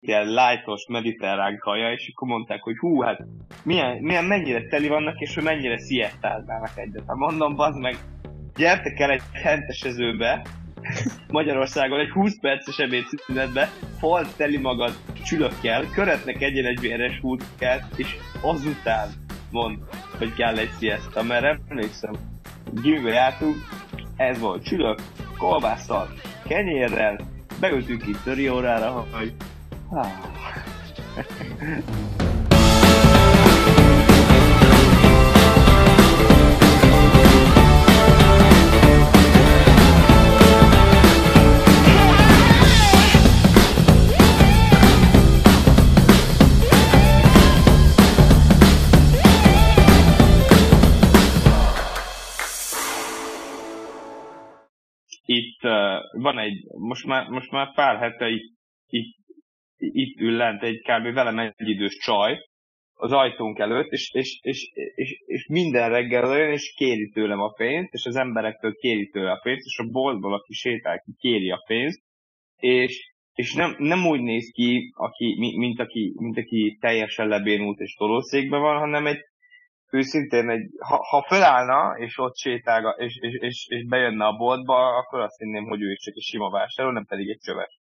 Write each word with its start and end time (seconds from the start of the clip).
ilyen 0.00 0.26
lightos 0.26 0.86
mediterrán 0.88 1.58
kaja, 1.58 1.92
és 1.92 2.12
akkor 2.14 2.28
mondták, 2.28 2.62
hogy 2.62 2.78
hú, 2.78 3.00
hát 3.00 3.24
milyen, 3.62 3.96
milyen 3.96 4.24
mennyire 4.24 4.66
teli 4.66 4.88
vannak, 4.88 5.20
és 5.20 5.34
hogy 5.34 5.44
mennyire 5.44 5.78
sziasztáznának 5.78 6.78
egyet. 6.78 7.04
Hát 7.06 7.16
mondom, 7.16 7.56
bazd 7.56 7.78
meg, 7.78 7.96
gyertek 8.56 9.00
el 9.00 9.10
egy 9.10 9.22
hentesezőbe, 9.32 10.42
Magyarországon 11.28 12.00
egy 12.00 12.10
20 12.10 12.38
perces 12.40 12.78
ebédszünetbe, 12.78 13.68
falt 13.98 14.36
teli 14.36 14.56
magad 14.56 14.92
csülökkel, 15.24 15.90
köretnek 15.90 16.42
egyen 16.42 16.64
egy 16.64 16.80
véres 16.80 17.18
hútkát, 17.20 17.84
és 17.96 18.16
azután 18.40 19.08
mond, 19.50 19.78
hogy 20.18 20.34
kell 20.34 20.56
egy 20.58 20.70
siesta, 20.78 21.22
mert 21.22 21.60
emlékszem, 21.68 22.12
gimibe 22.82 23.12
jártunk, 23.12 23.56
ez 24.16 24.38
volt 24.38 24.64
csülök, 24.64 24.98
kolbásszal, 25.38 26.08
kenyérrel, 26.46 27.20
beültünk 27.60 28.06
itt 28.06 28.22
töri 28.24 28.48
órára, 28.48 29.06
hogy... 29.12 29.34
itt 29.90 29.98
uh, 55.64 56.22
van 56.22 56.38
egy, 56.38 56.64
most 56.78 57.06
már, 57.06 57.28
most 57.28 57.50
már 57.50 57.74
pár 57.74 57.98
hete 57.98 58.28
itt, 58.28 58.58
itt, 58.86 59.19
itt 59.80 60.20
ül 60.20 60.36
lent 60.36 60.62
egy 60.62 60.80
kb. 60.80 61.14
velem 61.14 61.38
egy 61.38 61.68
idős 61.68 61.96
csaj 61.96 62.38
az 62.94 63.12
ajtónk 63.12 63.58
előtt, 63.58 63.90
és, 63.90 64.10
és, 64.12 64.38
és, 64.42 64.70
és, 64.94 65.22
és 65.26 65.46
minden 65.46 65.90
reggel 65.90 66.30
olyan, 66.30 66.50
és 66.50 66.74
kéri 66.76 67.08
tőlem 67.08 67.40
a 67.40 67.52
pénzt, 67.52 67.92
és 67.92 68.04
az 68.04 68.16
emberektől 68.16 68.74
kéri 68.74 69.08
tőle 69.08 69.30
a 69.30 69.40
pénzt, 69.42 69.66
és 69.66 69.78
a 69.78 69.90
boltból, 69.90 70.34
aki 70.34 70.52
sétál, 70.52 71.00
ki 71.00 71.12
kéri 71.18 71.50
a 71.50 71.62
pénzt, 71.66 72.02
és, 72.56 73.12
és 73.34 73.54
nem, 73.54 73.74
nem 73.78 74.06
úgy 74.06 74.20
néz 74.20 74.50
ki, 74.52 74.92
aki, 74.96 75.36
mint, 75.56 75.80
aki, 75.80 76.14
mint 76.16 76.38
aki 76.38 76.76
teljesen 76.80 77.28
lebénult 77.28 77.78
és 77.78 77.94
tolószékben 77.94 78.60
van, 78.60 78.78
hanem 78.78 79.06
egy 79.06 79.20
őszintén, 79.90 80.48
egy, 80.48 80.70
ha, 80.78 80.96
ha 80.96 81.26
felállna, 81.28 81.98
és 81.98 82.18
ott 82.18 82.36
sétál, 82.36 82.94
és, 82.98 83.18
és, 83.20 83.34
és, 83.34 83.66
és 83.68 83.86
bejönne 83.86 84.24
a 84.26 84.36
boltba, 84.36 84.96
akkor 84.96 85.20
azt 85.20 85.38
hinném, 85.38 85.64
hogy 85.64 85.82
ő 85.82 85.90
is 85.90 85.98
csak 85.98 86.16
egy 86.16 86.22
sima 86.22 86.50
vásárló, 86.50 86.92
nem 86.92 87.06
pedig 87.06 87.28
egy 87.28 87.40
csöves. 87.40 87.79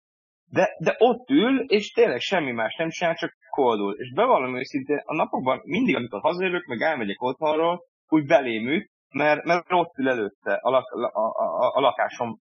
De, 0.57 0.77
de 0.79 0.95
ott 0.99 1.29
ül, 1.31 1.61
és 1.61 1.91
tényleg 1.91 2.21
semmi 2.21 2.53
más 2.53 2.77
nem 2.77 2.89
csinál, 2.89 3.15
csak 3.15 3.33
koldul. 3.51 3.95
És 3.99 4.13
bevallom 4.13 4.57
őszintén, 4.57 5.01
a 5.05 5.15
napokban 5.15 5.61
mindig, 5.65 5.97
amikor 5.97 6.21
hazajövök, 6.21 6.65
meg 6.67 6.81
elmegyek 6.81 7.23
otthonról, 7.23 7.83
úgy 8.09 8.27
belém 8.27 8.87
mert, 9.11 9.45
mert 9.45 9.65
ott 9.69 9.99
ül 9.99 10.09
előtte, 10.09 10.55
a, 10.55 10.71
lak, 10.71 10.91
a, 10.93 11.19
a, 11.19 11.77
a 11.77 11.81
lakásom 11.81 12.39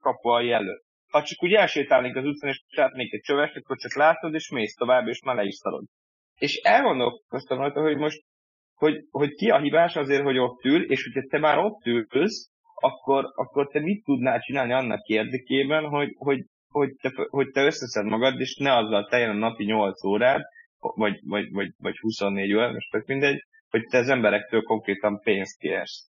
kapuai 0.00 0.52
előtt. 0.52 0.84
Ha 1.10 1.22
csak 1.22 1.42
úgy 1.42 1.52
elsétálnék 1.52 2.16
az 2.16 2.24
utcán, 2.24 2.50
és 2.50 2.62
látnék 2.68 3.12
egy 3.12 3.20
csöves, 3.20 3.54
akkor 3.54 3.76
csak 3.76 3.94
látod, 3.94 4.34
és 4.34 4.50
mész 4.50 4.74
tovább, 4.74 5.06
és 5.06 5.22
már 5.22 5.36
le 5.36 5.44
is 5.44 5.54
szalod. 5.54 5.84
És 6.38 6.56
elgondolkoztam 6.56 7.58
rajta, 7.58 7.80
hogy 7.80 7.96
most 7.96 8.22
hogy, 8.74 9.04
hogy 9.10 9.30
ki 9.30 9.50
a 9.50 9.58
hibás 9.58 9.96
azért, 9.96 10.22
hogy 10.22 10.38
ott 10.38 10.64
ül, 10.64 10.90
és 10.90 11.02
hogyha 11.02 11.28
te 11.28 11.38
már 11.38 11.58
ott 11.58 11.86
ülsz, 11.86 12.50
akkor, 12.74 13.24
akkor 13.34 13.68
te 13.68 13.80
mit 13.80 14.04
tudnál 14.04 14.40
csinálni 14.40 14.72
annak 14.72 15.06
érdekében, 15.06 15.84
hogy, 15.84 16.14
hogy, 16.18 16.44
hogy, 16.70 16.94
te, 17.00 17.12
hogy 17.28 17.50
te 17.50 17.64
összeszed 17.64 18.04
magad, 18.04 18.40
és 18.40 18.56
ne 18.56 18.76
azzal 18.76 19.08
teljen 19.08 19.30
a 19.30 19.48
napi 19.48 19.64
8 19.64 20.04
órád, 20.04 20.42
vagy, 20.78 21.20
vagy, 21.24 21.50
vagy, 21.52 21.72
vagy 21.78 21.98
24 21.98 22.54
órát, 22.54 22.72
most 22.72 22.90
tök 22.90 23.06
mindegy, 23.06 23.44
hogy 23.70 23.84
te 23.90 23.98
az 23.98 24.08
emberektől 24.08 24.62
konkrétan 24.62 25.20
pénzt 25.20 25.58
kérsz. 25.58 26.08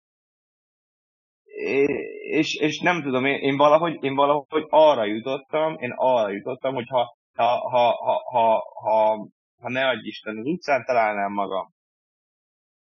És, 2.30 2.54
és 2.54 2.80
nem 2.80 3.02
tudom, 3.02 3.24
én, 3.24 3.38
én, 3.38 3.56
valahogy, 3.56 4.04
én 4.04 4.14
valahogy 4.14 4.66
arra 4.68 5.04
jutottam, 5.04 5.76
én 5.78 5.92
arra 5.96 6.30
jutottam, 6.30 6.74
hogy 6.74 6.88
ha, 6.88 7.16
ha, 7.34 7.68
ha, 7.68 7.92
ha, 7.92 8.22
ha, 8.30 8.62
ha, 8.82 9.28
ha 9.60 9.68
ne 9.68 9.88
adj 9.88 10.06
Isten, 10.08 10.38
az 10.38 10.46
utcán 10.46 10.84
találnám 10.84 11.32
magam, 11.32 11.68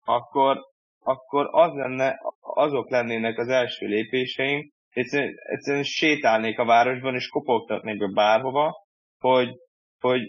akkor, 0.06 0.60
akkor 1.04 1.50
az 1.52 1.74
lenne, 1.74 2.20
azok 2.40 2.90
lennének 2.90 3.38
az 3.38 3.48
első 3.48 3.86
lépéseim, 3.86 4.74
egyszerűen, 4.96 5.36
egyszerűen 5.38 5.84
sétálnék 5.84 6.60
a 6.60 6.66
városban, 6.66 7.16
és 7.16 7.28
kopogtatnék 7.28 7.98
be 7.98 8.08
bárhova, 8.14 8.76
hogy, 9.20 9.50
hogy 10.00 10.22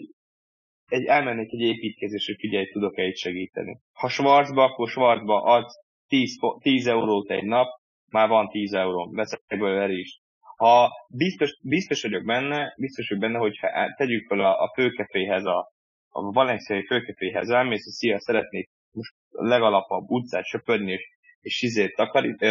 egy, 0.85 1.05
elmennék 1.05 1.51
egy 1.51 1.59
építkezésre, 1.59 2.33
hogy 2.33 2.41
figyelj, 2.41 2.65
tudok-e 2.65 3.03
itt 3.03 3.15
segíteni. 3.15 3.79
Ha 3.93 4.09
Schwarzba, 4.09 4.63
akkor 4.63 4.89
Schwarzba 4.89 5.41
adsz 5.41 5.73
10, 6.07 6.37
10 6.59 6.87
eurót 6.87 7.31
egy 7.31 7.43
nap, 7.43 7.67
már 8.11 8.27
van 8.27 8.49
10 8.49 8.73
euró, 8.73 9.11
veszek 9.11 9.41
belőle 9.47 9.89
is. 9.91 10.19
Ha 10.57 10.89
biztos, 11.09 11.59
biztos 11.63 12.01
vagyok 12.01 12.25
benne, 12.25 12.73
biztos 12.77 13.07
vagyok 13.07 13.23
benne, 13.23 13.37
hogyha 13.37 13.93
tegyük 13.95 14.27
fel 14.27 14.39
a, 14.39 14.61
a 14.61 14.71
főkeféhez, 14.73 15.45
a, 15.45 15.71
a 16.09 16.31
valenciai 16.31 16.85
főkeféhez 16.85 17.49
elmész, 17.49 17.83
hogy 17.83 17.93
szia, 17.93 18.19
szeretnék 18.19 18.69
most 18.91 19.13
legalapabb 19.29 20.09
utcát 20.09 20.45
söpörni, 20.45 20.91
és, 20.91 21.07
és 21.39 21.61
izét 21.61 21.95
takarít, 21.95 22.41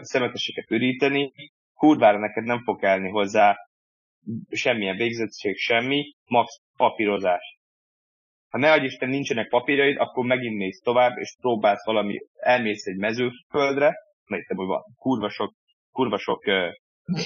szemeteseket 0.00 0.70
üríteni, 0.70 1.32
kurvára 1.74 2.18
neked 2.18 2.44
nem 2.44 2.62
fog 2.62 2.84
elni 2.84 3.08
hozzá 3.08 3.56
semmilyen 4.50 4.96
végzettség, 4.96 5.56
semmi, 5.56 6.14
max 6.24 6.60
papírozás. 6.76 7.58
Ha 8.48 8.58
ne 8.58 8.72
adj 8.72 8.84
Isten 8.84 9.08
nincsenek 9.08 9.48
papírjaid, 9.48 9.98
akkor 9.98 10.24
megint 10.24 10.56
mész 10.56 10.80
tovább, 10.80 11.18
és 11.18 11.36
próbálsz 11.40 11.84
valami, 11.84 12.18
elmész 12.36 12.86
egy 12.86 12.96
mezőföldre, 12.96 13.94
mert 14.26 14.46
hogy 14.46 14.66
van 14.66 14.82
kurva 14.96 15.28
sok, 15.28 15.54
kurva 15.92 16.18
sok 16.18 16.46
ö, 16.46 16.68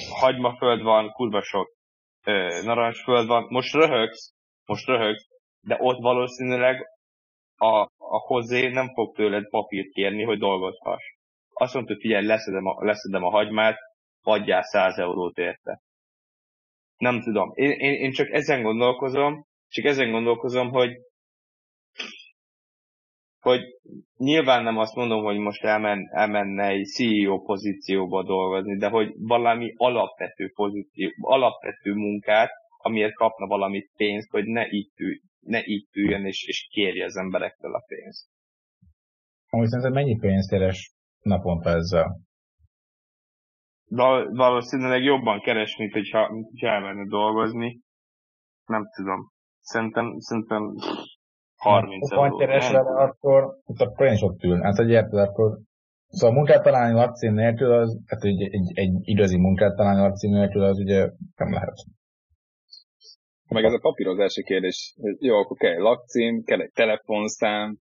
hagymaföld 0.09 0.81
van, 0.81 1.11
kurva 1.11 1.41
sok 1.41 1.75
ö, 2.25 2.61
narancsföld 2.63 3.27
van, 3.27 3.45
most 3.49 3.73
röhögsz, 3.73 4.33
most 4.65 4.87
röhögsz, 4.87 5.27
de 5.61 5.77
ott 5.79 5.99
valószínűleg 5.99 6.85
a, 7.57 7.79
a 7.97 8.17
hozzé 8.17 8.67
nem 8.67 8.93
fog 8.93 9.15
tőled 9.15 9.49
papírt 9.49 9.91
kérni, 9.91 10.23
hogy 10.23 10.37
dolgozhass. 10.37 11.03
Azt 11.57 11.73
mondta, 11.73 11.93
hogy 11.93 12.01
figyelj, 12.01 12.25
leszedem 12.25 12.65
a, 12.65 12.83
leszedem 12.83 13.23
a 13.23 13.29
hagymát, 13.29 13.77
adjál 14.21 14.63
100 14.63 14.97
eurót 14.97 15.37
érte. 15.37 15.81
Nem 16.97 17.21
tudom. 17.21 17.51
Én, 17.53 17.71
én, 17.71 17.93
én 17.93 18.11
csak 18.11 18.29
ezen 18.29 18.61
gondolkozom, 18.61 19.45
csak 19.67 19.85
ezen 19.85 20.11
gondolkozom, 20.11 20.69
hogy 20.69 20.91
hogy 23.39 23.61
nyilván 24.17 24.63
nem 24.63 24.77
azt 24.77 24.95
mondom, 24.95 25.23
hogy 25.23 25.37
most 25.37 25.63
elmen, 25.63 26.09
elmenne 26.11 26.67
egy 26.67 26.85
CEO 26.85 27.41
pozícióba 27.41 28.23
dolgozni, 28.23 28.77
de 28.77 28.87
hogy 28.87 29.13
valami 29.17 29.73
alapvető 29.77 30.51
pozíció, 30.55 31.09
alapvető 31.21 31.93
munkát, 31.93 32.51
amiért 32.77 33.13
kapna 33.13 33.47
valamit 33.47 33.91
pénzt, 33.97 34.29
hogy 34.29 34.45
ne 34.45 34.65
itt 34.67 34.99
ülj, 34.99 35.19
ne 35.39 35.59
itt 35.63 35.95
üljön 35.95 36.25
és, 36.25 36.43
és 36.47 36.67
kérje 36.69 37.05
az 37.05 37.15
emberektől 37.15 37.75
a 37.75 37.83
pénzt. 37.87 38.27
Amúgy 39.49 39.67
szerintem 39.67 39.93
mennyi 39.93 40.17
pénzt 40.19 40.49
keres 40.49 40.94
naponta 41.25 41.69
ezzel? 41.69 42.19
Val- 43.89 44.35
valószínűleg 44.35 45.03
jobban 45.03 45.39
keres, 45.41 45.77
mint 45.77 45.93
hogyha, 45.93 46.31
mint 46.31 46.47
hogyha 46.49 46.67
elmenne 46.67 47.05
dolgozni. 47.07 47.79
Nem 48.65 48.83
tudom. 48.95 49.31
Szerintem, 49.59 50.19
szerintem 50.19 50.73
30 51.55 52.11
euró. 52.11 52.21
Ha 52.21 52.37
keres 52.37 52.71
vele, 52.71 53.03
akkor, 53.03 53.57
akkor 53.77 54.05
én 54.05 54.15
sok 54.15 54.37
tűn. 54.37 54.61
Hát, 54.61 54.75
hogy 54.75 54.89
érted, 54.89 55.19
akkor 55.19 55.59
Szóval 56.07 56.35
munkát 56.35 56.63
találni 56.63 56.93
lakcím 56.93 57.33
nélkül, 57.33 57.71
az, 57.71 57.99
hát 58.05 58.23
egy, 58.23 58.41
egy, 58.41 58.71
egy 58.73 58.93
igazi 59.01 59.37
munkát 59.37 59.75
találni 59.75 60.01
lakcím 60.01 60.31
nélkül, 60.31 60.63
az 60.63 60.79
ugye 60.79 61.09
nem 61.35 61.51
lehet. 61.53 61.75
Meg 63.47 63.63
ez 63.63 63.73
a 63.73 63.79
papírozási 63.79 64.43
kérdés. 64.43 64.95
Jó, 65.19 65.35
akkor 65.35 65.57
kell 65.57 65.71
egy 65.71 65.79
lakcím, 65.79 66.43
kell 66.43 66.61
egy 66.61 66.71
telefonszám, 66.71 67.77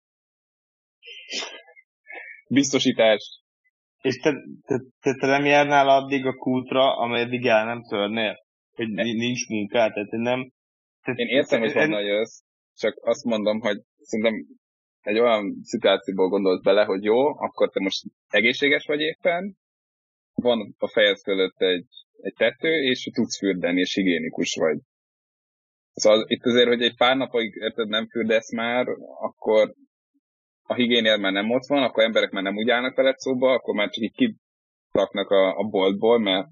biztosítás. 2.47 3.40
És 4.01 4.17
te, 4.19 4.31
te, 4.65 4.81
te, 5.01 5.15
te 5.15 5.27
nem 5.27 5.45
járnál 5.45 5.89
addig 5.89 6.25
a 6.25 6.33
kútra, 6.33 6.97
ameddig 6.97 7.45
el 7.45 7.65
nem 7.65 7.83
törnél? 7.83 8.35
Hogy 8.75 8.89
nincs 8.93 9.47
munkát, 9.47 9.93
tehát 9.93 10.11
nem... 10.11 10.51
Te, 11.01 11.11
Én 11.15 11.27
értem, 11.27 11.59
hogy 11.59 11.73
honnan 11.73 12.03
jössz, 12.03 12.39
csak 12.75 12.97
azt 13.01 13.23
mondom, 13.23 13.59
hogy 13.59 13.81
szerintem 13.97 14.45
egy 15.01 15.19
olyan 15.19 15.59
szituációból 15.63 16.29
gondolsz 16.29 16.61
bele, 16.61 16.83
hogy 16.83 17.03
jó, 17.03 17.27
akkor 17.27 17.69
te 17.69 17.79
most 17.79 18.03
egészséges 18.27 18.85
vagy 18.85 18.99
éppen, 18.99 19.55
van 20.33 20.75
a 20.77 20.87
fejed 20.87 21.17
fölött 21.17 21.57
egy, 21.57 21.87
egy 22.21 22.33
tető, 22.33 22.81
és 22.81 23.09
tudsz 23.13 23.37
fürdeni, 23.37 23.79
és 23.79 23.93
higiénikus 23.93 24.55
vagy. 24.55 24.79
Szóval 25.93 26.25
itt 26.27 26.45
azért, 26.45 26.67
hogy 26.67 26.81
egy 26.81 26.95
pár 26.95 27.17
napig 27.17 27.55
érted, 27.55 27.87
nem 27.87 28.07
fürdesz 28.07 28.51
már, 28.51 28.85
akkor 29.19 29.73
a 30.71 30.75
higiéniád 30.75 31.19
már 31.19 31.31
nem 31.31 31.51
ott 31.51 31.67
van, 31.67 31.83
akkor 31.83 32.03
emberek 32.03 32.31
már 32.31 32.43
nem 32.43 32.57
úgy 32.57 32.69
állnak 32.69 32.95
veled 32.95 33.17
szóba, 33.17 33.53
akkor 33.53 33.75
már 33.75 33.89
csak 33.89 34.03
így 34.03 34.35
kiraknak 34.91 35.29
a, 35.29 35.57
a 35.57 35.63
boltból, 35.63 36.19
mert 36.19 36.47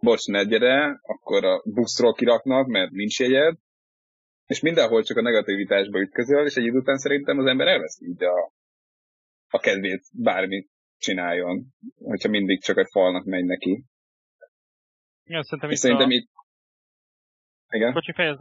bocs, 0.00 0.26
ne 0.26 0.44
gyere, 0.44 1.00
akkor 1.02 1.44
a 1.44 1.62
buszról 1.64 2.14
kiraknak, 2.14 2.66
mert 2.66 2.90
nincs 2.90 3.20
jegyed, 3.20 3.56
és 4.46 4.60
mindenhol 4.60 5.02
csak 5.02 5.16
a 5.16 5.22
negativitásba 5.22 6.00
ütközöl, 6.00 6.46
és 6.46 6.54
egy 6.54 6.64
idő 6.64 6.78
után 6.78 6.96
szerintem 6.96 7.38
az 7.38 7.46
ember 7.46 7.66
elveszi 7.66 8.06
így 8.06 8.22
a, 8.22 8.52
a 9.48 9.58
kedvét 9.58 10.02
bármit 10.12 10.70
csináljon, 10.98 11.66
hogyha 11.98 12.28
mindig 12.28 12.62
csak 12.62 12.78
egy 12.78 12.88
falnak 12.90 13.24
megy 13.24 13.44
neki. 13.44 13.84
Igen, 15.24 15.42
szerintem 15.42 15.70
és 15.70 15.76
itt 15.76 15.82
szerintem 15.82 16.08
a... 16.08 16.12
itt... 16.12 16.30
Igen? 17.68 17.92
Bocsi, 17.92 18.12
fejezd 18.12 18.40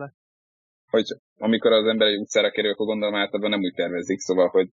Hogy 0.90 1.06
amikor 1.38 1.72
az 1.72 1.88
ember 1.88 2.08
egy 2.08 2.20
utcára 2.20 2.52
kerül, 2.52 2.72
akkor 2.72 2.86
gondolom 2.86 3.16
általában 3.16 3.50
nem 3.50 3.62
úgy 3.62 3.74
tervezik, 3.74 4.20
szóval, 4.20 4.48
hogy 4.48 4.70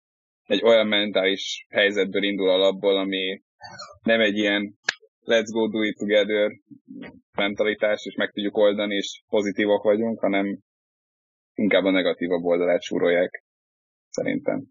egy 0.47 0.63
olyan 0.63 0.87
mentális 0.87 1.67
helyzetből 1.71 2.23
indul 2.23 2.51
alapból, 2.51 2.97
ami 2.97 3.43
nem 4.03 4.21
egy 4.21 4.37
ilyen 4.37 4.75
let's 5.25 5.51
go 5.53 5.69
do 5.69 5.83
it 5.83 5.97
together 5.97 6.51
mentalitás, 7.33 8.05
és 8.05 8.15
meg 8.15 8.31
tudjuk 8.31 8.57
oldani, 8.57 8.95
és 8.95 9.23
pozitívak 9.29 9.83
vagyunk, 9.83 10.21
hanem 10.21 10.59
inkább 11.55 11.85
a 11.85 11.91
negatívabb 11.91 12.45
oldalát 12.45 12.83
súrolják, 12.83 13.45
szerintem. 14.09 14.65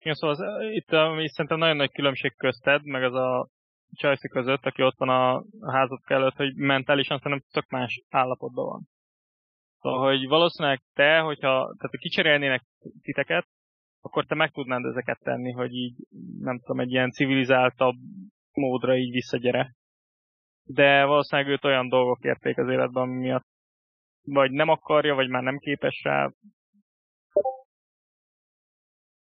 Igen, 0.00 0.14
szóval 0.14 0.36
az, 0.36 0.72
itt 0.72 0.92
ami 0.92 1.28
szerintem 1.28 1.58
nagyon 1.58 1.76
nagy 1.76 1.92
különbség 1.92 2.36
közted, 2.36 2.84
meg 2.84 3.02
az 3.02 3.14
a 3.14 3.48
Chelsea 3.98 4.30
között, 4.30 4.64
aki 4.64 4.82
ott 4.82 4.98
van 4.98 5.08
a, 5.08 5.44
házat 5.72 6.00
előtt, 6.06 6.36
hogy 6.36 6.54
mentálisan 6.54 7.18
szerintem 7.18 7.46
tök 7.52 7.70
más 7.70 8.02
állapotban 8.08 8.64
van. 8.64 8.88
Szóval, 9.80 10.08
hogy 10.08 10.26
valószínűleg 10.26 10.80
te, 10.94 11.18
hogyha 11.18 11.74
tehát, 11.78 11.96
kicserélnének 11.98 12.62
titeket, 13.02 13.46
akkor 14.00 14.26
te 14.26 14.34
meg 14.34 14.50
tudnád 14.50 14.84
ezeket 14.84 15.20
tenni, 15.22 15.52
hogy 15.52 15.74
így, 15.74 15.96
nem 16.38 16.58
tudom, 16.58 16.80
egy 16.80 16.90
ilyen 16.90 17.10
civilizáltabb 17.10 17.96
módra 18.52 18.96
így 18.96 19.10
visszagyere. 19.10 19.74
De 20.62 21.04
valószínűleg 21.04 21.50
őt 21.50 21.64
olyan 21.64 21.88
dolgok 21.88 22.24
érték 22.24 22.58
az 22.58 22.68
életben, 22.68 23.02
ami 23.02 23.16
miatt 23.16 23.48
vagy 24.24 24.50
nem 24.50 24.68
akarja, 24.68 25.14
vagy 25.14 25.28
már 25.28 25.42
nem 25.42 25.58
képes 25.58 26.02
rá. 26.02 26.30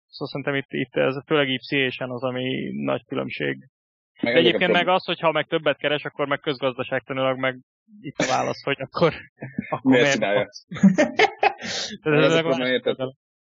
Szóval 0.08 0.28
szerintem 0.28 0.56
itt, 0.56 0.72
itt 0.72 0.96
ez 0.96 1.24
főleg 1.26 1.50
így 1.50 1.60
pszichésen 1.60 2.10
az, 2.10 2.24
ami 2.24 2.72
nagy 2.84 3.06
különbség. 3.06 3.70
Meg 4.22 4.34
De 4.34 4.40
egyébként 4.40 4.72
meg 4.72 4.88
az, 4.88 5.06
hogy 5.06 5.20
ha 5.20 5.32
meg 5.32 5.48
többet 5.48 5.78
keres, 5.78 6.04
akkor 6.04 6.28
meg 6.28 6.40
közgazdaságtanilag 6.40 7.38
meg 7.38 7.60
itt 8.02 8.18
a 8.18 8.26
válasz, 8.28 8.64
hogy 8.64 8.82
akkor, 8.82 9.14
akkor 9.70 9.92
miért 9.92 10.12
csinálja? 10.12 10.42
ez 12.02 12.46
ez 12.46 12.60
érted, 12.60 12.98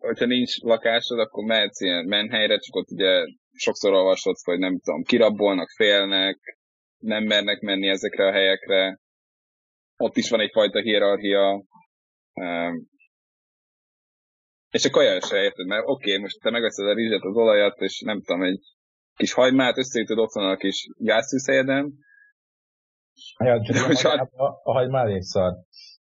hogyha 0.06 0.26
nincs 0.26 0.62
lakásod, 0.62 1.20
akkor 1.20 1.44
mehetsz 1.44 1.82
ilyen 1.82 2.06
menhelyre, 2.06 2.58
csak 2.58 2.76
ott 2.76 2.92
ugye 2.92 3.26
sokszor 3.52 3.94
olvasod, 3.94 4.36
hogy 4.44 4.60
nem 4.60 4.80
tudom, 4.80 5.04
kirabolnak, 5.04 5.70
félnek, 5.70 6.58
nem 6.98 7.24
mernek 7.24 7.60
menni 7.60 7.88
ezekre 7.88 8.28
a 8.28 8.32
helyekre, 8.32 9.00
ott 9.98 10.18
is 10.18 10.30
van 10.30 10.40
egyfajta 10.40 10.80
hierarchia, 10.80 11.64
és 14.70 14.86
a 14.86 14.90
kaja 14.90 15.22
se 15.22 15.44
érted, 15.44 15.66
mert 15.66 15.84
oké, 15.86 16.10
okay, 16.10 16.22
most 16.22 16.40
te 16.40 16.50
megveszed 16.50 16.88
a 16.88 16.94
rizset, 16.94 17.22
az 17.22 17.36
olajat, 17.36 17.82
és 17.82 18.02
nem 18.06 18.22
tudom, 18.22 18.44
egy 18.44 18.62
kis 19.16 19.34
hagymát 19.34 19.78
összeütöd 19.78 20.18
otthon 20.18 20.50
a 20.50 20.56
kis 20.56 20.88
gázszűzhelyeden. 20.98 21.94
Ja, 23.44 23.62
csak 23.62 24.20
a, 24.20 24.44
a, 24.44 24.62
a 24.64 24.72
hagyma 24.72 25.00
elég 25.00 25.22
szar, 25.22 25.54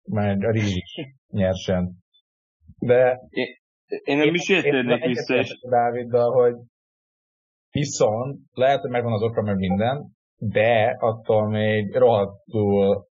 mert 0.04 0.44
a 0.44 0.52
rizs 0.52 1.00
nyersen. 1.28 2.04
De 2.78 3.20
én 4.04 4.18
nem 4.18 4.34
is 4.34 4.50
értődnék 4.50 5.06
vissza, 5.06 5.36
és... 5.36 5.60
Dáviddal, 5.70 6.32
hogy 6.32 6.56
viszont 7.72 8.40
lehet, 8.54 8.82
hogy 8.82 8.90
megvan 8.90 9.14
az 9.14 9.22
oka, 9.22 9.42
meg 9.42 9.56
minden, 9.56 10.08
de 10.38 10.96
attól 11.00 11.50
még 11.50 11.96
rohadtul 11.96 13.08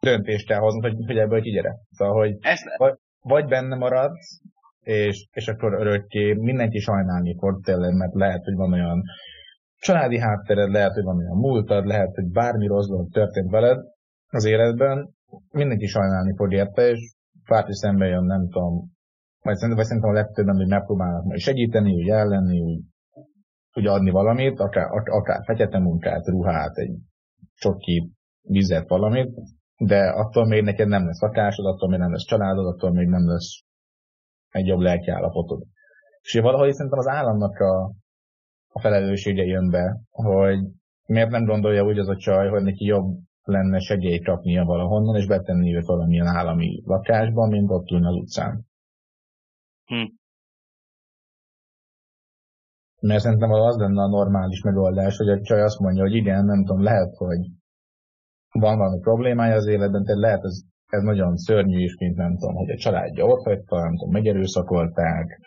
döntést 0.00 0.46
kell 0.46 0.58
hoznod, 0.58 0.82
hogy, 0.82 1.04
hogy 1.06 1.18
ebből 1.18 1.40
kigyere. 1.40 1.76
Szóval, 1.90 2.14
hogy 2.14 2.36
Ezt... 2.40 2.76
vagy, 2.76 2.94
vagy 3.20 3.44
benne 3.44 3.76
maradsz, 3.76 4.40
és, 4.80 5.26
és 5.32 5.48
akkor 5.48 5.72
örökké 5.72 6.32
mindenki 6.32 6.78
sajnálni 6.78 7.36
fog 7.38 7.64
tényleg, 7.64 7.94
mert 7.94 8.14
lehet, 8.14 8.44
hogy 8.44 8.54
van 8.54 8.72
olyan 8.72 9.02
családi 9.76 10.18
háttered, 10.18 10.70
lehet, 10.70 10.92
hogy 10.92 11.04
van 11.04 11.18
olyan 11.18 11.36
múltad, 11.36 11.86
lehet, 11.86 12.14
hogy 12.14 12.30
bármi 12.30 12.66
rossz 12.66 12.88
dolog 12.88 13.10
történt 13.10 13.50
veled 13.50 13.78
az 14.28 14.44
életben, 14.44 15.14
mindenki 15.50 15.86
sajnálni 15.86 16.34
fog 16.36 16.52
érte, 16.52 16.88
és 16.88 17.14
párti 17.44 17.74
szembe 17.74 18.06
jön, 18.06 18.24
nem 18.24 18.48
tudom, 18.48 18.93
vagy 19.44 19.54
szerintem, 19.54 19.76
vagy 19.76 19.86
szerintem 19.86 20.10
a 20.10 20.20
legtöbben, 20.20 20.56
hogy 20.56 20.66
megpróbálnak 20.66 21.24
majd 21.24 21.38
segíteni, 21.38 21.92
úgy 21.92 22.08
ellenni, 22.08 22.82
úgy 23.76 23.86
adni 23.86 24.10
valamit, 24.10 24.60
akár, 24.60 24.86
akár 24.90 25.44
fekete 25.44 25.78
munkát, 25.78 26.26
ruhát, 26.26 26.76
egy 26.76 26.96
csoki, 27.54 28.10
vizet, 28.42 28.88
valamit, 28.88 29.30
de 29.78 30.08
attól 30.08 30.46
még 30.46 30.62
neked 30.62 30.88
nem 30.88 31.06
lesz 31.06 31.20
lakásod, 31.20 31.66
attól 31.66 31.88
még 31.88 31.98
nem 31.98 32.10
lesz 32.10 32.24
családod, 32.24 32.66
attól 32.66 32.92
még 32.92 33.06
nem 33.08 33.28
lesz 33.28 33.62
egy 34.48 34.66
jobb 34.66 34.80
lelkiállapotod. 34.80 35.62
És 36.20 36.40
valahogy 36.40 36.72
szerintem 36.72 36.98
az 36.98 37.08
államnak 37.08 37.58
a, 37.58 37.92
a 38.68 38.80
felelőssége 38.80 39.42
jön 39.42 39.70
be, 39.70 40.00
hogy 40.10 40.58
miért 41.06 41.30
nem 41.30 41.44
gondolja 41.44 41.84
úgy 41.84 41.98
az 41.98 42.08
a 42.08 42.16
csaj, 42.16 42.48
hogy 42.48 42.62
neki 42.62 42.84
jobb 42.84 43.18
lenne 43.42 43.78
segélyt 43.78 44.24
kapnia 44.24 44.64
valahonnan, 44.64 45.16
és 45.16 45.26
betenni 45.26 45.76
őt 45.76 45.86
valamilyen 45.86 46.26
állami 46.26 46.82
lakásban, 46.84 47.48
mint 47.48 47.70
ott 47.70 47.90
ülne 47.90 48.08
az 48.08 48.14
utcán. 48.14 48.66
Hm. 49.86 50.08
Mert 53.00 53.22
szerintem 53.22 53.50
az 53.50 53.76
lenne 53.76 54.02
a 54.02 54.08
normális 54.08 54.62
megoldás, 54.62 55.16
hogy 55.16 55.28
a 55.28 55.40
csaj 55.40 55.62
azt 55.62 55.78
mondja, 55.78 56.02
hogy 56.02 56.14
igen, 56.14 56.44
nem 56.44 56.64
tudom, 56.64 56.82
lehet, 56.82 57.14
hogy 57.16 57.38
van 58.50 58.78
valami 58.78 59.00
problémája 59.00 59.54
az 59.54 59.66
életben, 59.66 60.04
tehát 60.04 60.20
lehet 60.20 60.44
ez, 60.44 60.60
ez 60.86 61.02
nagyon 61.02 61.36
szörnyű 61.36 61.82
is, 61.82 61.96
mint 61.98 62.16
nem 62.16 62.36
tudom, 62.36 62.54
hogy 62.54 62.70
a 62.70 62.76
családja 62.76 63.24
ott 63.24 63.44
hagyta, 63.44 63.78
nem 63.78 63.96
tudom, 63.96 64.12
megerőszakolták, 64.12 65.40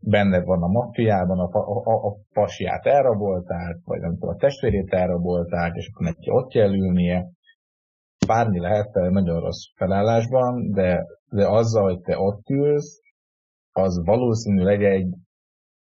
benne 0.00 0.42
van 0.42 0.62
a 0.62 0.66
maffiában, 0.66 1.38
a, 1.38 1.58
a, 1.58 2.06
a, 2.06 2.16
pasját 2.32 2.86
elrabolták, 2.86 3.76
vagy 3.84 4.00
nem 4.00 4.12
tudom, 4.12 4.28
a 4.28 4.36
testvérét 4.36 4.92
elrabolták, 4.92 5.74
és 5.74 5.90
akkor 5.92 6.06
neki 6.06 6.30
ott 6.30 6.50
kell 6.50 6.74
ülnie. 6.74 7.26
Bármi 8.26 8.60
lehet 8.60 8.92
nagyon 8.92 9.40
rossz 9.40 9.62
felállásban, 9.76 10.70
de, 10.70 11.04
de 11.30 11.48
azzal, 11.48 11.82
hogy 11.82 12.00
te 12.00 12.18
ott 12.18 12.48
ülsz, 12.48 13.00
az 13.78 14.04
valószínűleg 14.04 14.84
egy, 14.84 15.14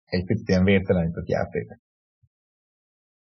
egy 0.06 0.26
picit 0.26 0.48
ilyen 0.48 0.64
vértelenített 0.64 1.28
játék. 1.28 1.68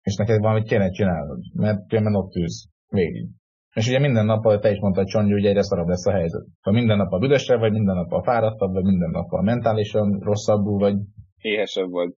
És 0.01 0.15
neked 0.15 0.39
valamit 0.39 0.67
kéne 0.67 0.89
csinálnod, 0.89 1.39
mert 1.53 1.87
különben 1.87 2.15
ott 2.15 2.35
ülsz 2.35 2.67
végig. 2.89 3.27
És 3.73 3.87
ugye 3.87 3.99
minden 3.99 4.25
nap, 4.25 4.61
te 4.61 4.71
is 4.71 4.79
mondtad, 4.79 5.07
Csongy, 5.07 5.33
ugye 5.33 5.49
egyre 5.49 5.63
szarabb 5.63 5.87
lesz 5.87 6.05
a 6.05 6.11
helyzet. 6.11 6.45
Ha 6.61 6.71
minden 6.71 6.97
nap 6.97 7.11
a 7.11 7.17
büdösre 7.17 7.57
vagy, 7.57 7.71
minden 7.71 7.95
nap 7.95 8.11
a 8.11 8.23
fáradtabb, 8.23 8.73
vagy 8.73 8.83
minden 8.83 9.09
nap 9.09 9.31
a 9.31 9.41
mentálisan 9.41 10.19
rosszabbul 10.19 10.79
vagy. 10.79 10.95
Éhesebb 11.37 11.89
vagy. 11.89 12.13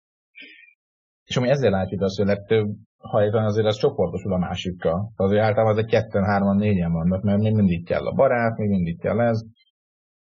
És 1.26 1.38
ami 1.38 1.50
ezzel 1.50 1.72
látjuk 1.72 2.02
azt, 2.02 2.18
hogy 2.18 2.26
legtöbb 2.26 2.76
hajtan 2.98 3.44
azért 3.44 3.68
az 3.68 3.78
csoportosul 3.78 4.34
a 4.34 4.38
másikkal. 4.38 5.12
Azért 5.16 5.42
általában 5.42 5.72
az 5.72 5.84
egy 5.84 5.90
ketten, 5.90 6.24
hárman, 6.24 6.56
négyen 6.56 6.92
vannak, 6.92 7.24
mert 7.24 7.42
még 7.42 7.54
mindig 7.54 7.86
kell 7.86 8.06
a 8.06 8.14
barát, 8.14 8.58
még 8.58 8.70
mindig 8.70 9.00
kell 9.00 9.22
ez. 9.22 9.46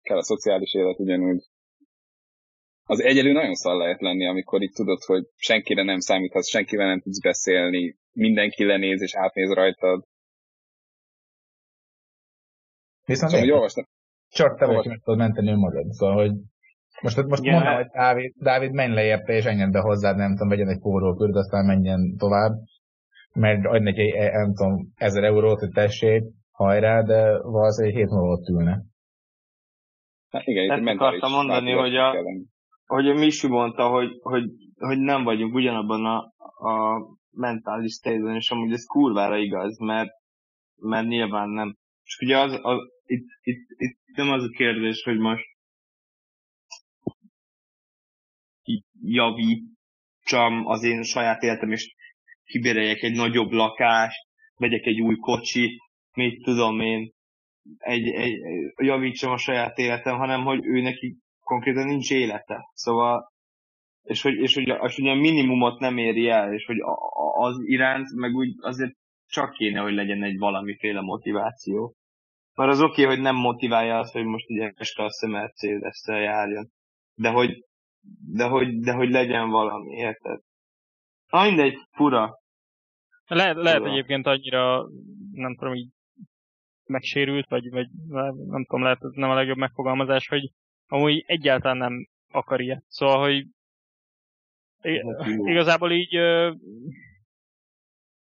Kell 0.03 0.17
a 0.17 0.23
szociális 0.23 0.75
élet 0.75 0.99
ugyanúgy. 0.99 1.45
Az 2.93 3.01
egyelő 3.03 3.33
nagyon 3.33 3.55
szal 3.55 3.77
lehet 3.77 4.01
lenni, 4.01 4.27
amikor 4.27 4.63
itt 4.63 4.75
tudod, 4.75 5.03
hogy 5.03 5.23
senkire 5.37 5.83
nem 5.83 5.99
számíthatsz, 5.99 6.49
senkivel 6.49 6.87
nem 6.87 7.01
tudsz 7.01 7.21
beszélni, 7.21 7.97
mindenki 8.13 8.65
lenéz 8.65 9.03
és 9.03 9.15
átnéz 9.17 9.53
rajtad 9.53 10.05
Viszont 13.05 13.31
szóval, 13.31 13.47
hogy 13.47 13.55
olvastam. 13.55 13.85
Csak 14.29 14.59
te 14.59 14.67
vagy, 14.67 14.87
meg 14.87 15.01
tudod 15.05 15.19
menteni 15.19 15.51
önmagad. 15.51 15.91
Szóval, 15.91 16.15
hogy 16.15 16.33
most, 17.03 17.27
most 17.27 17.45
yeah. 17.45 17.57
mondom, 17.57 17.75
hogy 17.75 17.91
Dávid, 17.93 18.33
Dávid 18.37 18.73
menj 18.73 18.95
le 18.95 19.05
érte, 19.05 19.33
és 19.33 19.45
enjen 19.45 19.71
be 19.71 19.81
hozzád, 19.81 20.17
nem 20.17 20.33
tudom, 20.33 20.49
vegyen 20.49 20.69
egy 20.69 20.81
forrókört, 20.81 21.35
aztán 21.35 21.65
menjen 21.65 22.17
tovább, 22.19 22.53
mert 23.33 23.67
adj 23.67 23.83
neki, 23.83 24.17
eh, 24.17 24.33
nem 24.33 24.55
tudom, 24.55 24.93
ezer 24.97 25.25
eurót, 25.25 25.59
hogy 25.59 25.71
tessék, 25.71 26.23
hajrá, 26.51 27.03
de 27.03 27.39
valószínűleg 27.43 27.97
hét 27.97 28.09
múlva 28.09 28.33
ott 28.33 28.49
ülne. 28.49 28.83
Hát 30.31 30.47
igen, 30.47 30.71
Ezt 30.71 31.01
akartam 31.01 31.31
mondani, 31.31 31.73
hogy 31.73 31.97
a, 31.97 32.15
hogy 32.87 33.09
a 33.09 33.15
Misi 33.15 33.49
mondta, 33.49 33.89
hogy, 33.89 34.11
hogy, 34.23 34.45
hogy 34.79 34.99
nem 34.99 35.25
vagyunk 35.25 35.55
ugyanabban 35.55 36.05
a, 36.05 36.19
a 36.69 37.01
mentális 37.31 37.93
state 37.93 38.35
és 38.35 38.51
amúgy 38.51 38.73
ez 38.73 38.85
kurvára 38.85 39.37
igaz, 39.37 39.79
mert, 39.79 40.11
mert 40.75 41.07
nyilván 41.07 41.49
nem. 41.49 41.77
És 42.05 42.19
ugye 42.21 42.39
az, 42.39 42.59
az 42.63 42.79
itt, 43.05 43.27
itt, 43.43 43.67
itt 43.77 44.17
nem 44.17 44.31
az 44.31 44.43
a 44.43 44.49
kérdés, 44.49 45.03
hogy 45.03 45.19
most 45.19 45.45
javítsam 49.03 50.67
az 50.67 50.83
én 50.83 51.03
saját 51.03 51.43
életem, 51.43 51.73
és 51.73 51.95
kibéreljek 52.45 53.03
egy 53.03 53.15
nagyobb 53.15 53.51
lakást, 53.51 54.29
vegyek 54.57 54.85
egy 54.85 55.01
új 55.01 55.17
kocsi, 55.17 55.81
mit 56.13 56.43
tudom 56.43 56.81
én, 56.81 57.11
egy, 57.79 58.09
egy, 58.09 58.39
javítsam 58.77 59.33
a 59.33 59.37
saját 59.37 59.79
életem, 59.79 60.17
hanem 60.17 60.45
hogy 60.45 60.67
ő 60.67 60.81
neki 60.81 61.17
konkrétan 61.53 61.87
nincs 61.87 62.11
élete. 62.11 62.69
Szóval 62.73 63.31
és 64.03 64.23
hogy, 64.23 64.35
és 64.35 64.55
hogy, 64.55 64.67
és 64.67 64.97
hogy 64.97 65.09
a 65.09 65.15
minimumot 65.15 65.79
nem 65.79 65.97
éri 65.99 66.29
el, 66.29 66.53
és 66.53 66.65
hogy 66.65 66.77
az 67.35 67.57
iránt 67.65 68.15
meg 68.15 68.35
úgy 68.35 68.55
azért 68.61 68.93
csak 69.27 69.53
kéne, 69.53 69.81
hogy 69.81 69.95
legyen 69.95 70.23
egy 70.23 70.39
valamiféle 70.39 71.01
motiváció. 71.01 71.95
Mert 72.55 72.71
az 72.71 72.81
oké, 72.81 73.03
okay, 73.03 73.15
hogy 73.15 73.23
nem 73.23 73.37
motiválja 73.37 73.99
azt, 73.99 74.13
hogy 74.13 74.25
most 74.25 74.51
ugye 74.51 74.73
este 74.75 75.03
a 75.03 75.27
mercedes 75.27 76.03
járjon. 76.07 76.69
De 77.15 77.31
hogy, 77.31 77.65
de 78.33 78.45
hogy, 78.45 78.79
de 78.79 78.93
hogy 78.93 79.11
legyen 79.11 79.49
valami, 79.49 79.93
érted? 79.95 80.41
Na 81.29 81.43
mindegy, 81.43 81.79
fura. 81.91 82.35
Le, 83.27 83.53
lehet 83.53 83.85
egyébként 83.85 84.27
annyira, 84.27 84.87
nem 85.33 85.57
tudom, 85.57 85.75
így 85.75 85.91
megsérült, 86.87 87.49
vagy, 87.49 87.71
vagy 87.71 87.89
nem 88.47 88.65
tudom, 88.65 88.83
lehet 88.83 89.03
ez 89.03 89.13
nem 89.15 89.31
a 89.31 89.35
legjobb 89.35 89.57
megfogalmazás, 89.57 90.29
hogy 90.29 90.51
amúgy 90.93 91.25
egyáltalán 91.27 91.77
nem 91.77 92.09
akar 92.31 92.61
ilyet. 92.61 92.85
Szóval, 92.89 93.21
hogy 93.21 93.47
igazából 95.53 95.93
így 95.93 96.17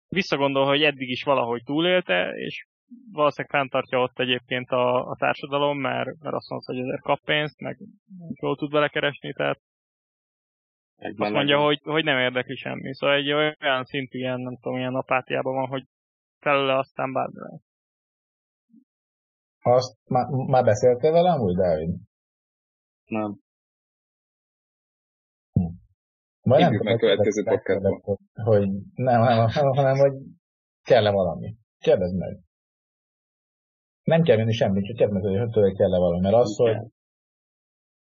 visszagondol, 0.07 0.65
hogy 0.65 0.81
eddig 0.81 1.09
is 1.09 1.23
valahogy 1.23 1.63
túlélte, 1.63 2.33
és 2.35 2.67
valószínűleg 3.11 3.57
fenntartja 3.57 3.99
ott 3.99 4.19
egyébként 4.19 4.69
a, 4.69 5.09
a 5.09 5.15
társadalom, 5.15 5.79
mert, 5.79 6.19
mert 6.19 6.35
azt 6.35 6.49
mondta, 6.49 6.73
hogy 6.73 6.81
ezért 6.81 7.01
kap 7.01 7.19
pénzt, 7.23 7.59
meg 7.59 7.77
jól 8.41 8.55
tud 8.55 8.71
belekeresni, 8.71 9.33
tehát 9.33 9.59
egy 10.95 11.15
azt 11.17 11.31
mondja, 11.31 11.59
hogy, 11.59 11.79
hogy 11.83 12.03
nem 12.03 12.17
érdekli 12.17 12.55
semmi. 12.55 12.95
Szóval 12.95 13.15
egy 13.15 13.31
olyan 13.31 13.83
szintű 13.83 14.17
ilyen, 14.17 14.39
nem 14.39 14.57
tudom, 14.61 14.77
ilyen 14.77 14.95
apátiában 14.95 15.53
van, 15.53 15.67
hogy 15.67 15.85
felőle 16.39 16.77
aztán 16.77 17.13
bármi. 17.13 17.59
Azt 19.61 20.09
már, 20.09 20.27
már 20.27 20.63
beszéltél 20.63 21.11
velem 21.11 21.39
úgy, 21.39 21.55
Dávid? 21.55 21.89
Nem. 23.07 23.39
Majd 26.41 26.61
nem 26.61 26.79
meg 26.83 26.97
következő 26.97 27.43
podcastban. 27.43 28.19
Hogy 28.33 28.69
nem, 28.93 29.21
nem, 29.21 29.47
hanem, 29.49 29.97
hogy 29.97 30.13
kell-e 30.83 31.11
valami. 31.11 31.55
Kérdezd 31.79 32.15
meg. 32.15 32.39
Nem 34.03 34.21
kell 34.21 34.37
menni 34.37 34.53
semmit, 34.53 34.85
csak 34.85 34.95
kérdezd 34.95 35.25
meg, 35.25 35.39
hogy 35.39 35.49
tőle 35.49 35.71
kell-e 35.71 35.97
valami. 35.97 36.21
Mert 36.21 36.35
az, 36.35 36.55
hogy 36.57 36.77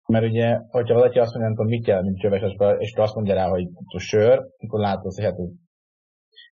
mert 0.07 0.25
ugye, 0.25 0.57
hogyha 0.69 0.93
valaki 0.93 1.19
azt 1.19 1.33
mondja, 1.33 1.55
hogy 1.55 1.67
mit 1.67 1.85
kell, 1.85 2.01
mint 2.01 2.19
csöves, 2.19 2.41
és 2.77 2.91
te 2.91 3.01
azt 3.01 3.15
mondja 3.15 3.33
rá, 3.33 3.47
hogy 3.47 3.67
a 3.85 3.99
sör, 3.99 4.47
akkor 4.57 4.79
látod, 4.79 5.13
hogy 5.13 5.23
hát, 5.23 5.35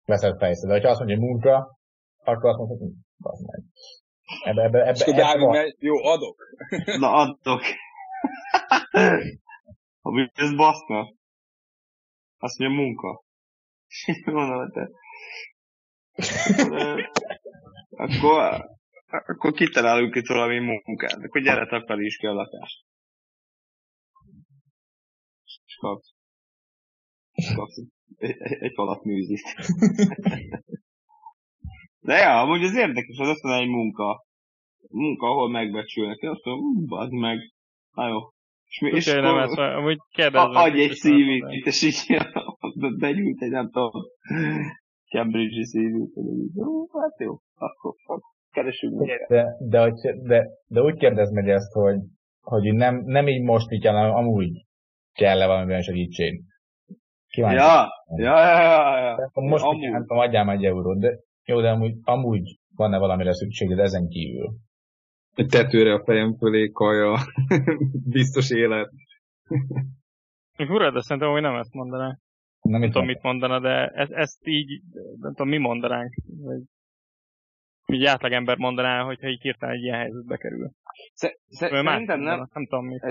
veszed 0.04 0.38
fejszed. 0.38 0.70
De 0.70 0.80
ha 0.80 0.88
azt 0.88 0.98
mondja, 0.98 1.16
hogy 1.16 1.26
munka, 1.26 1.78
akkor 2.24 2.48
azt 2.50 2.58
mondod, 2.58 2.78
hogy 2.78 2.92
az 3.22 3.44
meg. 3.46 3.62
Ebbe, 4.44 4.62
ebbe, 4.62 4.78
ebbe, 4.78 5.04
ebbe, 5.04 5.30
ebbe 5.30 5.46
megy, 5.46 5.76
jó, 5.78 6.04
adok. 6.04 6.36
Na, 6.98 7.10
adok. 7.12 7.60
Ami 10.00 10.30
ez 10.34 10.54
baszna. 10.54 11.14
Azt 12.38 12.58
mondja, 12.58 12.82
munka. 12.82 13.24
Mondom, 14.24 14.70
te. 14.70 14.90
akkor, 17.90 18.66
akkor 19.06 19.52
kitalálunk 19.52 20.14
itt 20.14 20.26
valami 20.26 20.58
munkát. 20.58 21.22
Akkor 21.22 21.40
gyere, 21.40 21.66
takaríts 21.66 22.16
ki 22.16 22.26
a 22.26 22.32
lakást. 22.32 22.84
És 25.44 25.76
kapsz. 25.80 26.14
kapsz 27.54 27.76
egy, 28.18 28.36
egy 28.38 28.72
falat 28.74 29.04
műzit. 29.04 29.42
De 32.00 32.16
ja, 32.16 32.40
amúgy 32.40 32.64
az 32.64 32.74
érdekes, 32.74 33.18
az 33.18 33.28
azt 33.28 33.42
mondja, 33.42 33.62
egy 33.62 33.68
munka. 33.68 34.26
Munka, 34.88 35.26
ahol 35.26 35.50
megbecsülnek. 35.50 36.18
Én 36.18 36.30
azt 36.30 36.44
mondom, 36.44 36.86
bazd 36.86 37.12
meg. 37.12 37.53
Na 37.94 38.08
jó, 38.08 38.18
és, 38.68 38.80
mi, 38.80 38.90
és 38.90 39.12
nem 39.12 39.38
ezt, 39.38 39.58
amúgy 39.58 39.98
kérdezem. 40.10 40.50
Adj 40.50 40.80
egy 40.80 40.90
CV-t, 40.90 41.66
és 41.66 41.82
így 41.82 42.16
begyűjt 42.98 43.42
egy, 43.42 43.50
nem 43.50 43.70
tudom, 43.70 43.90
Cambridge-i 45.08 45.64
CV-t. 45.64 46.12
Hát 47.02 47.18
jó, 47.18 47.38
akkor 47.54 48.20
keresünk. 48.50 49.06
De, 49.06 49.26
de, 49.28 49.56
de, 49.68 50.14
de, 50.22 50.46
de 50.66 50.82
úgy 50.82 50.98
kérdez 50.98 51.30
meg 51.30 51.48
ezt, 51.48 51.72
hogy, 51.72 52.00
hogy 52.40 52.74
nem, 52.74 53.02
nem 53.04 53.28
így 53.28 53.42
most 53.42 53.70
így, 53.70 53.86
hanem 53.86 54.14
amúgy 54.14 54.64
kell-e 55.12 55.46
valamiben 55.46 55.82
segítség. 55.82 56.42
Kíváncsi. 57.28 57.56
Ja, 57.56 57.88
ja, 58.16 58.38
ja, 58.38 58.62
ja, 58.62 58.98
ja. 58.98 59.30
Most 59.32 59.64
amúgy. 59.64 59.90
nem 59.90 60.00
tudom, 60.00 60.18
adjál 60.18 60.50
egy 60.50 60.64
eurót, 60.64 60.98
de 60.98 61.18
jó, 61.44 61.60
de 61.60 61.70
amúgy, 61.70 61.94
amúgy 62.02 62.58
van-e 62.76 62.98
valamire 62.98 63.34
szükséged 63.34 63.78
ezen 63.78 64.08
kívül? 64.08 64.50
Egy 65.34 65.46
tetőre 65.46 65.92
a 65.92 66.04
fejem 66.04 66.36
fölé, 66.36 66.70
kaja, 66.70 67.18
biztos 68.18 68.50
élet. 68.50 68.90
Fura, 70.56 70.90
de 70.90 71.00
szerintem 71.00 71.30
hogy 71.30 71.42
nem 71.42 71.56
ezt 71.56 71.72
mondaná. 71.72 72.18
Nem, 72.60 72.80
nem 72.80 72.90
tudom, 72.90 73.06
mit 73.06 73.22
mondana, 73.22 73.60
de 73.60 73.86
ezt, 73.88 74.12
ezt 74.12 74.46
így, 74.46 74.80
nem 75.20 75.34
tudom, 75.34 75.48
mi 75.48 75.58
mondanánk. 75.58 76.14
Vagy 76.42 76.62
így 77.86 78.04
átlagember 78.04 78.56
mondaná, 78.56 79.02
hogyha 79.02 79.28
így 79.28 79.40
hirtelen 79.40 79.74
egy 79.74 79.82
ilyen 79.82 79.98
helyzetbe 79.98 80.36
kerül. 80.36 80.70
Szerintem 81.48 81.84
nem, 82.22 82.48
nem 82.52 82.66
tudom 82.66 82.86
mit. 82.86 83.02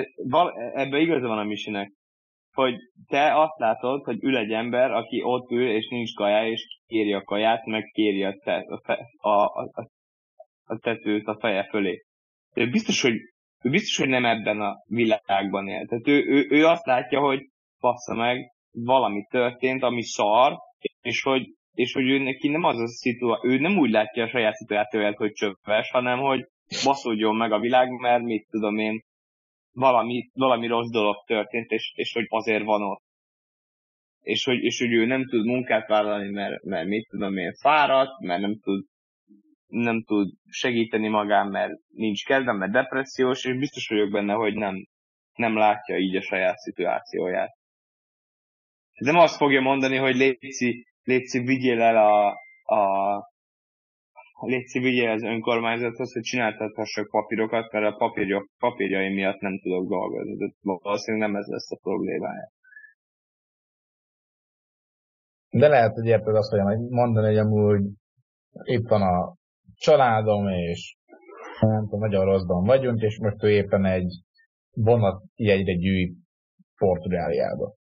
Ebben 0.73 1.01
igaza 1.01 1.27
van 1.27 1.37
a 1.37 1.43
Misinek, 1.43 1.91
hogy 2.53 2.75
te 3.07 3.41
azt 3.41 3.57
látod, 3.57 4.03
hogy 4.03 4.23
ül 4.23 4.37
egy 4.37 4.51
ember, 4.51 4.91
aki 4.91 5.21
ott 5.23 5.51
ül, 5.51 5.69
és 5.69 5.87
nincs 5.87 6.13
kaja, 6.13 6.47
és 6.47 6.79
kéri 6.85 7.13
a 7.13 7.23
kaját, 7.23 7.65
meg 7.65 7.83
kéri 7.83 8.23
a, 8.23 8.33
te, 8.43 8.65
a, 9.17 9.29
a, 9.29 9.69
a, 9.73 9.89
a 10.65 10.77
tetőt 10.77 11.27
a 11.27 11.37
feje 11.39 11.67
fölé 11.69 12.03
ő 12.53 12.69
biztos, 12.69 13.01
hogy, 13.01 13.15
ő 13.61 13.69
biztos, 13.69 13.97
hogy 13.97 14.09
nem 14.09 14.25
ebben 14.25 14.61
a 14.61 14.75
világban 14.87 15.67
él. 15.67 15.85
Tehát 15.85 16.07
ő, 16.07 16.23
ő, 16.27 16.47
ő 16.49 16.65
azt 16.65 16.85
látja, 16.85 17.19
hogy 17.19 17.39
passza 17.79 18.13
meg, 18.13 18.51
valami 18.71 19.25
történt, 19.29 19.83
ami 19.83 20.03
szar, 20.03 20.57
és 21.01 21.21
hogy, 21.21 21.47
és 21.73 21.93
hogy 21.93 22.09
ő 22.09 22.17
neki 22.17 22.47
nem 22.47 22.63
az 22.63 22.79
a 22.79 22.87
szituáció, 22.87 23.51
ő 23.51 23.59
nem 23.59 23.77
úgy 23.77 23.89
látja 23.89 24.23
a 24.23 24.27
saját 24.27 24.53
szituációját, 24.53 25.17
hogy 25.17 25.31
csöpves, 25.31 25.91
hanem 25.91 26.19
hogy 26.19 26.45
baszódjon 26.83 27.35
meg 27.35 27.51
a 27.51 27.59
világ, 27.59 27.89
mert 27.89 28.23
mit 28.23 28.47
tudom 28.49 28.77
én, 28.77 29.01
valami, 29.71 30.29
valami 30.33 30.67
rossz 30.67 30.89
dolog 30.89 31.15
történt, 31.25 31.71
és, 31.71 31.91
és 31.95 32.13
hogy 32.13 32.25
azért 32.27 32.63
van 32.63 32.81
ott. 32.81 33.01
És 34.21 34.43
hogy, 34.43 34.63
és 34.63 34.79
hogy 34.79 34.93
ő 34.93 35.05
nem 35.05 35.27
tud 35.29 35.45
munkát 35.45 35.87
vállalni, 35.87 36.29
mert, 36.29 36.63
mert 36.63 36.87
mit 36.87 37.07
tudom 37.09 37.37
én, 37.37 37.53
fáradt, 37.53 38.19
mert 38.19 38.41
nem 38.41 38.59
tud 38.59 38.85
nem 39.73 40.03
tud 40.03 40.33
segíteni 40.49 41.07
magán, 41.07 41.47
mert 41.47 41.73
nincs 41.87 42.25
kedvem, 42.25 42.57
mert 42.57 42.71
depressziós, 42.71 43.45
és 43.45 43.57
biztos 43.57 43.87
vagyok 43.87 44.11
benne, 44.11 44.33
hogy 44.33 44.53
nem, 44.53 44.87
nem 45.33 45.57
látja 45.57 45.97
így 45.97 46.15
a 46.15 46.21
saját 46.21 46.57
szituációját. 46.57 47.51
Nem 48.93 49.15
azt 49.15 49.35
fogja 49.35 49.61
mondani, 49.61 49.95
hogy 49.95 50.15
Léci, 50.15 50.85
Léci 51.03 51.39
vigyél 51.39 51.81
el 51.81 51.97
a, 51.97 52.29
a 52.75 53.31
Léci 54.45 54.79
vigyél 54.79 55.09
az 55.09 55.23
önkormányzathoz, 55.23 56.13
hogy 56.13 56.21
csináltathassak 56.21 57.09
papírokat, 57.09 57.71
mert 57.71 57.93
a 57.93 57.97
papírja, 57.97 58.47
papírjai 58.59 59.13
miatt 59.13 59.39
nem 59.39 59.59
tudok 59.59 59.89
dolgozni. 59.89 60.35
De 60.35 60.53
valószínűleg 60.61 61.29
nem 61.29 61.39
ez 61.39 61.47
lesz 61.47 61.71
a 61.71 61.79
problémája. 61.81 62.51
De 65.49 65.67
lehet, 65.67 65.93
hogy 65.93 66.05
érted 66.05 66.35
azt, 66.35 66.51
hogy 66.51 66.79
mondani, 66.89 67.27
hogy 67.27 67.37
amúgy 67.37 67.81
itt 68.63 68.87
van 68.87 69.01
a 69.01 69.35
családom, 69.83 70.47
és 70.47 70.95
nem 71.59 71.83
tudom, 71.83 71.99
nagyon 71.99 72.25
rosszban 72.25 72.63
vagyunk, 72.63 73.01
és 73.01 73.19
most 73.19 73.43
ő 73.43 73.49
éppen 73.49 73.85
egy 73.85 74.11
vonat 74.71 75.23
jegyre 75.35 75.73
gyűjt 75.73 76.17
Portugáliába. 76.77 77.73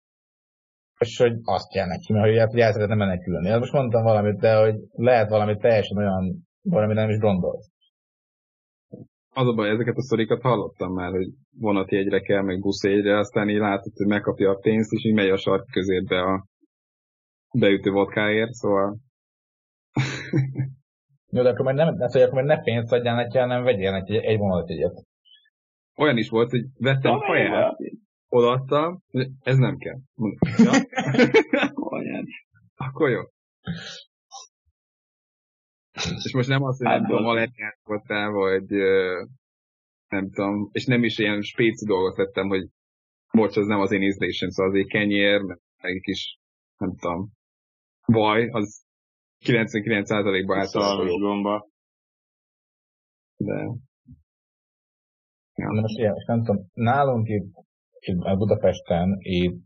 És 0.98 1.18
hogy 1.18 1.32
azt 1.42 1.72
kell 1.72 1.86
neki, 1.86 2.12
mert 2.12 2.26
hogy, 2.26 2.38
hát, 2.38 2.50
hogy 2.50 2.60
el 2.60 2.72
szeretne 2.72 2.94
menekülni. 2.94 3.48
Hát 3.48 3.58
most 3.58 3.72
mondtam 3.72 4.02
valamit, 4.02 4.40
de 4.40 4.60
hogy 4.60 4.74
lehet 4.90 5.28
valami 5.28 5.56
teljesen 5.56 5.96
olyan, 5.96 6.48
valami 6.62 6.94
nem 6.94 7.08
is 7.10 7.18
gondolsz. 7.18 7.70
Az 9.32 9.46
a 9.46 9.54
baj, 9.54 9.70
ezeket 9.70 9.96
a 9.96 10.02
szorikat 10.02 10.42
hallottam 10.42 10.92
már, 10.92 11.10
hogy 11.10 11.28
vonatjegyre 11.58 12.20
kell, 12.20 12.42
meg 12.42 12.60
buszjegyre, 12.60 13.18
aztán 13.18 13.48
így 13.48 13.58
látod, 13.58 13.92
hogy 13.94 14.06
megkapja 14.06 14.50
a 14.50 14.58
pénzt, 14.60 14.92
és 14.92 15.04
így 15.04 15.14
megy 15.14 15.28
a 15.28 15.36
sark 15.36 15.70
közébe 15.70 16.20
a 16.20 16.46
beütő 17.58 17.90
vodkáért, 17.90 18.52
szóval 18.52 18.96
Jó, 21.30 21.42
de 21.42 21.48
akkor 21.48 21.64
majd 21.64 21.76
nem, 21.76 21.98
hát, 21.98 22.12
hogy 22.12 22.20
akkor 22.20 22.34
majd 22.34 22.46
ne 22.46 22.62
pénzt 22.62 22.92
adjál 22.92 23.14
neki, 23.14 23.38
hanem 23.38 23.62
vegyél 23.62 23.90
neki 23.90 24.16
egy 24.16 24.40
egyet. 24.66 25.06
Olyan 25.96 26.16
is 26.16 26.28
volt, 26.28 26.50
hogy 26.50 26.64
vettem 26.78 27.12
a 27.12 27.18
kaját, 27.18 27.76
odaadtam, 28.28 29.02
ez 29.42 29.56
nem 29.56 29.76
kell. 29.76 29.98
Ja? 30.56 30.70
akkor 32.86 33.10
jó. 33.10 33.20
És 36.24 36.32
most 36.32 36.48
nem 36.48 36.62
az, 36.62 36.78
hogy 36.78 36.86
nem 36.86 37.06
tudom, 37.06 37.24
allergiát 37.24 37.78
voltál, 37.84 38.30
vagy 38.30 38.68
nem 40.08 40.30
tudom, 40.30 40.68
és 40.72 40.84
nem 40.84 41.04
is 41.04 41.18
ilyen 41.18 41.42
spéci 41.42 41.86
dolgot 41.86 42.16
vettem, 42.16 42.48
hogy 42.48 42.68
bocs, 43.32 43.56
az 43.56 43.66
nem 43.66 43.80
az 43.80 43.92
én 43.92 44.02
ízlésem, 44.02 44.48
szóval 44.48 44.72
azért 44.72 44.88
kenyér, 44.88 45.40
meg 45.40 45.58
egy 45.76 46.00
kis, 46.00 46.38
nem 46.76 46.96
tudom, 46.96 47.30
vaj, 48.04 48.48
az 48.48 48.84
99%-ban 49.44 50.58
általában 50.58 51.20
gomba. 51.20 51.68
De... 53.36 53.54
Ja. 55.54 55.80
Most 55.80 55.98
ilyen, 55.98 56.14
és 56.14 56.24
nem 56.24 56.44
tudom, 56.44 56.66
nálunk 56.72 57.28
itt, 57.28 57.52
itt 58.00 58.20
a 58.20 58.36
Budapesten, 58.36 59.16
itt 59.18 59.58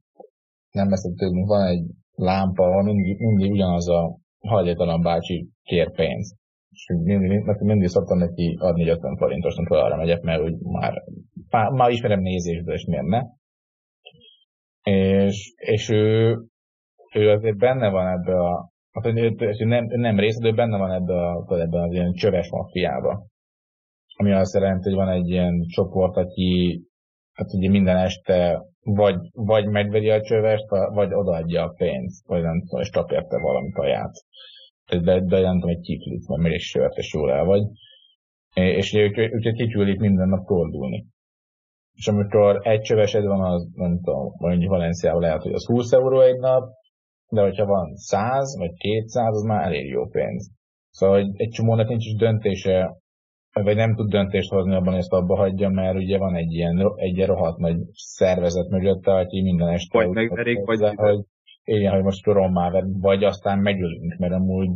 nem 0.71 0.88
messze 0.88 1.11
tőlünk 1.16 1.47
van 1.47 1.66
egy 1.66 1.85
lámpa, 2.14 2.64
ahol 2.64 2.83
mindig, 2.83 3.19
mindig 3.19 3.50
ugyanaz 3.50 3.88
a 3.88 4.16
hajlétalan 4.38 5.02
bácsi 5.02 5.49
kér 5.62 5.93
pénzt. 5.93 6.37
és 6.71 6.87
mindig, 6.87 7.28
mindig, 7.28 7.61
mindig 7.61 7.88
szoktam 7.88 8.19
neki 8.19 8.57
adni 8.61 8.88
50 8.88 9.16
forintos, 9.16 9.57
amikor 9.57 9.76
arra 9.76 9.97
megyek, 9.97 10.23
mert 10.23 10.43
úgy 10.43 10.59
már, 10.59 11.02
már, 11.50 11.71
már 11.71 11.90
ismerem 11.90 12.21
nézésből, 12.21 12.75
és 12.75 12.85
miért 12.85 13.07
ne. 13.07 13.23
És, 14.83 15.52
és 15.57 15.88
ő, 15.88 16.37
ő 17.14 17.31
azért 17.31 17.57
benne 17.57 17.90
van 17.90 18.07
ebbe 18.07 18.40
a, 18.40 18.73
hát, 18.95 19.07
ő 19.07 19.65
nem, 19.65 19.85
nem 19.85 20.19
rész, 20.19 20.39
de 20.39 20.49
ő 20.49 20.53
benne 20.53 20.79
van 20.79 20.93
ebbe, 20.93 21.15
a, 21.15 21.61
ebbe 21.61 21.83
az 21.83 21.93
ilyen 21.93 22.13
csöves 22.13 22.51
maffiába. 22.51 23.27
Ami 24.17 24.33
azt 24.33 24.55
jelenti, 24.55 24.89
hogy 24.89 24.99
van 24.99 25.09
egy 25.09 25.29
ilyen 25.29 25.65
csoport, 25.67 26.17
aki 26.17 26.83
hát 27.33 27.53
ugye 27.53 27.69
minden 27.69 27.97
este 27.97 28.63
vagy, 28.85 29.17
vagy 29.33 29.67
megveri 29.67 30.11
a 30.11 30.23
csövest, 30.23 30.69
vagy 30.69 31.15
odaadja 31.15 31.63
a 31.63 31.75
pénzt, 31.77 32.27
vagy 32.27 32.43
nem 32.43 32.61
tudom, 32.61 32.81
és 32.81 32.91
kap 32.91 33.11
érte 33.11 33.39
valami 33.39 33.71
kaját. 33.71 34.13
Tehát 34.87 35.05
be, 35.05 35.21
be 35.21 35.41
nem 35.41 35.61
tudom, 35.61 35.77
egy 35.77 35.81
kiklit, 35.81 36.27
vagy 36.27 36.39
még 36.39 36.59
sört, 36.59 36.97
és 36.97 37.13
jól 37.15 37.33
el 37.33 37.45
vagy. 37.45 37.63
És 38.55 38.93
úgyhogy 38.93 39.55
kiküldik 39.55 39.99
minden 39.99 40.29
nap 40.29 40.47
fordulni. 40.47 41.07
És 41.93 42.09
amikor 42.09 42.61
egy 42.63 42.81
csövesed 42.81 43.25
van, 43.25 43.41
az 43.41 43.69
nem 43.75 44.01
tudom, 44.03 44.33
mondjuk 44.39 44.71
Valenciában 44.71 45.21
lehet, 45.21 45.43
hogy 45.43 45.53
az 45.53 45.67
20 45.67 45.93
euró 45.93 46.21
egy 46.21 46.39
nap, 46.39 46.69
de 47.28 47.43
hogyha 47.43 47.66
van 47.66 47.97
100 47.97 48.59
vagy 48.59 48.73
200, 48.76 49.35
az 49.35 49.43
már 49.43 49.64
elég 49.64 49.88
jó 49.88 50.07
pénz. 50.07 50.52
Szóval 50.90 51.33
egy 51.37 51.50
csomónak 51.50 51.88
nincs 51.88 52.07
is 52.07 52.14
döntése 52.14 53.02
vagy 53.62 53.76
nem 53.76 53.95
tud 53.95 54.11
döntést 54.11 54.50
hozni 54.50 54.75
abban, 54.75 54.88
hogy 54.88 54.99
ezt 55.02 55.12
abba 55.12 55.37
hagyja, 55.37 55.69
mert 55.69 55.97
ugye 55.97 56.19
van 56.19 56.35
egy 56.35 56.52
ilyen, 56.52 56.93
egy 56.97 57.16
ilyen 57.16 57.28
rohadt 57.28 57.59
nagy 57.59 57.76
szervezet 57.93 58.69
mögötte, 58.69 59.12
aki 59.12 59.43
minden 59.43 59.69
este... 59.69 59.99
Vagy 59.99 60.09
megverik, 60.09 60.64
vagy... 60.64 60.95
Hogy, 60.95 61.25
igen, 61.64 61.93
hogy 61.93 62.02
most 62.02 62.25
rommá 62.25 62.71
vagy 62.85 63.25
aztán 63.25 63.59
megölünk, 63.59 64.16
mert 64.19 64.33
amúgy 64.33 64.71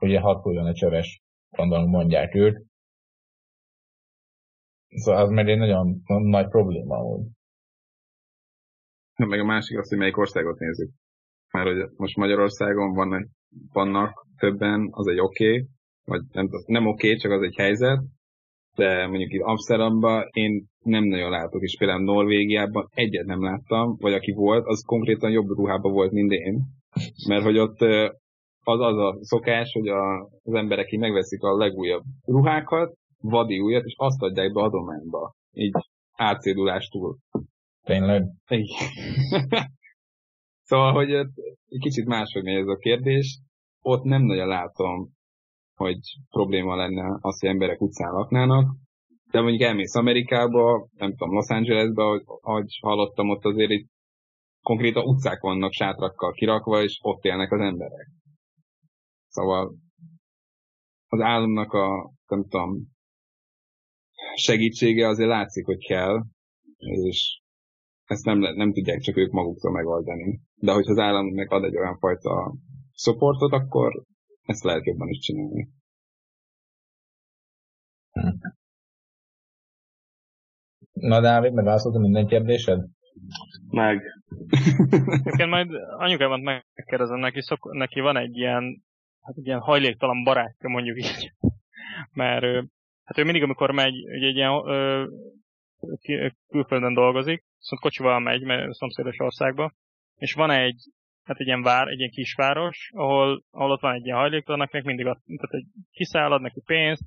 ugye 0.00 0.20
hakuljon 0.20 0.66
a 0.66 0.74
csöves, 0.74 1.22
gondolom 1.50 1.88
mondják 1.88 2.34
ők. 2.34 2.58
Szóval 4.88 5.22
az 5.22 5.30
meg 5.30 5.48
egy 5.48 5.58
nagyon 5.58 6.02
nagy 6.06 6.48
probléma 6.48 6.96
amúgy. 6.96 7.26
Meg 9.16 9.40
a 9.40 9.44
másik 9.44 9.78
az, 9.78 9.88
hogy 9.88 9.98
melyik 9.98 10.16
országot 10.16 10.58
nézzük. 10.58 10.90
Mert 11.52 11.66
hogy 11.66 11.88
most 11.96 12.16
Magyarországon 12.16 12.92
vannak, 12.92 13.28
vannak 13.72 14.26
többen, 14.38 14.88
az 14.90 15.06
egy 15.06 15.20
oké, 15.20 15.48
okay, 15.48 15.66
vagy 16.04 16.20
nem, 16.32 16.48
nem 16.66 16.86
oké, 16.86 17.06
okay, 17.06 17.18
csak 17.18 17.32
az 17.32 17.42
egy 17.42 17.56
helyzet, 17.56 18.00
de 18.74 19.06
mondjuk 19.06 19.32
itt 19.32 19.42
Amsterdamban 19.42 20.28
én 20.32 20.66
nem 20.82 21.04
nagyon 21.04 21.30
látok, 21.30 21.62
és 21.62 21.76
például 21.78 22.02
Norvégiában 22.02 22.88
egyet 22.94 23.26
nem 23.26 23.42
láttam, 23.42 23.96
vagy 24.00 24.12
aki 24.12 24.32
volt, 24.32 24.66
az 24.66 24.84
konkrétan 24.86 25.30
jobb 25.30 25.48
ruhában 25.48 25.92
volt, 25.92 26.12
mint 26.12 26.32
én. 26.32 26.60
Mert 27.28 27.42
hogy 27.44 27.58
ott 27.58 27.80
az 28.64 28.80
az 28.80 28.96
a 28.96 29.18
szokás, 29.20 29.72
hogy 29.72 29.88
a, 29.88 30.20
az 30.42 30.54
emberek 30.54 30.92
így 30.92 31.00
megveszik 31.00 31.42
a 31.42 31.56
legújabb 31.56 32.02
ruhákat, 32.24 32.94
vadi 33.20 33.60
újat, 33.60 33.84
és 33.84 33.94
azt 33.96 34.22
adják 34.22 34.52
be 34.52 34.60
adományba. 34.60 35.34
Így 35.52 35.72
átszédulástól. 36.12 37.18
Tényleg? 37.82 38.22
szóval, 40.72 40.92
hogy 40.92 41.10
egy 41.12 41.80
kicsit 41.80 42.06
máshogy 42.06 42.46
ez 42.46 42.66
a 42.66 42.76
kérdés. 42.76 43.38
Ott 43.80 44.02
nem 44.02 44.22
nagyon 44.22 44.48
látom 44.48 45.10
hogy 45.74 45.98
probléma 46.30 46.76
lenne 46.76 47.18
az, 47.20 47.40
hogy 47.40 47.48
emberek 47.48 47.80
utcán 47.80 48.12
laknának. 48.12 48.76
De 49.30 49.40
mondjuk 49.40 49.62
elmész 49.62 49.94
Amerikába, 49.94 50.88
nem 50.96 51.10
tudom, 51.10 51.34
Los 51.34 51.48
Angelesbe, 51.48 52.02
ahogy, 52.02 52.22
ahogy 52.26 52.78
hallottam, 52.80 53.28
ott 53.28 53.44
azért 53.44 53.70
itt 53.70 53.90
konkrétan 54.62 55.04
utcák 55.04 55.40
vannak 55.40 55.72
sátrakkal 55.72 56.32
kirakva, 56.32 56.82
és 56.82 56.98
ott 57.02 57.24
élnek 57.24 57.52
az 57.52 57.60
emberek. 57.60 58.08
Szóval 59.28 59.74
az 61.06 61.20
államnak 61.20 61.72
a, 61.72 62.10
nem 62.26 62.42
tudom, 62.48 62.86
segítsége 64.34 65.08
azért 65.08 65.28
látszik, 65.28 65.64
hogy 65.64 65.86
kell, 65.86 66.22
és 66.76 67.41
ezt 68.04 68.24
nem, 68.24 68.38
nem 68.38 68.72
tudják 68.72 69.00
csak 69.00 69.16
ők 69.16 69.30
maguktól 69.30 69.72
megoldani. 69.72 70.40
De 70.54 70.72
hogyha 70.72 70.90
az 70.90 70.98
államnak 70.98 71.50
ad 71.50 71.64
egy 71.64 71.76
olyan 71.76 71.98
fajta 71.98 72.54
szopportot, 72.92 73.52
akkor 73.52 74.04
ezt 74.42 74.62
lehet 74.62 74.84
jobban 74.84 75.08
is 75.08 75.18
csinálni. 75.18 75.68
Na 80.92 81.20
Dávid, 81.20 81.52
megválaszoltam 81.52 82.02
minden 82.02 82.26
kérdésed? 82.26 82.80
Meg. 83.70 84.02
Igen, 85.24 85.48
majd 85.48 85.70
anyukámat 85.98 86.40
megkérdezem, 86.74 87.18
neki, 87.18 87.42
szok, 87.42 87.72
neki 87.72 88.00
van 88.00 88.16
egy 88.16 88.36
ilyen, 88.36 88.82
hát 89.20 89.36
egy 89.36 89.46
ilyen 89.46 89.60
hajléktalan 89.60 90.24
barátja, 90.24 90.68
mondjuk 90.68 90.98
így. 90.98 91.32
Mert 92.12 92.44
hát 93.04 93.18
ő 93.18 93.24
mindig, 93.24 93.42
amikor 93.42 93.70
megy, 93.70 93.94
ugye 94.16 94.26
egy 94.26 94.36
ilyen 94.36 94.66
ö, 94.66 95.06
külföldön 96.48 96.94
dolgozik, 96.94 97.44
szóval 97.58 97.78
kocsival 97.80 98.20
megy, 98.20 98.42
mert 98.42 98.72
szomszédos 98.72 99.18
országba, 99.18 99.72
és 100.14 100.32
van 100.32 100.50
egy 100.50 100.84
hát 101.22 101.38
egy 101.38 101.46
ilyen 101.46 101.62
vár, 101.62 101.88
egy 101.88 101.98
ilyen 101.98 102.10
kisváros, 102.10 102.90
ahol, 102.94 103.44
ahol 103.50 103.70
ott 103.70 103.80
van 103.80 103.94
egy 103.94 104.04
ilyen 104.04 104.16
hajléktalan, 104.16 104.60
akinek 104.60 104.84
mindig 104.84 105.06
ad, 105.06 105.18
tehát 105.24 105.54
egy 105.54 105.66
kiszállad 105.90 106.40
neki 106.40 106.62
pénzt, 106.64 107.02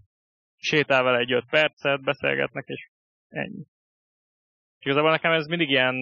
sétál 0.56 1.04
vele 1.04 1.18
egy 1.18 1.32
öt 1.32 1.50
percet, 1.50 2.02
beszélgetnek, 2.02 2.68
és 2.68 2.90
ennyi. 3.30 3.66
És 4.78 4.86
igazából 4.86 5.12
nekem 5.12 5.32
ez 5.32 5.46
mindig 5.46 5.70
ilyen 5.70 5.96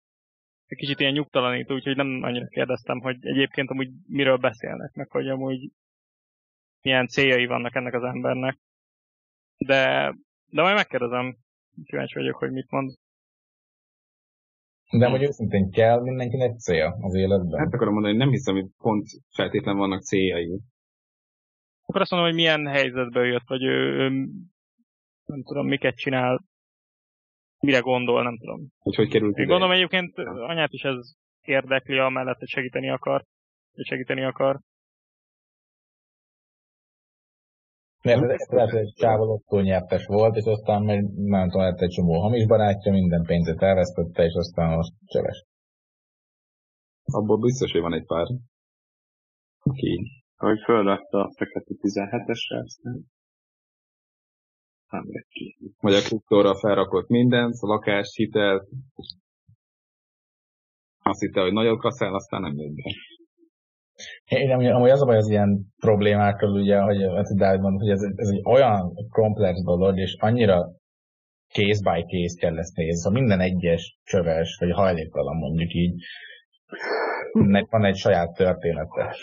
egy 0.70 0.78
kicsit 0.78 1.00
ilyen 1.00 1.12
nyugtalanító, 1.12 1.74
úgyhogy 1.74 1.96
nem 1.96 2.22
annyira 2.22 2.46
kérdeztem, 2.46 3.00
hogy 3.00 3.16
egyébként 3.20 3.70
amúgy 3.70 3.90
miről 4.06 4.36
beszélnek, 4.36 4.92
meg 4.92 5.10
hogy 5.10 5.28
amúgy 5.28 5.70
milyen 6.82 7.06
céljai 7.06 7.46
vannak 7.46 7.74
ennek 7.74 7.94
az 7.94 8.02
embernek. 8.02 8.58
De, 9.56 10.14
de 10.46 10.62
majd 10.62 10.74
megkérdezem, 10.74 11.36
kíváncsi 11.84 12.14
vagyok, 12.14 12.36
hogy 12.36 12.50
mit 12.50 12.70
mond. 12.70 12.92
De 14.98 15.08
hogy 15.08 15.22
őszintén 15.22 15.70
kell 15.70 16.00
mindenkinek 16.00 16.58
cél 16.58 16.98
az 17.00 17.14
életben? 17.14 17.58
Hát 17.58 17.74
akarom 17.74 17.92
mondani, 17.92 18.14
hogy 18.14 18.24
nem 18.24 18.32
hiszem, 18.32 18.54
hogy 18.54 18.68
pont 18.76 19.06
feltétlen 19.34 19.76
vannak 19.76 20.02
céljai. 20.02 20.60
Akkor 21.82 22.00
azt 22.00 22.10
mondom, 22.10 22.28
hogy 22.28 22.38
milyen 22.38 22.66
helyzetből 22.66 23.26
jött, 23.26 23.46
vagy 23.46 23.62
ő, 23.62 23.98
ő 23.98 24.08
nem 25.24 25.42
tudom, 25.42 25.66
miket 25.66 25.96
csinál, 25.96 26.44
mire 27.58 27.78
gondol, 27.78 28.22
nem 28.22 28.38
tudom. 28.38 28.68
Hogy 28.78 28.94
hogy 28.94 29.08
került 29.08 29.36
ide? 29.36 29.46
Gondolom 29.46 29.74
egyébként 29.74 30.18
anyát 30.18 30.72
is 30.72 30.82
ez 30.82 31.14
érdekli, 31.40 31.98
amellett, 31.98 32.38
hogy 32.38 32.48
segíteni 32.48 32.90
akar. 32.90 33.24
Hogy 33.74 33.86
segíteni 33.86 34.24
akar. 34.24 34.60
Mert 38.02 38.30
ez 38.30 38.48
lehet, 38.48 38.70
hogy 38.70 38.92
csávolottó 38.94 39.60
nyertes 39.60 40.06
volt, 40.06 40.36
és 40.36 40.44
aztán 40.44 40.82
meg 40.82 41.04
nem 41.14 41.48
tudom, 41.50 41.66
lett 41.66 41.80
egy 41.80 41.90
csomó 41.90 42.20
hamis 42.20 42.46
barátja, 42.46 42.92
minden 42.92 43.22
pénzet 43.22 43.62
elvesztette, 43.62 44.24
és 44.24 44.34
aztán 44.34 44.76
most 44.76 44.92
csöves. 45.06 45.44
Abból 47.04 47.38
biztos, 47.38 47.72
hogy 47.72 47.80
van 47.80 47.94
egy 47.94 48.06
pár. 48.06 48.26
Ki? 49.72 50.22
Hogy 50.36 50.60
fölrakta 50.64 51.18
a 51.18 51.32
fekete 51.36 51.74
17-esre, 51.80 52.62
aztán 52.64 53.04
nem 54.90 55.04
lett 55.06 55.28
ki. 55.28 55.56
Vagy 55.80 55.94
a 55.94 56.00
kriptóra 56.00 56.58
felrakott 56.58 57.08
mindent, 57.08 57.54
a 57.60 57.66
lakás, 57.66 58.14
hitelt, 58.16 58.68
azt 61.02 61.20
hitte, 61.20 61.40
hogy 61.40 61.52
nagyot 61.52 61.80
kaszál, 61.80 62.14
aztán 62.14 62.40
nem 62.40 62.56
jött 62.56 62.74
be. 62.74 62.90
Én 64.30 64.50
amúgy, 64.50 64.66
amúgy 64.66 64.90
az 64.90 65.02
a 65.02 65.04
baj 65.04 65.16
az 65.16 65.28
ilyen 65.28 65.66
problémákkal, 65.76 66.52
ugye, 66.52 66.80
hogy, 66.80 67.02
hát 67.02 67.36
Dávid 67.36 67.60
mondta, 67.60 67.84
hogy 67.84 67.92
ez, 67.92 68.02
ez 68.16 68.28
egy 68.28 68.40
olyan 68.44 68.92
komplex 69.08 69.62
dolog, 69.62 69.98
és 69.98 70.16
annyira 70.18 70.70
case 71.52 71.90
by 71.90 72.04
case 72.10 72.38
kell 72.40 72.58
ezt 72.58 72.76
nézni. 72.76 72.94
Szóval 72.94 73.20
minden 73.20 73.40
egyes 73.40 73.98
csöves, 74.04 74.56
vagy 74.60 74.70
hajléktalan 74.70 75.36
mondjuk 75.36 75.72
így, 75.72 75.94
nek 77.32 77.70
van 77.70 77.84
egy 77.84 77.96
saját 77.96 78.34
története. 78.34 79.16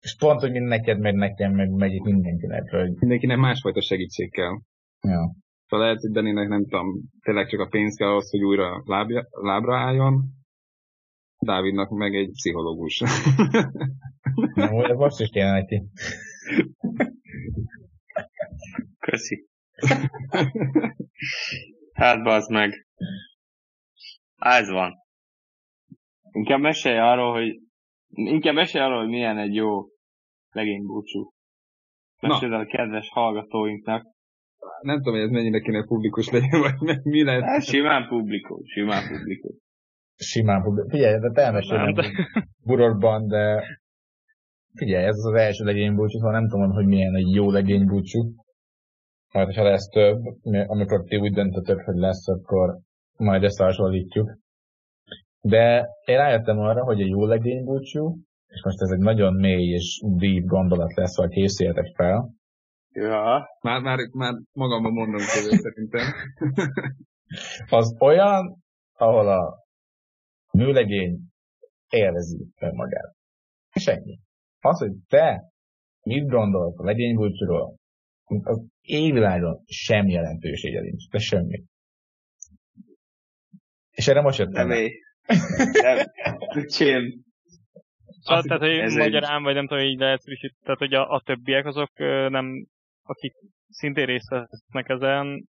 És 0.00 0.16
pont, 0.18 0.40
hogy 0.40 0.50
mind 0.50 0.66
neked, 0.66 0.98
meg 0.98 1.14
nekem, 1.14 1.52
meg, 1.52 1.70
meg 1.70 1.92
itt 1.92 2.04
mindenkinek. 2.04 2.70
Hogy... 2.70 2.92
Mindenkinek 2.98 3.36
másfajta 3.36 3.80
segítség 3.80 4.30
kell. 4.30 4.52
Ja. 5.00 5.34
Szóval 5.66 5.86
lehet, 5.86 6.00
hogy 6.00 6.10
Daninek 6.10 6.48
nem 6.48 6.62
tudom, 6.62 6.86
tényleg 7.22 7.46
csak 7.48 7.60
a 7.60 7.68
pénz 7.70 7.96
kell 7.96 8.08
ahhoz, 8.08 8.30
hogy 8.30 8.42
újra 8.42 8.82
lábja, 8.84 9.26
lábra 9.30 9.76
álljon, 9.76 10.24
Dávidnak 11.46 11.90
meg 11.90 12.14
egy 12.14 12.30
pszichológus. 12.30 13.02
Na, 14.54 14.94
most 14.94 15.20
is 15.20 15.30
kéne 15.30 15.52
neki. 15.52 15.82
Köszi. 18.98 19.46
Hát 21.92 22.22
bazd 22.22 22.50
meg. 22.50 22.86
Ez 24.36 24.70
van. 24.70 24.94
Inkább 26.30 26.60
mesélj 26.60 26.98
arról, 26.98 27.32
hogy 27.32 27.60
inkább 28.08 28.54
mesélj 28.54 28.84
arról, 28.84 28.98
hogy 28.98 29.08
milyen 29.08 29.38
egy 29.38 29.54
jó 29.54 29.86
legénybúcsú. 30.50 31.30
Mesélj 32.20 32.52
a 32.52 32.66
kedves 32.66 33.08
hallgatóinknak. 33.10 34.06
Nem 34.80 34.96
tudom, 34.96 35.14
hogy 35.14 35.22
ez 35.22 35.30
mennyire 35.30 35.60
kéne 35.60 35.84
publikus 35.84 36.30
legyen, 36.30 36.60
vagy 36.60 37.02
mi 37.02 37.24
lesz. 37.24 37.42
Hát, 37.42 37.64
simán 37.64 38.08
publikus, 38.08 38.72
simán 38.72 39.08
publikus 39.08 39.64
simán. 40.16 40.86
Figyelj, 40.88 41.18
de 41.18 41.42
elmesélem 41.42 41.94
burokban, 42.64 43.26
de 43.28 43.62
figyelj, 44.74 45.04
ez 45.04 45.16
az 45.16 45.34
első 45.34 45.64
legénybúcsú, 45.64 46.18
szóval 46.18 46.40
nem 46.40 46.48
tudom, 46.48 46.70
hogy 46.70 46.86
milyen 46.86 47.14
egy 47.14 47.34
jó 47.34 47.50
legénybúcsú. 47.50 48.34
Majd, 49.32 49.54
ha 49.54 49.62
lesz 49.62 49.88
több, 49.88 50.20
amikor 50.42 51.04
ti 51.04 51.16
úgy 51.16 51.32
döntötök, 51.32 51.80
hogy 51.80 51.96
lesz, 51.96 52.28
akkor 52.28 52.78
majd 53.16 53.42
ezt 53.42 53.58
hasonlítjuk. 53.58 54.38
De 55.40 55.86
én 56.04 56.16
rájöttem 56.16 56.58
arra, 56.58 56.84
hogy 56.84 57.02
a 57.02 57.06
jó 57.06 57.26
legénybúcsú, 57.26 58.16
és 58.46 58.62
most 58.64 58.80
ez 58.80 58.90
egy 58.90 58.98
nagyon 58.98 59.34
mély 59.34 59.68
és 59.68 60.02
deep 60.16 60.44
gondolat 60.44 60.94
lesz, 60.94 61.16
hogy 61.16 61.28
készüljetek 61.28 61.92
fel. 61.94 62.30
Ja. 62.92 63.48
Már, 63.60 63.80
már, 63.80 63.98
már 64.12 64.34
magamban 64.52 64.92
mondom 64.92 65.20
közül 65.34 65.58
szerintem. 65.58 66.02
az 67.80 67.96
olyan, 68.00 68.56
ahol 68.92 69.28
a 69.28 69.65
nőlegény 70.56 71.18
élvezi 71.88 72.46
önmagát. 72.58 73.14
És 73.72 73.86
ennyi. 73.86 74.18
Az, 74.60 74.78
hogy 74.78 74.92
te 75.08 75.42
mit 76.02 76.28
gondolsz 76.28 76.78
a 76.78 76.84
legénybúcsúról, 76.84 77.76
az 78.42 78.66
égvilágon 78.80 79.62
semmi 79.66 80.12
jelentősége 80.12 80.80
nincs, 80.80 81.08
de 81.08 81.18
semmi. 81.18 81.64
És 83.90 84.08
erre 84.08 84.20
most 84.20 84.38
jöttem. 84.38 84.68
Nem, 84.68 84.78
nem, 85.72 85.96
nem, 86.78 87.24
Szóval, 88.20 88.42
tehát, 88.42 88.62
hogy 88.62 88.78
ez 88.78 88.94
magyarán, 88.94 89.36
egy... 89.36 89.42
vagy 89.42 89.54
nem 89.54 89.66
tudom, 89.66 89.82
hogy 89.82 89.92
így 89.92 89.98
lehet 89.98 90.22
tehát, 90.62 90.78
hogy 90.78 90.94
a, 90.94 91.10
a 91.10 91.20
többiek 91.20 91.66
azok 91.66 91.90
nem, 92.28 92.66
akik 93.02 93.32
szintén 93.68 94.06
részt 94.06 94.28
vesznek 94.28 94.88
ezen, 94.88 95.46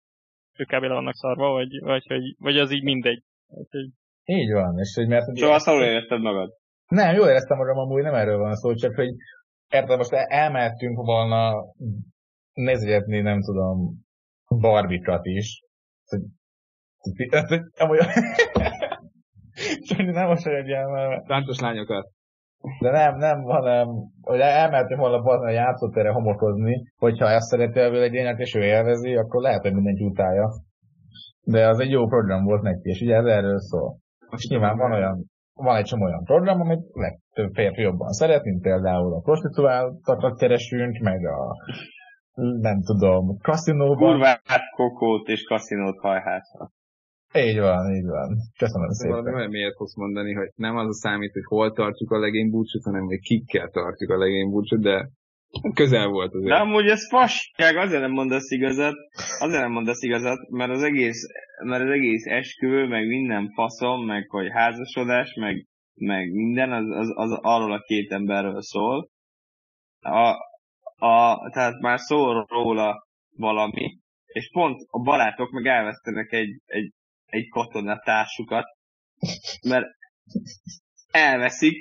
ők 0.58 0.68
kb. 0.68 0.82
le 0.82 0.94
vannak 0.94 1.16
szarva, 1.16 1.52
vagy, 1.52 1.80
vagy, 1.80 2.04
vagy, 2.08 2.36
vagy 2.38 2.58
az 2.58 2.72
így 2.72 2.84
mindegy. 2.84 3.24
Úgyhogy... 3.48 3.90
Így 4.26 4.52
van, 4.52 4.80
és 4.80 4.96
hogy 4.96 5.08
mert... 5.08 5.26
Szóval 5.36 5.56
azt 5.56 5.66
jól 5.66 5.84
érezted 5.84 6.22
magad? 6.22 6.50
Nem, 6.88 7.16
jól 7.16 7.28
éreztem 7.28 7.58
magam 7.58 7.78
amúgy, 7.78 8.04
nem 8.04 8.14
erről 8.14 8.38
van 8.38 8.56
szó, 8.56 8.74
csak 8.74 8.96
hogy 8.96 9.16
érted, 9.70 9.98
most 9.98 10.14
elmehetünk 10.14 10.98
volna 10.98 11.66
nézegetni, 12.54 13.22
nem 13.22 13.42
tudom, 13.42 14.04
barbikat 14.60 15.26
is. 15.26 15.64
Hogy, 16.06 16.22
amúgy, 17.78 18.00
nem 19.98 20.28
most 20.28 20.48
egy 20.48 20.68
ilyen... 20.68 20.88
Rántos 21.26 21.60
lányokat. 21.60 22.08
De 22.80 22.92
nem, 22.92 23.18
nem, 23.18 23.42
hanem, 23.42 23.88
hogy 24.22 24.40
elmehetünk 24.40 25.00
volna 25.00 25.40
a 25.40 25.50
játszótere 25.50 26.10
homokozni, 26.10 26.92
hogyha 26.96 27.30
ezt 27.30 27.48
szereti 27.48 27.80
a 27.80 27.90
völgyének, 27.90 28.40
és 28.40 28.56
ő 28.56 28.64
élvezi, 28.64 29.16
akkor 29.16 29.42
lehet, 29.42 29.62
hogy 29.62 29.74
mindenki 29.74 30.04
utálja. 30.04 30.50
De 31.42 31.68
az 31.68 31.80
egy 31.80 31.90
jó 31.90 32.08
program 32.08 32.44
volt 32.44 32.62
neki, 32.62 32.90
és 32.90 33.02
ugye 33.02 33.16
ez 33.16 33.26
erről 33.26 33.60
szól. 33.60 33.98
És 34.32 34.48
nyilván 34.48 34.78
van 34.78 34.92
olyan, 34.92 35.26
van 35.54 35.76
egy 35.76 35.86
csomó 35.86 36.06
olyan 36.06 36.24
program, 36.24 36.62
amit 36.62 36.86
legtöbb 36.94 37.54
férfi 37.54 37.82
jobban 37.82 38.12
szeret, 38.12 38.44
mint 38.44 38.62
például 38.62 39.14
a 39.14 39.20
prostituáltakat 39.20 40.38
keresünk, 40.38 40.98
meg 41.00 41.26
a 41.26 41.56
nem 42.62 42.82
tudom, 42.82 43.38
kaszinóban. 43.38 44.12
Kurvát, 44.12 44.42
kokót 44.76 45.28
és 45.28 45.44
kaszinót 45.44 46.00
hajhászat. 46.00 46.72
Így 47.34 47.60
van, 47.60 47.96
így 47.96 48.06
van. 48.06 48.38
Köszönöm 48.58 48.90
szépen. 48.90 49.24
Valami 49.24 49.48
miért 49.48 49.76
fogsz 49.76 49.96
mondani, 49.96 50.34
hogy 50.34 50.52
nem 50.56 50.78
az 50.78 50.88
a 50.88 50.94
számít, 50.94 51.34
hogy 51.34 51.46
hol 51.46 51.72
tartjuk 51.72 52.12
a 52.12 52.20
legénybúcsút, 52.20 52.84
hanem 52.84 53.06
hogy 53.06 53.20
kikkel 53.20 53.70
tartjuk 53.70 54.10
a 54.10 54.18
legénybúcsút, 54.18 54.82
de 54.82 55.10
közel 55.74 56.08
volt 56.08 56.34
azért. 56.34 56.50
De 56.50 56.56
amúgy 56.56 56.88
ez 56.88 57.08
fasság, 57.10 57.78
azért 57.78 58.02
nem 58.02 58.12
mondasz 58.12 58.52
igazat, 58.52 58.96
azért 59.40 59.62
nem 59.62 59.72
mondasz 59.72 60.02
igazat, 60.02 60.50
mert 60.50 60.72
az 60.72 60.84
egész, 60.84 61.22
mert 61.64 61.84
az 61.84 61.90
egész 61.90 62.26
esküvő, 62.26 62.88
meg 62.88 63.08
minden 63.08 63.52
faszom, 63.54 64.06
meg 64.06 64.30
hogy 64.30 64.48
házasodás, 64.52 65.34
meg, 65.34 65.66
meg 65.94 66.32
minden, 66.32 66.72
az, 66.72 66.90
az, 66.90 67.12
az 67.16 67.40
arról 67.42 67.74
a 67.74 67.82
két 67.82 68.12
emberről 68.12 68.62
szól. 68.62 69.10
A, 70.00 70.30
a, 71.06 71.50
tehát 71.50 71.80
már 71.80 72.00
szól 72.00 72.46
róla 72.50 73.08
valami, 73.38 73.98
és 74.26 74.50
pont 74.52 74.78
a 74.90 75.00
barátok 75.00 75.52
meg 75.52 75.66
elvesztenek 75.66 76.32
egy, 76.32 76.62
egy 76.66 76.94
egy 77.26 77.50
katonatársukat, 77.50 78.66
mert 79.62 79.86
elveszik, 81.12 81.78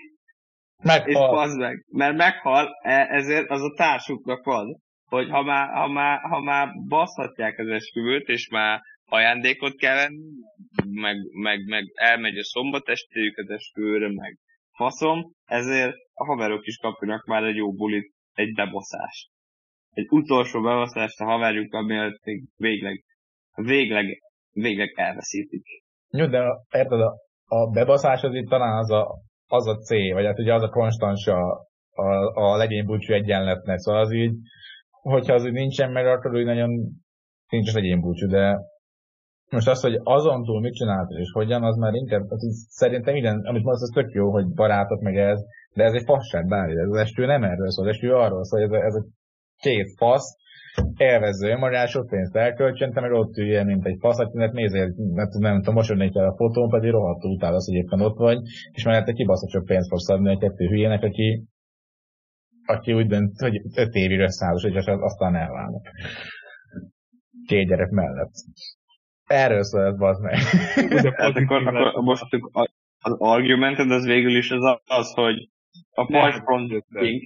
meghal. 0.85 1.49
és 1.49 1.55
meg, 1.57 1.85
mert 1.89 2.17
meghal, 2.17 2.69
e, 2.83 3.07
ezért 3.11 3.51
az 3.51 3.63
a 3.63 3.75
társuknak 3.77 4.45
van, 4.45 4.83
hogy 5.05 5.31
ha 5.31 5.43
már, 5.43 5.69
ha 5.69 5.89
már, 5.89 6.21
ha 6.21 6.41
már 6.41 6.69
baszhatják 6.89 7.59
az 7.59 7.69
esküvőt, 7.69 8.29
és 8.29 8.49
már 8.49 8.81
ajándékot 9.07 9.77
kell 9.77 9.95
venni, 9.95 10.29
meg, 10.91 11.17
meg, 11.33 11.65
meg 11.67 11.85
elmegy 11.95 12.39
a 12.39 12.45
szombatestéjük 12.45 13.39
az 13.39 13.51
esküvőre, 13.51 14.13
meg 14.13 14.39
faszom, 14.77 15.33
ezért 15.45 15.97
a 16.13 16.25
haverok 16.25 16.67
is 16.67 16.77
kapjanak 16.77 17.25
már 17.25 17.43
egy 17.43 17.57
jó 17.57 17.73
bulit, 17.73 18.13
egy 18.33 18.55
beboszást. 18.55 19.31
Egy 19.91 20.07
utolsó 20.11 20.61
beboszást 20.61 21.21
a 21.21 21.25
haverjuk, 21.25 21.73
ami 21.73 22.13
végleg, 22.57 23.05
végleg 23.55 24.23
végleg 24.55 24.93
elveszítik. 24.97 25.67
Jó, 26.09 26.27
de 26.27 26.39
érted, 26.71 27.01
a, 27.01 27.15
a 27.45 27.71
bebaszás 27.71 28.23
az 28.23 28.35
itt 28.35 28.49
talán 28.49 28.79
az 28.79 28.91
a, 28.91 29.15
az 29.47 29.67
a 29.67 29.77
C, 29.77 29.89
vagy 29.89 30.25
hát 30.25 30.39
ugye 30.39 30.55
az 30.55 30.63
a 30.63 30.69
konstans 30.69 31.27
a, 31.27 31.69
a, 31.91 32.33
a 32.35 32.57
legénybúcsú 32.57 33.13
egyenletnek, 33.13 33.79
szóval 33.79 34.01
az 34.01 34.13
így, 34.13 34.35
hogyha 34.91 35.35
az 35.35 35.45
úgy 35.45 35.53
nincsen 35.53 35.91
meg, 35.93 36.07
akkor 36.07 36.35
úgy 36.35 36.45
nagyon 36.45 36.71
nincs 37.49 37.69
az 37.69 37.75
legénybúcsú, 37.75 38.29
de 38.29 38.59
most 39.51 39.69
az, 39.69 39.81
hogy 39.81 40.01
azon 40.03 40.45
túl 40.45 40.61
mit 40.61 40.75
csináltad 40.75 41.19
és 41.19 41.31
hogyan, 41.33 41.63
az 41.65 41.77
már 41.77 41.95
inkább, 41.95 42.31
az 42.31 42.67
szerintem 42.69 43.15
igen, 43.15 43.35
amit 43.35 43.63
mondasz, 43.63 43.83
az 43.83 43.91
tök 43.95 44.11
jó, 44.11 44.31
hogy 44.31 44.47
barátok 44.55 45.01
meg 45.01 45.17
ez, 45.17 45.41
de 45.75 45.85
ez 45.85 45.93
egy 45.93 46.05
fasság 46.05 46.47
bármi, 46.47 46.73
ez 46.73 46.89
az 46.91 46.97
estő 46.97 47.27
nem 47.27 47.45
erről 47.45 47.71
szól, 47.71 47.87
az 47.87 47.93
estő 47.93 48.15
arról 48.15 48.45
szól, 48.45 48.61
hogy 48.61 48.75
ez 48.75 48.83
a, 48.83 48.85
ez 48.85 48.95
a 48.95 49.05
két 49.57 49.87
fasz, 49.97 50.37
élvező 50.97 51.51
önmagát, 51.51 51.89
sok 51.89 52.07
pénzt 52.07 52.37
elköltsön, 52.37 52.93
te 52.93 53.01
meg 53.01 53.13
ott 53.13 53.37
ülje, 53.37 53.65
mint 53.65 53.87
egy 53.87 53.97
faszatjének, 54.01 54.53
nézzél, 54.53 54.95
nem, 54.97 55.29
nem 55.39 55.57
tudom, 55.57 55.75
mosodni 55.75 56.11
kell 56.11 56.27
a 56.27 56.37
fotón, 56.37 56.71
pedig 56.71 56.91
rohadtul 56.91 57.31
utálsz, 57.31 57.67
hogy 57.67 57.77
éppen 57.77 58.01
ott 58.01 58.17
vagy, 58.17 58.39
és 58.73 58.85
mellette 58.85 59.13
kibaszott 59.13 59.51
sok 59.51 59.65
pénzt 59.65 59.89
fogsz 59.89 60.09
adni 60.09 60.31
egy 60.31 60.39
kettő 60.39 60.67
hülyének, 60.67 61.03
aki, 61.03 61.45
aki 62.67 62.93
úgy 62.93 63.07
dönt, 63.07 63.41
hogy 63.41 63.63
öt 63.75 63.95
évig 63.95 64.19
összeállós, 64.19 64.65
és 64.65 64.85
aztán 64.87 65.35
elválnak. 65.35 65.87
Két 67.47 67.69
gyerek 67.69 67.91
mellett. 67.91 68.33
Erről 69.25 69.63
szól 69.63 69.85
ez, 69.85 69.97
bazd 69.97 70.23
meg. 70.23 70.35
hát 71.15 71.37
akkor, 71.37 71.67
akkor 71.67 72.03
most 72.03 72.23
az 72.99 73.17
argumented 73.19 73.91
az 73.91 74.05
végül 74.05 74.37
is 74.37 74.51
az, 74.51 74.79
az 74.85 75.13
hogy 75.15 75.49
a 75.95 76.07
Pajs 76.07 76.43
King. 76.99 77.23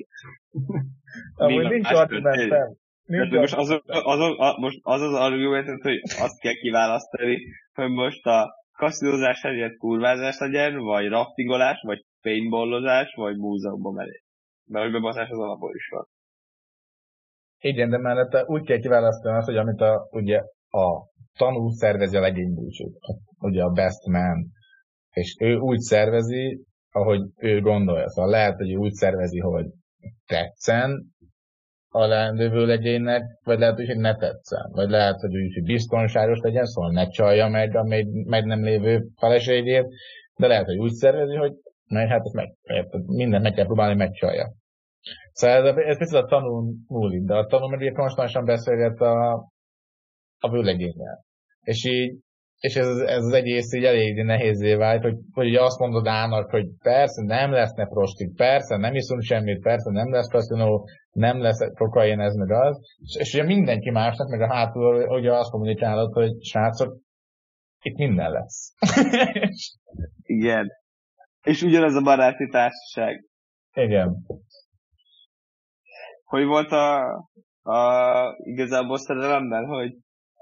Amúgy 1.35 1.69
nincs 1.69 1.91
argumentem. 1.91 2.77
Hát 3.17 3.31
most 3.31 3.55
az, 3.55 3.71
az, 3.87 4.21
az, 4.39 4.55
most 4.57 4.79
az 4.83 5.01
az 5.01 5.15
argumentet, 5.15 5.83
hogy 5.83 6.01
azt 6.19 6.41
kell 6.41 6.55
kiválasztani, 6.55 7.39
hogy 7.75 7.91
most 7.91 8.27
a 8.27 8.55
kaszinózás 8.73 9.43
helyett 9.43 9.77
kurvázás 9.77 10.39
legyen, 10.39 10.79
vagy 10.79 11.09
raftingolás, 11.09 11.83
vagy 11.87 12.05
paintballozás, 12.23 13.15
vagy 13.15 13.37
múzeumban 13.37 13.95
menés. 13.95 14.25
Mert 14.71 14.85
hogy 14.85 14.93
bebaszás 14.93 15.29
az 15.29 15.39
alapból 15.39 15.75
is 15.75 15.89
van. 15.91 16.07
Igen, 17.61 17.91
de 17.91 17.99
mellette 17.99 18.45
úgy 18.47 18.67
kell 18.67 18.79
kiválasztani 18.79 19.37
azt, 19.37 19.47
hogy 19.47 19.57
amit 19.57 19.81
a, 19.81 20.09
ugye 20.11 20.39
a 20.71 20.87
tanú 21.39 21.69
szervezi 21.69 22.17
a 22.17 22.21
legénybúcsút, 22.21 22.99
ugye 23.39 23.63
a 23.63 23.71
best 23.71 24.07
man, 24.07 24.47
és 25.11 25.37
ő 25.41 25.57
úgy 25.57 25.79
szervezi, 25.79 26.65
ahogy 26.91 27.21
ő 27.37 27.61
gondolja. 27.61 28.09
Szóval 28.09 28.31
lehet, 28.31 28.57
hogy 28.57 28.75
úgy 28.75 28.93
szervezi, 28.93 29.39
hogy 29.39 29.67
tetszen, 30.27 31.17
a 31.99 32.07
leendő 32.07 32.67
legyének, 32.67 33.23
vagy 33.45 33.59
lehet, 33.59 33.77
hogy 33.77 33.97
ne 33.97 34.17
tetszen, 34.17 34.71
vagy 34.71 34.89
lehet, 34.89 35.21
hogy 35.21 35.37
úgy, 35.37 35.55
hogy 35.55 35.63
biztonságos 35.63 36.39
legyen, 36.43 36.65
szóval 36.65 36.91
ne 36.91 37.09
csalja 37.09 37.49
meg 37.49 37.77
a 37.77 37.83
meg, 37.83 38.07
meg 38.27 38.45
nem 38.45 38.65
lévő 38.65 39.07
feleségét, 39.17 39.87
de 40.37 40.47
lehet, 40.47 40.67
hogy 40.67 40.77
úgy 40.77 40.93
szervezi, 40.93 41.35
hogy 41.35 41.53
mert 41.89 42.11
hát 42.11 42.33
meg, 42.33 42.55
mindent 43.07 43.43
meg 43.43 43.53
kell 43.53 43.65
próbálni, 43.65 43.95
megcsalja. 43.95 44.53
Szóval 45.33 45.67
ez, 45.67 45.77
ez 45.77 45.99
picit 45.99 46.15
a 46.15 46.25
tanul 46.25 46.75
múlik, 46.89 47.23
de 47.25 47.35
a 47.35 47.47
tanul 47.47 47.69
meg 47.69 47.93
konstantan 47.93 48.45
beszélget 48.45 49.01
a, 49.01 49.33
a 50.39 50.51
vőlegényel. 50.51 51.25
És 51.61 51.85
így 51.85 52.19
és 52.59 52.77
ez, 52.77 52.87
ez 52.99 53.25
az 53.25 53.33
egész 53.33 53.73
így 53.73 53.85
elég 53.85 54.23
nehézé 54.23 54.75
vált, 54.75 55.03
hogy, 55.03 55.17
hogy 55.33 55.55
azt 55.55 55.79
mondod 55.79 56.07
Ának, 56.07 56.51
hogy 56.51 56.67
persze 56.83 57.23
nem 57.23 57.51
leszne 57.51 57.87
prostik, 57.87 58.35
persze 58.35 58.77
nem 58.77 58.95
iszunk 58.95 59.23
semmit, 59.23 59.63
persze 59.63 59.91
nem 59.91 60.13
lesz 60.13 60.29
kaszinó, 60.29 60.89
nem 61.11 61.41
lesz 61.41 61.59
kokain, 61.75 62.21
ez 62.21 62.35
meg 62.35 62.51
az, 62.51 62.79
és, 62.97 63.17
és 63.19 63.35
ugye 63.35 63.43
mindenki 63.45 63.91
másnak, 63.91 64.29
meg 64.29 64.41
a 64.41 64.55
hátul 64.55 65.09
ugye 65.09 65.33
azt 65.33 65.51
kommunikálod, 65.51 66.13
hogy 66.13 66.43
srácok, 66.43 66.97
itt 67.81 67.97
minden 67.97 68.31
lesz. 68.31 68.75
Igen. 70.23 70.71
És 71.43 71.63
ugyanaz 71.63 71.95
a 71.95 72.03
baráti 72.03 72.49
társaság. 72.49 73.25
Igen. 73.73 74.17
Hogy 76.25 76.45
volt 76.45 76.71
a, 76.71 77.07
a 77.63 78.35
igazából 78.39 78.99
szerelemben, 78.99 79.65
hogy 79.65 79.93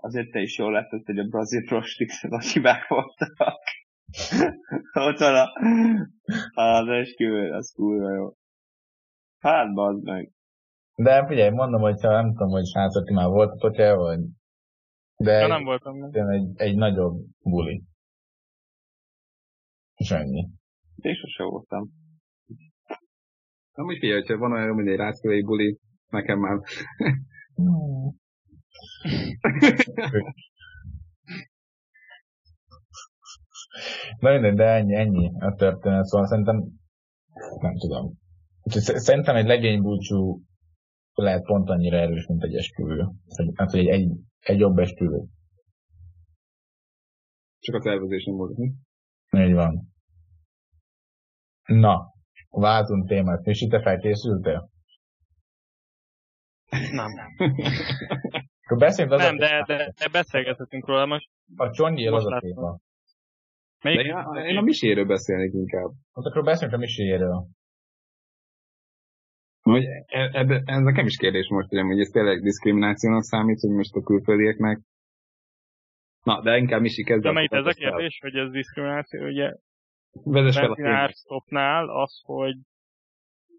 azért 0.06 0.30
te 0.30 0.40
is 0.40 0.58
jól 0.58 0.72
láttad, 0.72 1.04
hogy 1.04 1.18
a 1.18 1.28
brazil 1.28 1.64
prostixen 1.64 2.30
a 2.30 2.40
hibák 2.40 2.88
voltak. 2.88 3.60
Ott 5.08 5.18
van 5.18 5.34
a, 5.34 5.46
az 6.62 6.88
esküvő, 6.88 7.52
az 7.52 7.72
kurva 7.76 8.14
jó. 8.14 8.32
Hát, 9.38 9.74
bazd 9.74 10.02
meg. 10.02 10.30
De 10.94 11.26
figyelj, 11.26 11.50
mondom, 11.50 11.80
hogyha 11.80 12.10
nem 12.10 12.32
tudom, 12.32 12.48
hogy 12.48 12.66
srácok, 12.66 13.06
ti 13.06 13.12
már 13.12 13.28
voltatok-e, 13.28 13.94
vagy... 13.94 14.20
De 15.16 15.32
ja, 15.32 15.46
nem 15.46 15.64
voltam. 15.64 15.96
Nem. 15.96 16.28
Egy, 16.28 16.48
egy 16.54 16.76
nagyobb 16.76 17.24
buli. 17.42 17.82
És 19.94 20.10
ennyi. 20.10 20.48
Én 20.96 21.14
sose 21.14 21.42
voltam. 21.42 21.90
Na, 23.74 23.84
úgy 23.84 23.98
figyelj, 23.98 24.20
hogyha 24.20 24.38
van 24.38 24.52
olyan, 24.52 24.74
hogy 24.74 24.88
egy 24.88 24.96
rászkói 24.96 25.42
buli, 25.42 25.78
nekem 26.06 26.38
már... 26.38 26.60
Na 34.18 34.30
minden, 34.32 34.54
de 34.54 34.64
ennyi, 34.64 34.94
ennyi 34.94 35.32
a 35.38 35.54
történet, 35.54 36.04
szóval 36.04 36.26
szerintem 36.26 36.56
nem 37.60 37.74
tudom. 37.78 38.12
Szerintem 38.70 39.36
egy 39.36 39.46
legény 39.46 39.82
búcsú 39.82 40.42
lehet 41.14 41.44
pont 41.44 41.68
annyira 41.68 41.96
erős, 41.96 42.26
mint 42.26 42.42
egy 42.42 42.54
esküvő. 42.54 43.08
Hát, 43.54 43.70
hogy 43.70 43.80
egy, 43.80 43.86
egy, 43.86 44.10
egy 44.38 44.58
jobb 44.58 44.78
esküvő. 44.78 45.24
Csak 47.58 47.74
a 47.74 47.80
tervezés 47.80 48.24
nem 48.24 48.36
volt, 48.36 48.56
mi? 48.56 48.72
Így 49.30 49.54
van. 49.54 49.92
Na, 51.64 52.12
váltunk 52.50 53.08
témát. 53.08 53.46
És 53.46 53.60
itt 53.60 53.82
felkészültél? 53.82 54.70
Nem. 56.92 57.12
Akkor 58.66 58.78
beszéljünk 58.78 59.16
az 59.16 59.22
Nem, 59.22 59.36
de, 59.36 59.64
de, 59.66 59.92
de 59.98 60.08
beszélgethetünk 60.08 60.86
róla 60.86 61.06
most. 61.06 61.28
A 61.56 61.70
Csonyi 61.70 62.06
az 62.06 62.26
a 62.26 62.38
téma. 62.38 62.78
Melyik? 63.82 64.12
De 64.12 64.40
én, 64.40 64.44
én 64.44 64.56
a 64.56 64.60
miséről 64.60 65.04
beszélnék 65.04 65.52
inkább. 65.52 65.90
Hát 66.14 66.24
akkor 66.24 66.42
beszéljünk 66.42 66.78
a 66.78 66.84
miséről. 66.84 67.46
Hogy 69.62 69.84
ez, 70.06 70.50
e, 70.50 70.62
ez 70.64 70.82
nekem 70.82 71.06
is 71.06 71.16
kérdés 71.16 71.48
most, 71.48 71.68
hogy 71.68 72.00
ez 72.00 72.08
tényleg 72.08 72.42
diszkriminációnak 72.42 73.22
számít, 73.22 73.60
hogy 73.60 73.70
most 73.70 73.94
a 73.94 74.02
külföldieknek. 74.02 74.80
Na, 76.22 76.42
de 76.42 76.56
inkább 76.56 76.80
Misi 76.80 77.04
kezd. 77.04 77.22
De 77.22 77.32
melyik 77.32 77.52
ez 77.52 77.66
a 77.66 77.72
kérdés, 77.72 78.18
hogy 78.22 78.36
ez 78.36 78.50
diszkrimináció, 78.50 79.26
ugye 79.26 79.54
Vezess 80.24 80.54
fel 80.54 80.72
a 80.72 81.08
stopnál 81.08 81.88
az, 81.88 82.20
hogy 82.24 82.56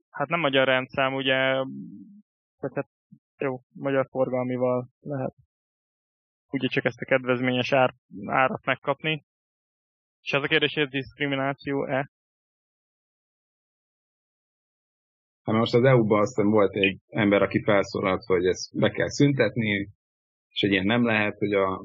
hát 0.09 0.27
nem 0.27 0.39
magyar 0.39 0.65
rendszám, 0.65 1.13
ugye, 1.13 1.35
tehát 2.59 2.87
jó, 3.39 3.59
magyar 3.73 4.07
forgalmival 4.09 4.89
lehet 4.99 5.33
ugye 6.49 6.67
csak 6.67 6.85
ezt 6.85 7.01
a 7.01 7.05
kedvezményes 7.05 7.71
ár, 7.71 7.93
árat 8.25 8.65
megkapni. 8.65 9.25
És 10.21 10.31
ez 10.31 10.43
a 10.43 10.47
kérdés, 10.47 10.73
hogy 10.73 10.83
ez 10.83 10.89
diszkrimináció-e? 10.89 12.11
Hát 15.43 15.55
most 15.55 15.73
az 15.73 15.83
EU-ban 15.83 16.19
aztán 16.19 16.49
volt 16.49 16.75
egy 16.75 16.99
ember, 17.07 17.41
aki 17.41 17.63
felszólalt, 17.63 18.23
hogy 18.23 18.45
ezt 18.45 18.79
be 18.79 18.89
kell 18.89 19.09
szüntetni, 19.09 19.89
és 20.49 20.61
egy 20.61 20.71
ilyen 20.71 20.85
nem 20.85 21.05
lehet, 21.05 21.37
hogy 21.37 21.53
a 21.53 21.83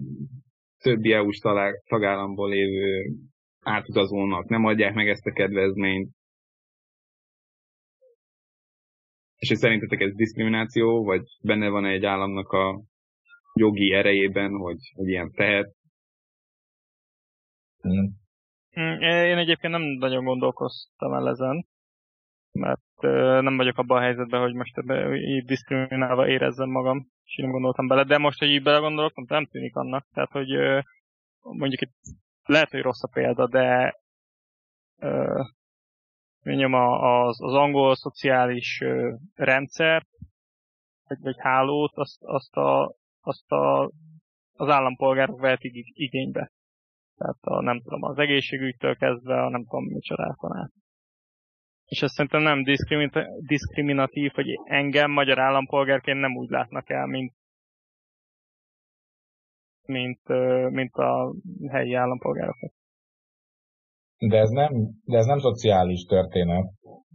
többi 0.79 1.13
EU-s 1.13 1.39
tagállamból 1.85 2.49
lévő 2.49 3.13
átutazónak 3.61 4.49
nem 4.49 4.65
adják 4.65 4.95
meg 4.95 5.09
ezt 5.09 5.27
a 5.27 5.33
kedvezményt. 5.33 6.11
És 9.43 9.49
hogy 9.49 9.57
szerintetek 9.57 10.01
ez 10.01 10.15
diszkrimináció, 10.15 11.05
vagy 11.05 11.23
benne 11.41 11.69
van 11.69 11.85
egy 11.85 12.05
államnak 12.05 12.53
a 12.53 12.81
jogi 13.55 13.93
erejében, 13.93 14.51
hogy, 14.51 14.93
hogy 14.95 15.09
ilyen 15.09 15.31
tehet? 15.31 15.75
Hmm. 17.81 19.01
Én 19.01 19.39
egyébként 19.39 19.73
nem 19.73 19.83
nagyon 19.83 20.25
gondolkoztam 20.25 21.13
el 21.13 21.29
ezen, 21.29 21.67
mert 22.53 23.01
nem 23.43 23.57
vagyok 23.57 23.79
abban 23.79 23.99
a 23.99 24.01
helyzetben, 24.01 24.41
hogy 24.41 24.55
most 24.55 24.79
ebbe 24.79 25.15
így 25.17 25.45
diszkriminálva 25.45 26.29
érezzem 26.29 26.71
magam, 26.71 27.07
és 27.25 27.37
én 27.37 27.45
nem 27.45 27.55
gondoltam 27.55 27.87
bele, 27.87 28.05
de 28.05 28.19
most, 28.19 28.39
hogy 28.39 28.49
így 28.49 28.63
belegondolok, 28.63 29.29
nem 29.29 29.47
tűnik 29.47 29.77
annak. 29.77 30.07
Tehát, 30.13 30.31
hogy 30.31 30.49
mondjuk 31.41 31.81
itt 31.81 31.95
lehet, 32.43 32.71
hogy 32.71 32.83
rossz 32.83 33.03
a 33.03 33.11
példa, 33.13 33.49
de 33.49 33.95
mondjam, 36.45 36.73
az, 36.75 37.43
az 37.43 37.55
angol 37.55 37.95
szociális 37.95 38.83
rendszert, 39.35 40.09
vagy, 41.09 41.19
vagy 41.21 41.37
hálót, 41.39 41.93
azt, 41.95 42.23
azt, 42.23 42.57
a, 42.57 42.95
azt 43.21 43.51
a, 43.51 43.91
az 44.53 44.69
állampolgárok 44.69 45.41
vehetik 45.41 45.73
igénybe. 45.93 46.53
Tehát 47.17 47.39
a, 47.41 47.63
nem 47.63 47.81
tudom, 47.81 48.03
az 48.03 48.19
egészségügytől 48.19 48.97
kezdve 48.97 49.43
a 49.43 49.49
nem 49.49 49.65
tudom 49.65 49.85
micsodákon 49.85 50.57
át. 50.57 50.71
És 51.85 52.03
ezt 52.03 52.15
szerintem 52.15 52.43
nem 52.43 52.63
diszkriminatív, 53.47 54.33
hogy 54.33 54.47
engem 54.65 55.11
magyar 55.11 55.39
állampolgárként 55.39 56.21
nem 56.21 56.37
úgy 56.37 56.51
látnak 56.51 56.91
el, 56.91 57.07
mint 57.07 57.35
mint, 59.87 60.29
mint 60.71 60.95
a 60.95 61.35
helyi 61.69 61.95
állampolgárokat. 61.95 62.73
De 64.29 64.39
ez 64.39 64.51
nem, 64.51 64.73
de 65.05 65.17
ez 65.17 65.27
nem 65.27 65.39
szociális 65.39 66.05
történet. 66.05 66.65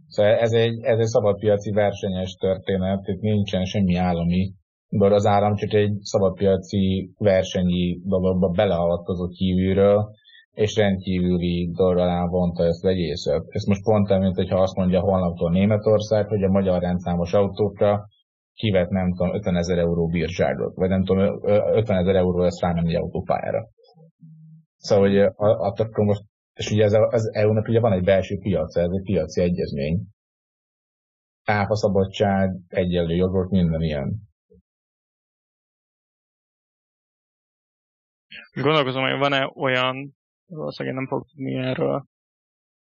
Szóval 0.06 0.32
ez 0.32 0.52
egy, 0.52 0.82
ez 0.82 0.98
egy 0.98 1.06
szabadpiaci 1.06 1.70
versenyes 1.70 2.34
történet, 2.34 3.06
itt 3.06 3.20
nincsen 3.20 3.64
semmi 3.64 3.94
állami, 3.94 4.52
de 4.88 5.14
az 5.14 5.26
állam 5.26 5.54
csak 5.54 5.72
egy 5.72 5.92
szabadpiaci 6.00 7.12
versenyi 7.18 8.00
dologba 8.04 8.48
beleavatkozott 8.48 9.32
kívülről, 9.32 10.10
és 10.50 10.76
rendkívüli 10.76 11.70
dolog 11.76 12.30
vonta 12.30 12.64
ezt 12.64 12.84
az 12.84 12.90
egészet. 12.90 13.42
Ezt 13.48 13.66
most 13.66 13.82
pont 13.82 14.18
mint 14.18 14.36
hogyha 14.36 14.60
azt 14.60 14.76
mondja 14.76 15.00
holnaptól 15.00 15.50
Németország, 15.50 16.26
hogy 16.26 16.42
a 16.42 16.50
magyar 16.50 16.80
rendszámos 16.80 17.32
autókra 17.32 18.06
kivet, 18.54 18.90
nem 18.90 19.14
tudom, 19.14 19.34
50 19.34 19.56
ezer 19.56 19.78
euró 19.78 20.06
bírságot, 20.06 20.74
vagy 20.74 20.88
nem 20.88 21.04
tudom, 21.04 21.40
50 21.42 21.98
ezer 21.98 22.14
euró 22.14 22.38
lesz 22.38 22.60
rámenni 22.60 22.96
autópályára. 22.96 23.66
Szóval, 24.76 25.08
hogy 25.08 25.18
akkor 25.78 26.04
most, 26.04 26.22
és 26.58 26.70
ugye 26.70 26.84
ez 26.84 26.92
az 26.92 27.34
EU-nak 27.34 27.68
ugye 27.68 27.80
van 27.80 27.92
egy 27.92 28.04
belső 28.04 28.38
piac, 28.38 28.76
ez 28.76 28.90
egy 28.90 29.02
piaci 29.02 29.40
egyezmény. 29.40 30.06
Áfa 31.44 31.76
szabadság, 31.76 32.56
egyenlő 32.68 33.14
jogok, 33.14 33.50
minden 33.50 33.82
ilyen. 33.82 34.16
Gondolkozom, 38.52 39.02
hogy 39.02 39.18
van-e 39.18 39.52
olyan, 39.54 40.16
valószínűleg 40.46 40.96
nem 40.96 41.06
fog 41.06 41.26
tudni 41.28 41.54
erről, 41.54 42.04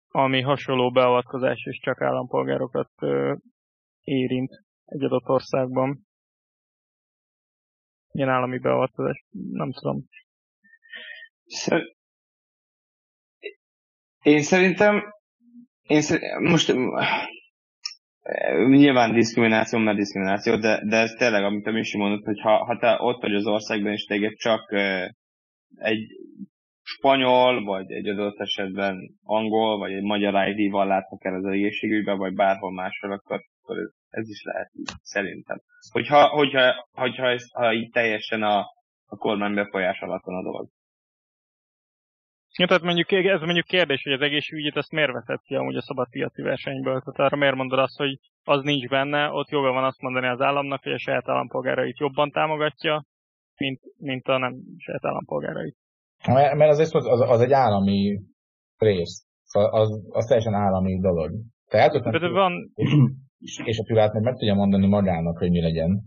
ami 0.08 0.40
hasonló 0.40 0.90
beavatkozás 0.90 1.64
és 1.64 1.78
csak 1.78 2.00
állampolgárokat 2.00 2.92
érint 4.00 4.64
egy 4.84 5.04
adott 5.04 5.28
országban. 5.28 6.06
Ilyen 8.10 8.28
állami 8.28 8.58
beavatkozás, 8.58 9.24
nem 9.30 9.72
tudom. 9.72 10.04
Szer- 11.44 11.97
én 14.28 14.42
szerintem, 14.42 15.02
én 15.82 16.00
szerintem, 16.00 16.42
most 16.42 16.74
nyilván 18.68 19.12
diszkrimináció, 19.12 19.78
mert 19.78 19.96
diszkrimináció, 19.96 20.56
de, 20.56 20.84
de 20.84 20.96
ez 20.96 21.10
tényleg, 21.10 21.44
amit 21.44 21.66
a 21.66 21.70
Misi 21.70 21.98
mondott, 21.98 22.24
hogy 22.24 22.40
ha, 22.40 22.64
ha 22.64 22.78
te 22.78 22.96
ott 23.00 23.22
vagy 23.22 23.34
az 23.34 23.46
országban, 23.46 23.92
és 23.92 24.04
téged 24.04 24.36
csak 24.36 24.72
egy 25.74 26.06
spanyol, 26.82 27.64
vagy 27.64 27.90
egy 27.90 28.08
adott 28.08 28.40
esetben 28.40 28.96
angol, 29.22 29.78
vagy 29.78 29.92
egy 29.92 30.02
magyar 30.02 30.48
ID-val 30.48 30.86
látnak 30.86 31.24
el 31.24 31.34
az 31.34 31.44
egészségügyben, 31.44 32.18
vagy 32.18 32.34
bárhol 32.34 32.72
máshol, 32.72 33.12
akkor, 33.12 33.40
akkor 33.62 33.78
ez 33.78 33.98
ez 34.10 34.28
is 34.28 34.42
lehet 34.42 34.70
így, 34.74 34.90
szerintem. 35.02 35.60
Hogyha, 35.92 36.28
hogyha, 36.28 36.88
hogyha 36.92 37.26
ez, 37.28 37.50
ha 37.52 37.72
így 37.72 37.90
teljesen 37.90 38.42
a, 38.42 38.58
a 39.06 39.16
kormány 39.16 39.54
befolyás 39.54 40.00
alatt 40.00 40.24
van 40.24 40.36
a 40.36 40.42
dolog. 40.42 40.68
Ja, 42.58 42.66
tehát 42.66 42.82
mondjuk, 42.82 43.12
ez 43.12 43.40
mondjuk 43.40 43.66
kérdés, 43.66 44.02
hogy 44.02 44.12
az 44.12 44.20
egészségügyet 44.20 44.76
ezt 44.76 44.92
miért 44.92 45.12
veszed 45.12 45.40
ki 45.40 45.54
amúgy 45.54 45.76
a 45.76 45.82
szabad 45.82 46.08
piaci 46.10 46.42
versenyből? 46.42 47.00
Tehát 47.00 47.18
arra 47.18 47.36
miért 47.36 47.54
mondod 47.54 47.78
azt, 47.78 47.96
hogy 47.96 48.18
az 48.44 48.62
nincs 48.62 48.88
benne, 48.88 49.30
ott 49.30 49.48
joga 49.48 49.72
van 49.72 49.84
azt 49.84 50.00
mondani 50.00 50.26
az 50.26 50.40
államnak, 50.40 50.82
hogy 50.82 50.92
a 50.92 50.98
saját 50.98 51.28
állampolgárait 51.28 51.98
jobban 51.98 52.30
támogatja, 52.30 53.04
mint, 53.56 53.80
mint 53.98 54.26
a 54.26 54.38
nem 54.38 54.54
saját 54.76 55.04
állampolgárait. 55.04 55.76
Mert 56.26 56.70
az, 56.70 56.94
az, 56.94 57.20
az 57.20 57.40
egy 57.40 57.52
állami 57.52 58.20
rész. 58.76 59.26
Szóval 59.44 59.80
az, 59.80 59.88
az 60.10 60.24
teljesen 60.24 60.54
állami 60.54 61.00
dolog. 61.00 61.30
Tehát 61.68 61.92
de 61.92 62.28
van, 62.28 62.52
és 63.64 63.78
a 63.78 63.82
privát 63.82 64.12
meg 64.12 64.22
meg 64.22 64.34
tudja 64.34 64.54
mondani 64.54 64.86
magának, 64.86 65.38
hogy 65.38 65.50
mi 65.50 65.60
legyen. 65.60 66.02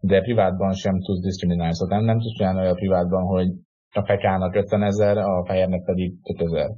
De 0.00 0.20
privátban 0.20 0.72
sem 0.72 1.00
tudsz 1.00 1.20
diszkriminálni. 1.20 1.74
Szóval 1.74 1.96
nem, 1.96 2.06
nem 2.06 2.18
tudsz 2.18 2.40
olyan 2.40 2.74
privátban, 2.74 3.22
hogy 3.22 3.48
a 3.92 4.04
fekának 4.04 4.54
50 4.54 4.82
ezer, 4.82 5.16
a 5.16 5.44
fehérnek 5.44 5.84
pedig 5.84 6.14
5 6.22 6.40
ezer. 6.40 6.70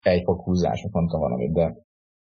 Egy 0.00 0.22
fok 0.24 0.44
húzásnak 0.44 0.92
mondtam 0.92 1.20
valamit, 1.20 1.52
de... 1.52 1.74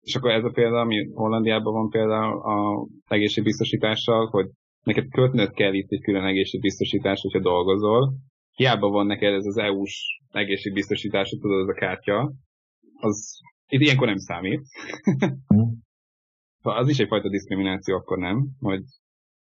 És 0.02 0.15
akkor 0.15 0.32
ez 0.32 0.43
a 0.43 0.52
példa, 0.54 0.80
ami 0.80 1.12
Hollandiában 1.13 1.74
van 1.74 1.89
például 1.89 2.41
a 2.41 2.88
egészségbiztosítással, 3.08 4.28
hogy 4.28 4.50
neked 4.84 5.10
kötnöd 5.10 5.52
kell 5.52 5.74
itt 5.74 5.91
egy 5.91 6.02
külön 6.02 6.26
egészségbiztosítás, 6.26 7.22
hogyha 7.22 7.39
dolgozol. 7.39 8.13
Hiába 8.52 8.89
van 8.89 9.06
neked 9.06 9.34
ez 9.34 9.46
az 9.46 9.58
EU-s 9.58 10.22
egészségbiztosítás, 10.32 11.30
tudod, 11.30 11.62
ez 11.62 11.76
a 11.76 11.80
kártya, 11.80 12.34
az 13.00 13.39
itt 13.67 13.82
ilyenkor 13.82 14.08
nem 14.08 14.17
számít. 14.17 14.62
az 16.62 16.89
is 16.89 17.00
egyfajta 17.00 17.30
diszkrimináció, 17.30 17.96
akkor 17.96 18.17
nem, 18.17 18.48
hogy 18.60 18.82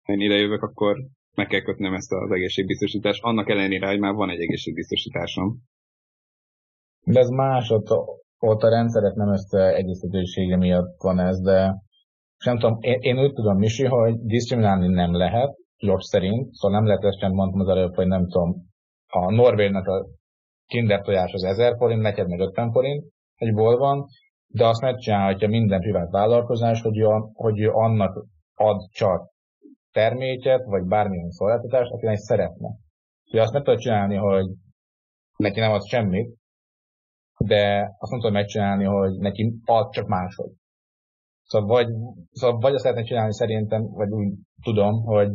én 0.05 0.19
ide 0.19 0.35
jövök, 0.35 0.61
akkor 0.61 0.97
meg 1.37 1.47
kell 1.47 1.61
kötnöm 1.61 1.93
ezt 1.93 2.11
az 2.11 2.31
egészségbiztosítást, 2.31 3.23
annak 3.23 3.49
ellenére, 3.49 3.87
hogy 3.87 3.99
már 3.99 4.13
van 4.13 4.29
egy 4.29 4.41
egészségbiztosításom. 4.41 5.57
De 7.03 7.19
ez 7.19 7.29
más, 7.29 7.69
ott, 7.69 7.87
ott 8.39 8.61
a 8.61 8.69
rendszerek 8.69 9.13
nem 9.13 9.31
összeegyeztetősége 9.31 10.57
miatt 10.57 11.01
van 11.01 11.19
ez, 11.19 11.41
de 11.41 11.75
nem 12.45 12.57
tudom, 12.59 12.77
én, 12.81 12.97
én 12.99 13.19
úgy 13.19 13.33
tudom, 13.33 13.57
Misi, 13.57 13.85
hogy 13.85 14.15
diszkriminálni 14.19 14.87
nem 14.87 15.15
lehet, 15.15 15.55
jog 15.77 16.01
szerint, 16.01 16.53
szóval 16.53 16.77
nem 16.77 16.87
lehet 16.87 17.03
ezt 17.03 17.19
sem 17.19 17.31
mondtam 17.31 17.59
az 17.59 17.67
előbb, 17.67 17.95
hogy 17.95 18.07
nem 18.07 18.27
tudom, 18.27 18.65
a 19.07 19.31
Norvégnak 19.31 19.87
a 19.87 20.05
kinder 20.65 21.01
tojás 21.01 21.33
az 21.33 21.43
1000 21.43 21.75
forint, 21.77 22.01
neked 22.01 22.27
meg 22.27 22.39
50 22.39 22.71
forint 22.71 23.05
egy 23.35 23.53
boltban, 23.53 24.05
de 24.47 24.65
azt 24.65 24.81
megcsinálhatja 24.81 25.47
minden 25.47 25.79
privát 25.79 26.11
vállalkozás, 26.11 26.81
hogy, 26.81 26.97
ő, 26.97 27.07
hogy 27.33 27.63
annak 27.63 28.25
ad 28.55 28.89
csak 28.91 29.35
terméket, 29.97 30.65
vagy 30.65 30.83
bármilyen 30.83 31.29
szolgáltatást, 31.29 31.91
akinek 31.91 32.17
szeretne. 32.17 32.69
Ugye 33.31 33.41
azt 33.41 33.53
nem 33.53 33.63
tudod 33.63 33.79
csinálni, 33.79 34.15
hogy 34.15 34.45
neki 35.37 35.59
nem 35.59 35.71
ad 35.71 35.85
semmit, 35.85 36.35
de 37.37 37.95
azt 37.97 38.11
nem 38.11 38.19
tudod 38.19 38.35
megcsinálni, 38.35 38.83
hogy 38.83 39.17
neki 39.17 39.53
ad 39.65 39.91
csak 39.91 40.07
máshogy. 40.07 40.51
Szóval 41.43 41.67
vagy, 41.67 41.87
szóval 42.31 42.59
vagy 42.59 42.73
azt 42.73 42.83
lehetne 42.83 43.05
csinálni 43.05 43.33
szerintem, 43.33 43.81
vagy 43.83 44.09
úgy 44.09 44.33
tudom, 44.61 45.03
hogy 45.03 45.29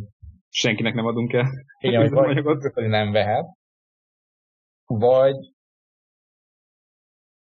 senkinek 0.48 0.94
nem 0.94 1.06
adunk 1.06 1.32
el. 1.32 1.46
Igen, 1.78 2.00
hogy, 2.00 2.42
vagy, 2.74 2.88
nem 2.88 3.12
vehet, 3.12 3.46
vagy 4.86 5.36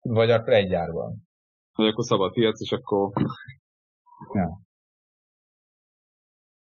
vagy 0.01 0.31
akkor 0.31 0.53
egy 0.53 0.69
gyárban. 0.69 1.27
Vagy 1.75 1.87
akkor 1.87 2.03
szabad 2.03 2.33
piac, 2.33 2.61
és 2.61 2.71
akkor... 2.71 3.11
Ja. 4.33 4.59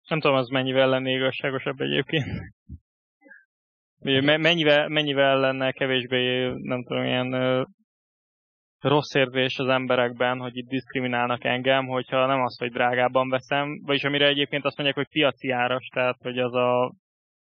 Nem 0.08 0.20
tudom, 0.20 0.36
az 0.36 0.48
mennyivel 0.48 0.88
lenne 0.88 1.10
igazságosabb 1.10 1.80
egyébként. 1.80 2.26
Mennyivel, 4.38 4.88
mennyivel 4.88 5.38
lenne 5.38 5.72
kevésbé, 5.72 6.48
nem 6.48 6.84
tudom, 6.84 7.04
ilyen 7.04 7.66
rossz 8.80 9.14
érzés 9.14 9.58
az 9.58 9.68
emberekben, 9.68 10.38
hogy 10.38 10.56
itt 10.56 10.68
diszkriminálnak 10.68 11.44
engem, 11.44 11.86
hogyha 11.86 12.26
nem 12.26 12.40
az, 12.40 12.58
hogy 12.58 12.72
drágábban 12.72 13.28
veszem, 13.28 13.80
vagyis 13.84 14.04
amire 14.04 14.26
egyébként 14.26 14.64
azt 14.64 14.76
mondják, 14.76 14.98
hogy 14.98 15.08
piaci 15.08 15.50
áras, 15.50 15.86
tehát 15.86 16.16
hogy 16.22 16.38
az 16.38 16.54
a, 16.54 16.92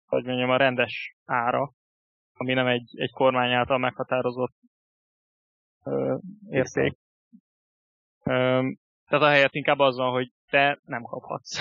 hogy 0.06 0.24
mondjam, 0.24 0.50
a 0.50 0.58
rendes 0.58 1.16
ára, 1.26 1.72
ami 2.34 2.54
nem 2.54 2.68
egy, 2.68 2.90
egy 2.96 3.12
kormány 3.12 3.52
által 3.52 3.78
meghatározott 3.78 4.56
ö, 5.86 6.18
érték. 6.50 6.98
Ö, 8.24 8.62
tehát 9.08 9.26
a 9.26 9.30
helyet 9.30 9.54
inkább 9.56 9.80
az 9.80 9.98
van, 9.98 10.12
hogy 10.12 10.32
te 10.50 10.80
nem 10.84 11.02
kaphatsz. 11.02 11.60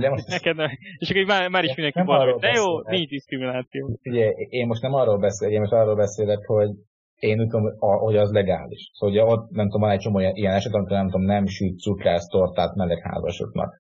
De 0.00 0.08
most 0.08 0.28
Neked 0.28 0.56
nem. 0.56 0.70
És 0.98 1.10
akkor 1.10 1.24
már, 1.24 1.48
már 1.48 1.64
is 1.64 1.74
mindenki 1.74 2.02
van, 2.04 2.30
hogy 2.30 2.40
de 2.40 2.52
jó, 2.60 2.80
nincs 2.80 3.08
diszkrimináció. 3.08 3.98
Ugye, 4.04 4.30
én 4.30 4.66
most 4.66 4.82
nem 4.82 4.94
arról 4.94 5.18
beszélek, 5.18 5.54
én 5.54 5.60
most 5.60 5.72
arról 5.72 5.96
beszélek, 5.96 6.46
hogy 6.46 6.70
én 7.18 7.40
úgy 7.40 7.48
tudom, 7.48 7.78
hogy 7.78 8.16
az 8.16 8.32
legális. 8.32 8.90
Szóval 8.92 9.14
ugye 9.14 9.24
ott 9.24 9.50
nem 9.50 9.64
tudom, 9.64 9.80
van 9.80 9.90
egy 9.90 9.98
csomó 9.98 10.18
ilyen 10.18 10.54
eset, 10.54 10.74
amikor 10.74 10.96
nem 10.96 11.10
tudom, 11.10 11.26
nem 11.26 11.46
süt 11.46 11.78
cukrász 11.78 12.26
tortát 12.26 12.74
melegházasoknak. 12.74 13.82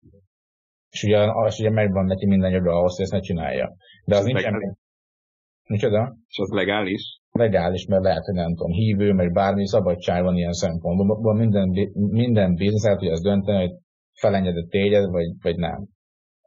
És 0.89 1.03
ugye, 1.03 1.27
és 1.47 1.59
ugye 1.59 1.69
megvan 1.69 2.05
neki 2.05 2.25
minden 2.25 2.51
joga 2.51 2.71
ahhoz, 2.71 2.95
hogy 2.95 3.03
ezt 3.03 3.13
ne 3.13 3.19
csinálja. 3.19 3.75
De 4.05 4.15
az 4.15 4.25
nincsen... 4.25 4.77
Micsoda? 5.69 6.15
És 6.27 6.37
az 6.37 6.49
legális? 6.49 7.19
Legális, 7.31 7.85
mert 7.85 8.03
lehet, 8.03 8.25
hogy 8.25 8.35
nem 8.35 8.55
tudom, 8.55 8.71
hívő, 8.71 9.13
meg 9.13 9.31
bármi 9.31 9.67
szabadság 9.67 10.23
van 10.23 10.37
ilyen 10.37 10.51
szempontból. 10.51 11.35
Minden, 11.35 11.69
minden 11.93 12.55
biznisz 12.55 12.87
hogy 12.87 13.07
az 13.07 13.21
dönteni, 13.21 13.57
hogy 13.57 13.75
felengedett 14.19 14.69
téged, 14.69 15.09
vagy, 15.09 15.27
vagy 15.41 15.55
nem. 15.55 15.87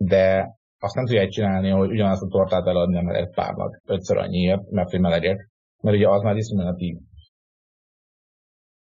De 0.08 0.46
azt 0.78 0.94
nem 0.94 1.04
tudja 1.04 1.28
csinálni, 1.28 1.68
hogy 1.68 1.90
ugyanazt 1.90 2.22
a 2.22 2.28
tortát 2.28 2.66
eladni 2.66 2.96
a 2.96 3.02
meleg 3.02 3.30
párnak 3.34 3.80
ötször 3.86 4.16
annyiért, 4.16 4.70
mert 4.70 4.90
hogy 4.90 5.00
melegek, 5.00 5.48
mert 5.82 5.96
ugye 5.96 6.08
az 6.08 6.22
már 6.22 6.34
diszkriminatív. 6.34 6.96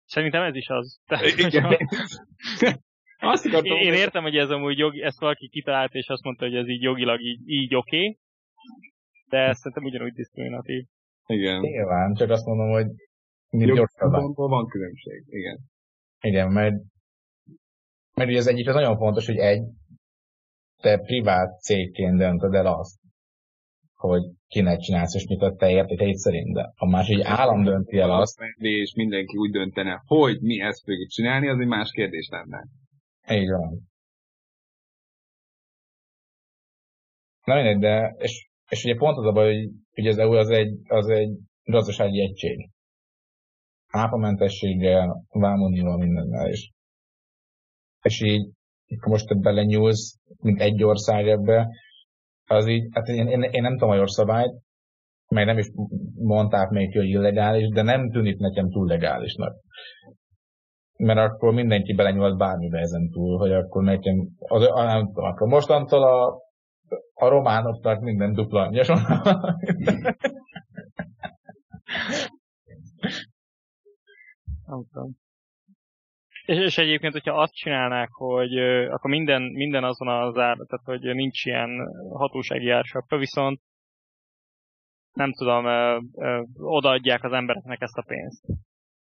Szerintem 0.05 0.41
ez 0.43 0.55
is 0.55 0.67
az. 0.67 0.99
Tehát, 1.07 1.77
azt 3.33 3.45
én, 3.45 3.63
én 3.63 3.93
értem, 3.93 4.23
hogy 4.23 4.35
ez 4.35 4.49
amúgy 4.49 4.77
jogi, 4.77 5.01
ezt 5.01 5.19
valaki 5.19 5.49
kitalált, 5.49 5.93
és 5.93 6.07
azt 6.07 6.23
mondta, 6.23 6.45
hogy 6.45 6.55
ez 6.55 6.67
így 6.67 6.81
jogilag 6.81 7.21
így, 7.21 7.41
így 7.45 7.75
oké, 7.75 7.97
okay, 7.97 8.19
de 9.29 9.37
ezt 9.37 9.59
szerintem 9.59 9.83
ugyanúgy 9.83 10.13
diszkriminatív. 10.13 10.85
Igen. 11.25 11.59
Nyilván, 11.59 12.13
csak 12.13 12.29
azt 12.29 12.45
mondom, 12.45 12.69
hogy 12.69 12.87
gyorsabban. 13.49 14.33
van 14.35 14.67
különbség, 14.67 15.23
igen. 15.27 15.59
Igen, 16.19 16.51
mert, 16.51 16.75
mert 18.13 18.29
ugye 18.29 18.39
az 18.39 18.47
egyik 18.47 18.67
az 18.67 18.73
nagyon 18.73 18.97
fontos, 18.97 19.25
hogy 19.25 19.37
egy, 19.37 19.63
te 20.83 20.97
privát 20.97 21.61
cégként 21.61 22.17
döntöd 22.17 22.53
el 22.53 22.65
azt, 22.65 22.99
hogy 23.93 24.23
kinek 24.47 24.79
csinálsz, 24.79 25.15
és 25.15 25.27
mit 25.27 25.41
a 25.41 25.55
te 25.55 25.69
értékeid 25.69 26.15
szerint. 26.15 26.53
De 26.53 26.71
a 26.75 26.89
másik, 26.89 27.15
hogy 27.15 27.25
állam 27.25 27.63
dönti 27.63 27.97
el 27.97 28.11
azt. 28.11 28.39
És 28.57 28.93
mindenki 28.93 29.37
úgy 29.37 29.51
döntene, 29.51 30.01
hogy 30.05 30.41
mi 30.41 30.61
ezt 30.61 30.83
fogjuk 30.83 31.09
csinálni, 31.09 31.49
az 31.49 31.59
egy 31.59 31.67
más 31.67 31.91
kérdés 31.91 32.27
lenne. 32.31 32.63
Így 33.29 33.49
van. 33.49 33.91
Na 37.43 37.53
mindegy, 37.55 37.79
de, 37.79 38.15
és, 38.17 38.49
és 38.69 38.83
ugye 38.83 38.95
pont 38.95 39.17
az 39.17 39.25
a 39.25 39.31
baj, 39.31 39.55
hogy, 39.55 39.69
hogy 39.93 40.07
az 40.07 40.17
EU 40.17 40.31
az 40.31 40.49
egy, 40.49 40.79
az 40.87 41.09
egy 41.09 41.37
gazdasági 41.63 42.21
egység. 42.21 42.69
Áfamentességgel, 43.87 45.25
vámunival, 45.29 45.97
mindennel 45.97 46.49
is. 46.49 46.71
És 48.01 48.21
így, 48.21 48.51
akkor 48.87 49.11
most 49.11 49.39
belenyúlsz, 49.41 50.19
mint 50.41 50.61
egy 50.61 50.83
ország 50.83 51.27
ebbe, 51.27 51.67
az 52.45 52.67
így, 52.67 52.87
hát 52.91 53.07
én, 53.07 53.27
én, 53.27 53.41
én 53.41 53.61
nem 53.61 53.71
tudom 53.71 53.89
a 53.89 53.95
jogszabályt, 53.95 54.53
meg 55.27 55.45
nem 55.45 55.57
is 55.57 55.71
mondták 56.15 56.69
még, 56.69 56.95
hogy 56.95 57.07
illegális, 57.07 57.67
de 57.67 57.81
nem 57.81 58.11
tűnik 58.11 58.37
nekem 58.37 58.69
túl 58.69 58.87
legálisnak. 58.87 59.55
Mert 60.97 61.19
akkor 61.19 61.53
mindenki 61.53 61.93
belenyúlt 61.93 62.37
bármibe 62.37 62.79
ezen 62.79 63.09
túl, 63.09 63.37
hogy 63.37 63.51
akkor 63.51 63.83
nekem, 63.83 64.27
az, 64.37 64.69
nem 64.73 65.05
tudom, 65.05 65.25
akkor 65.25 65.47
mostantól 65.47 66.03
a, 66.03 66.41
a 67.13 67.27
románoknak 67.27 68.01
minden 68.01 68.33
dupla 68.33 68.61
angyas 68.61 68.87
Nem 74.65 74.85
tudom. 74.91 75.21
És, 76.45 76.57
és 76.57 76.77
egyébként, 76.77 77.13
hogyha 77.13 77.41
azt 77.41 77.53
csinálnák, 77.53 78.09
hogy 78.11 78.57
akkor 78.89 79.09
minden, 79.09 79.41
minden 79.41 79.83
azon 79.83 80.07
az 80.07 80.37
ár, 80.37 80.55
tehát 80.55 80.85
hogy 81.01 81.15
nincs 81.15 81.45
ilyen 81.45 81.69
hatósági 82.09 82.69
ársapka, 82.69 83.17
viszont 83.17 83.59
nem 85.13 85.31
tudom, 85.31 85.65
uh, 85.65 86.01
uh, 86.11 86.47
odaadják 86.57 87.23
az 87.23 87.31
embereknek 87.31 87.81
ezt 87.81 87.97
a 87.97 88.03
pénzt. 88.07 88.45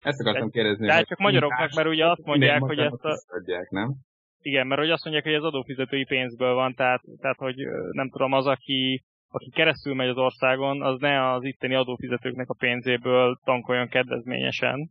Ezt 0.01 0.21
akartam 0.21 0.51
kérdezni. 0.51 0.87
Tehát 0.87 1.07
csak 1.07 1.19
magyaroknak, 1.19 1.75
mert 1.75 1.89
ugye 1.89 2.11
azt 2.11 2.25
mondják, 2.25 2.61
hogy 2.61 2.79
ezt 2.79 3.05
a... 3.05 3.17
Adják, 3.27 3.71
nem? 3.71 3.95
Igen, 4.39 4.67
mert 4.67 4.81
ugye 4.81 4.93
azt 4.93 5.05
mondják, 5.05 5.25
hogy 5.25 5.35
ez 5.35 5.43
adófizetői 5.43 6.05
pénzből 6.05 6.55
van, 6.55 6.75
tehát, 6.75 7.03
tehát 7.21 7.39
hogy 7.39 7.57
nem 7.91 8.11
tudom, 8.11 8.33
az, 8.33 8.47
aki, 8.47 9.05
aki 9.29 9.51
keresztül 9.51 9.95
megy 9.95 10.09
az 10.09 10.17
országon, 10.17 10.83
az 10.83 11.01
ne 11.01 11.33
az 11.33 11.45
itteni 11.45 11.75
adófizetőknek 11.75 12.49
a 12.49 12.57
pénzéből 12.59 13.39
tankoljon 13.45 13.89
kedvezményesen, 13.89 14.91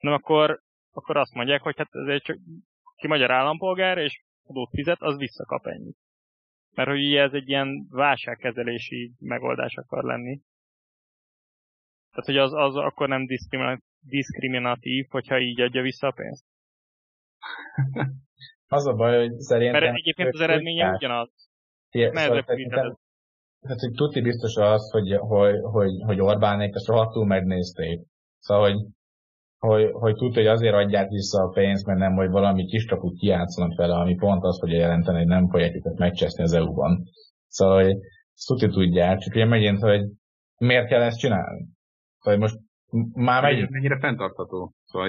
hanem 0.00 0.18
akkor 0.22 0.60
akkor 0.96 1.16
azt 1.16 1.34
mondják, 1.34 1.60
hogy 1.62 1.76
hát 1.76 1.88
ezért 1.90 2.24
csak 2.24 2.38
ki 2.96 3.06
magyar 3.06 3.30
állampolgár, 3.30 3.98
és 3.98 4.22
adót 4.46 4.70
fizet, 4.70 5.00
az 5.00 5.16
visszakap 5.16 5.66
ennyit. 5.66 5.96
Mert 6.74 6.88
hogy 6.88 7.06
ugye 7.06 7.22
ez 7.22 7.32
egy 7.32 7.48
ilyen 7.48 7.86
válságkezelési 7.90 9.12
megoldás 9.18 9.74
akar 9.74 10.04
lenni. 10.04 10.40
Tehát, 12.10 12.26
hogy 12.26 12.36
az, 12.36 12.52
az 12.52 12.76
akkor 12.76 13.08
nem 13.08 13.26
diszkriminatív, 14.00 15.06
hogyha 15.08 15.40
így 15.40 15.60
adja 15.60 15.82
vissza 15.82 16.06
a 16.06 16.12
pénzt. 16.12 16.44
az 18.76 18.86
a 18.86 18.94
baj, 18.94 19.18
hogy 19.18 19.38
szerintem... 19.38 19.82
Mert 19.82 19.96
egyébként 19.96 20.34
az 20.34 20.40
eredménye 20.40 20.90
ugyanaz. 20.90 21.48
Igen, 21.90 22.14
szóval 22.14 22.42
szerintem, 22.42 22.96
tehát, 23.64 23.80
hogy 23.80 23.92
tuti 23.92 24.20
biztos 24.20 24.56
az, 24.56 24.90
hogy, 24.90 25.16
hogy, 25.18 25.60
hogy, 25.62 26.02
hogy 26.04 26.20
Orbánék 26.20 26.74
ezt 26.74 26.86
rohadtul 26.86 27.26
megnézték. 27.26 28.00
Szóval, 28.38 28.70
hogy 28.70 28.86
hogy, 29.66 29.90
hogy 29.92 30.14
tudja, 30.14 30.42
hogy 30.42 30.50
azért 30.50 30.74
adják 30.74 31.08
vissza 31.08 31.42
a 31.42 31.48
pénzt, 31.48 31.86
mert 31.86 31.98
nem, 31.98 32.14
hogy 32.14 32.30
valami 32.30 32.64
kis 32.66 32.84
kaput 32.84 33.18
kijátszanak 33.18 33.76
vele, 33.76 33.94
ami 33.94 34.14
pont 34.14 34.42
azt 34.44 34.58
fogja 34.60 34.78
jelenteni, 34.78 35.18
hogy 35.18 35.26
nem 35.26 35.48
fogják 35.48 35.74
őket 35.74 35.98
megcseszni 35.98 36.42
az 36.42 36.52
EU-ban. 36.52 37.02
Szóval, 37.46 37.82
hogy 37.82 37.96
ezt 38.34 38.46
tudja 38.46 38.68
tudják, 38.68 39.18
csak 39.18 39.34
ugye 39.34 39.44
megint, 39.44 39.80
hogy 39.80 40.02
miért 40.58 40.88
kell 40.88 41.02
ezt 41.02 41.18
csinálni? 41.18 41.66
Vagy 42.24 42.38
most 42.38 42.56
már 43.14 43.42
megint... 43.42 43.70
Mennyire 43.70 43.98
fenntartható? 43.98 44.72
Szóval, 44.84 45.08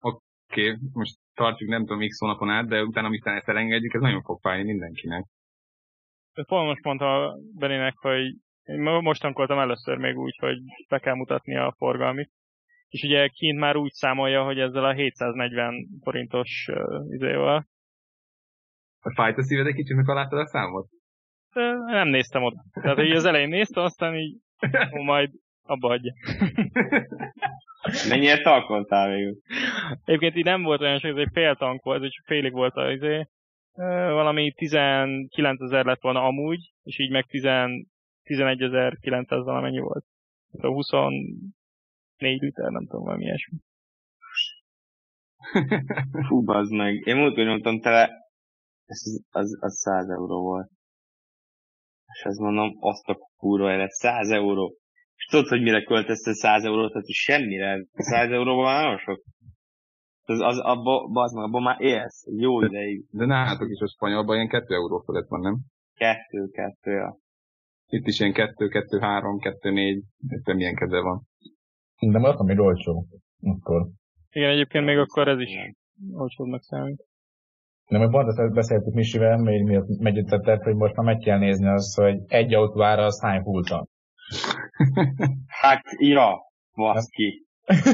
oké, 0.00 0.70
okay, 0.70 0.76
most 0.92 1.18
tartjuk 1.34 1.70
nem 1.70 1.84
tudom 1.86 2.06
x 2.08 2.18
hónapon 2.18 2.50
át, 2.50 2.68
de 2.68 2.82
utána, 2.82 3.06
amit 3.06 3.26
ezt 3.26 3.48
elengedjük, 3.48 3.94
ez 3.94 4.00
nagyon 4.00 4.22
fog 4.22 4.40
fájni 4.40 4.64
mindenkinek. 4.64 5.24
Pont 6.46 6.66
most 6.66 6.84
mondta 6.84 7.36
Benének, 7.58 7.94
hogy 7.96 8.34
én 8.62 8.80
most 8.80 9.20
tankoltam 9.20 9.58
először 9.58 9.96
még 9.96 10.18
úgy, 10.18 10.36
hogy 10.40 10.56
be 10.88 10.98
kell 10.98 11.14
mutatni 11.14 11.56
a 11.56 11.74
forgalmit 11.76 12.30
és 12.92 13.02
ugye 13.02 13.28
kint 13.28 13.58
már 13.58 13.76
úgy 13.76 13.92
számolja, 13.92 14.44
hogy 14.44 14.58
ezzel 14.58 14.84
a 14.84 14.92
740 14.92 15.88
forintos 16.02 16.68
uh, 16.72 17.14
izével. 17.14 17.66
Fájt 19.14 19.38
a 19.38 19.42
szíved 19.42 19.66
egy 19.66 19.74
kicsit, 19.74 19.96
mikor 19.96 20.14
láttad 20.14 20.38
a 20.38 20.46
számot? 20.46 20.88
De 21.54 21.72
nem 21.72 22.08
néztem 22.08 22.42
oda. 22.42 22.64
Tehát 22.72 22.98
így 22.98 23.16
az 23.16 23.24
elején 23.24 23.48
néztem, 23.48 23.84
aztán 23.84 24.16
így 24.16 24.36
majd 24.90 25.30
abba 25.62 25.88
hagyja. 25.88 26.14
Mennyiért 28.08 28.42
tankoltál 28.42 29.08
végül? 29.08 29.36
Egyébként 30.04 30.36
így 30.36 30.44
nem 30.44 30.62
volt 30.62 30.80
olyan 30.80 30.98
sok, 30.98 31.10
ez 31.10 31.16
egy 31.16 31.30
fél 31.32 31.54
tank 31.54 31.82
volt, 31.82 32.02
és 32.02 32.20
félig 32.24 32.52
volt 32.52 32.76
az 32.76 32.90
izé. 32.90 33.26
Valami 33.74 34.52
19 34.52 35.60
ezer 35.60 35.84
lett 35.84 36.00
volna 36.00 36.24
amúgy, 36.24 36.72
és 36.82 36.98
így 36.98 37.10
meg 37.10 37.24
10, 37.24 37.42
11.900 37.42 39.40
valamennyi 39.44 39.78
volt. 39.78 40.04
Szóval 40.50 40.72
20, 40.72 40.90
négy 42.22 42.40
liter, 42.40 42.70
nem 42.70 42.86
tudom, 42.86 43.04
valami 43.04 43.24
ilyesmi. 43.24 43.58
Fú, 46.28 46.42
bazd 46.44 46.72
meg. 46.72 47.06
Én 47.06 47.16
múltkor 47.16 47.44
nyomtam 47.44 47.80
tele, 47.80 48.10
ez 48.86 49.00
az, 49.30 49.58
az 49.60 49.74
100 49.78 50.08
euró 50.08 50.42
volt. 50.42 50.70
És 52.12 52.24
azt 52.24 52.38
mondom, 52.38 52.76
azt 52.80 53.08
a 53.08 53.18
kurva 53.36 53.72
élet, 53.72 53.90
100 53.90 54.30
euró. 54.30 54.76
És 55.16 55.24
tudod, 55.24 55.48
hogy 55.48 55.62
mire 55.62 55.82
költöztél 55.82 56.34
100 56.34 56.64
eurót, 56.64 56.92
tehát 56.92 57.06
semmire. 57.08 57.86
100 57.92 58.30
euróban 58.30 58.64
már 58.64 58.82
nagyon 58.82 58.98
sok. 58.98 59.22
Az, 60.24 60.40
az 60.40 60.58
abba, 60.58 61.08
bazd 61.12 61.34
meg, 61.34 61.44
abba 61.44 61.60
már 61.60 61.80
élsz, 61.80 62.24
jó 62.36 62.62
ideig. 62.62 63.06
De, 63.10 63.18
de 63.18 63.26
nálatok 63.26 63.70
is 63.70 63.80
a 63.80 63.88
spanyolban 63.88 64.34
ilyen 64.34 64.48
2 64.48 64.74
euró 64.74 64.98
fölött 64.98 65.28
van, 65.28 65.40
nem? 65.40 65.56
2, 65.94 66.48
2, 66.48 66.90
ja. 66.90 67.16
Itt 67.86 68.06
is 68.06 68.20
ilyen 68.20 68.32
2, 68.32 68.68
2, 68.68 68.98
3, 68.98 69.38
2, 69.38 69.70
4, 69.70 70.02
nem 70.44 70.56
milyen 70.56 70.74
keze 70.74 71.00
van. 71.00 71.22
De 72.10 72.18
most 72.18 72.38
ami 72.38 72.58
olcsó. 72.58 73.06
Akkor. 73.42 73.88
Igen, 74.30 74.50
egyébként 74.50 74.84
még 74.84 74.98
akkor 74.98 75.28
ez 75.28 75.38
is 75.38 75.50
olcsóbbnak 76.12 76.62
számít. 76.62 77.04
De 77.88 77.98
majd 77.98 78.10
pont 78.10 78.38
ezt 78.38 78.54
beszéltük 78.54 78.94
Misivel, 78.94 79.36
még 79.36 79.62
miatt 79.62 79.98
megütetett, 79.98 80.62
hogy 80.62 80.74
most 80.74 80.94
már 80.94 81.06
meg 81.06 81.18
kell 81.18 81.38
nézni 81.38 81.68
az, 81.68 81.94
hogy 81.94 82.20
egy 82.26 82.54
autóára 82.54 83.04
az 83.04 83.20
hány 83.20 83.42
fulton. 83.42 83.88
hát, 85.46 85.82
ja, 85.98 86.38
ki. 87.10 87.46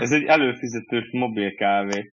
Ez 0.00 0.12
egy 0.12 0.24
előfizetős 0.24 1.10
mobil 1.12 1.54
kávé. 1.54 2.12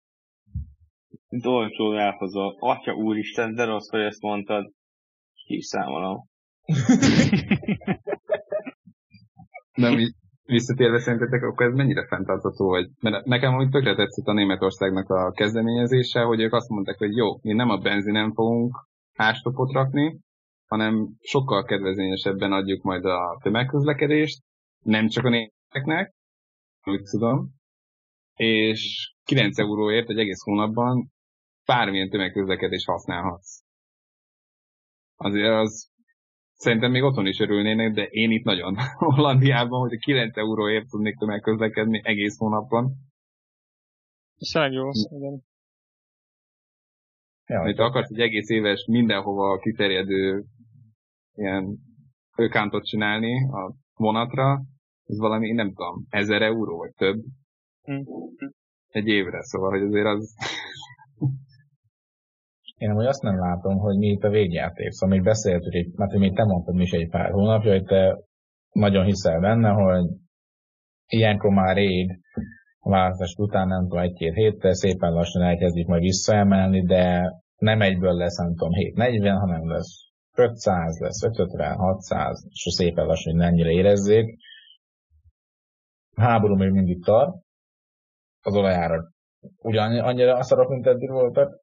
Itt 1.28 1.46
olcsó 1.46 1.98
elhozol. 1.98 2.56
Atya 2.58 2.92
úristen, 2.92 3.54
de 3.54 3.64
rossz, 3.64 3.90
hogy 3.90 4.00
ezt 4.00 4.22
mondtad. 4.22 4.72
Kiszámolom. 5.44 6.28
Nem 9.80 9.98
így 9.98 10.14
visszatérve 10.44 10.98
szerintetek, 10.98 11.42
akkor 11.42 11.66
ez 11.66 11.74
mennyire 11.74 12.06
fenntartható, 12.06 12.68
vagy 12.68 12.88
mert 13.00 13.24
nekem 13.24 13.56
úgy 13.56 13.68
tökre 13.68 13.94
tetszett 13.94 14.26
a 14.26 14.32
Németországnak 14.32 15.10
a 15.10 15.32
kezdeményezése, 15.32 16.22
hogy 16.22 16.40
ők 16.40 16.52
azt 16.52 16.68
mondták, 16.68 16.98
hogy 16.98 17.16
jó, 17.16 17.38
mi 17.42 17.52
nem 17.52 17.68
a 17.68 17.76
benzinen 17.78 18.32
fogunk 18.32 18.88
ástopot 19.14 19.72
rakni, 19.72 20.20
hanem 20.66 21.08
sokkal 21.20 21.64
kedvezményesebben 21.64 22.52
adjuk 22.52 22.82
majd 22.82 23.04
a 23.04 23.38
tömegközlekedést, 23.42 24.42
nem 24.84 25.08
csak 25.08 25.24
a 25.24 25.28
németeknek, 25.28 26.14
úgy 26.84 27.02
tudom, 27.02 27.50
és 28.34 29.12
9 29.24 29.58
euróért 29.58 30.08
egy 30.08 30.18
egész 30.18 30.42
hónapban 30.42 31.10
bármilyen 31.66 32.08
tömegközlekedést 32.08 32.86
használhatsz. 32.86 33.62
Azért 35.16 35.54
az 35.54 35.89
szerintem 36.60 36.90
még 36.90 37.02
otthon 37.02 37.26
is 37.26 37.38
örülnének, 37.38 37.92
de 37.92 38.04
én 38.04 38.30
itt 38.30 38.44
nagyon 38.44 38.76
Hollandiában, 39.14 39.80
hogy 39.80 39.98
9 39.98 40.36
euróért 40.36 40.88
tudnék 40.88 41.16
tömegközlekedni 41.16 42.00
egész 42.04 42.38
hónapban. 42.38 42.92
Ez 44.36 44.72
jó, 44.72 44.88
igen. 44.90 45.42
Ja, 47.46 47.62
Mert 47.62 47.78
akarsz 47.78 48.10
egy 48.10 48.20
egész 48.20 48.48
éves 48.48 48.86
mindenhova 48.90 49.58
kiterjedő 49.58 50.44
ilyen 51.34 51.76
főkántot 52.34 52.84
csinálni 52.84 53.48
a 53.50 53.74
vonatra, 53.94 54.62
ez 55.04 55.18
valami, 55.18 55.52
nem 55.52 55.68
tudom, 55.68 56.06
ezer 56.08 56.42
euró 56.42 56.76
vagy 56.76 56.92
több. 56.96 57.22
Mm. 57.90 58.00
Egy 58.86 59.06
évre, 59.06 59.42
szóval, 59.42 59.70
hogy 59.70 59.82
azért 59.82 60.06
az 60.06 60.34
én 62.80 62.90
amúgy 62.90 63.06
azt 63.06 63.22
nem 63.22 63.38
látom, 63.38 63.78
hogy 63.78 63.96
mi 63.96 64.06
itt 64.06 64.24
a 64.24 64.28
végjáték. 64.28 64.90
Szóval 64.90 65.16
még 65.16 65.24
beszéltük, 65.24 65.72
hogy, 65.72 65.86
mert 65.94 66.12
még 66.12 66.34
te 66.34 66.44
mondtad 66.44 66.80
is 66.80 66.90
egy 66.90 67.08
pár 67.08 67.30
hónapja, 67.30 67.70
hogy 67.70 67.84
te 67.84 68.18
nagyon 68.72 69.04
hiszel 69.04 69.40
benne, 69.40 69.68
hogy 69.68 70.06
ilyenkor 71.06 71.50
már 71.50 71.76
rég 71.76 72.18
a 72.78 72.90
választás 72.90 73.34
után, 73.38 73.68
nem 73.68 73.82
tudom, 73.82 73.98
egy-két 73.98 74.34
héttel 74.34 74.72
szépen 74.72 75.12
lassan 75.12 75.42
elkezdik 75.42 75.86
majd 75.86 76.02
visszaemelni, 76.02 76.82
de 76.82 77.32
nem 77.56 77.80
egyből 77.80 78.14
lesz, 78.14 78.36
nem 78.36 78.54
tudom, 78.54 78.72
740, 78.72 79.38
hanem 79.38 79.68
lesz 79.68 80.08
500, 80.36 80.98
lesz 80.98 81.22
550, 81.22 81.76
600, 81.76 82.46
és 82.48 82.74
szépen 82.74 83.06
lassan, 83.06 83.34
hogy 83.34 83.42
ennyire 83.42 83.70
érezzék. 83.70 84.38
A 86.16 86.20
háború 86.20 86.56
még 86.56 86.70
mindig 86.70 87.04
tart, 87.04 87.34
az 88.42 88.56
olajára 88.56 89.10
ugyan 89.62 89.98
annyira 89.98 90.42
szarok, 90.42 90.68
mint 90.68 90.86
eddig 90.86 91.10
voltak, 91.10 91.60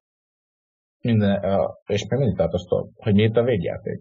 minden, 1.00 1.42
és 1.86 2.06
még 2.08 2.18
mindig 2.18 2.36
tartoztól, 2.36 2.90
hogy 2.94 3.14
mi 3.14 3.22
itt 3.22 3.36
a 3.36 3.42
végjáték. 3.42 3.98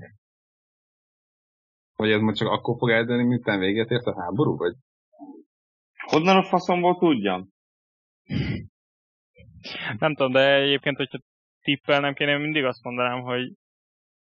Vagy 1.95 2.11
ez 2.11 2.19
most 2.19 2.37
csak 2.37 2.47
akkor 2.47 2.75
fog 2.77 2.89
eldönni, 2.89 3.23
miután 3.23 3.59
véget 3.59 3.89
ért 3.89 4.05
a 4.05 4.21
háború, 4.21 4.57
vagy? 4.57 4.75
Honnan 5.97 6.37
a 6.37 6.43
faszomból 6.43 6.97
tudjam? 6.97 7.49
Nem 9.97 10.15
tudom, 10.15 10.31
de 10.31 10.53
egyébként, 10.55 10.97
hogyha 10.97 11.19
tippelnem 11.61 12.13
kéne, 12.13 12.31
én 12.31 12.39
mindig 12.39 12.63
azt 12.63 12.83
mondanám, 12.83 13.21
hogy 13.21 13.53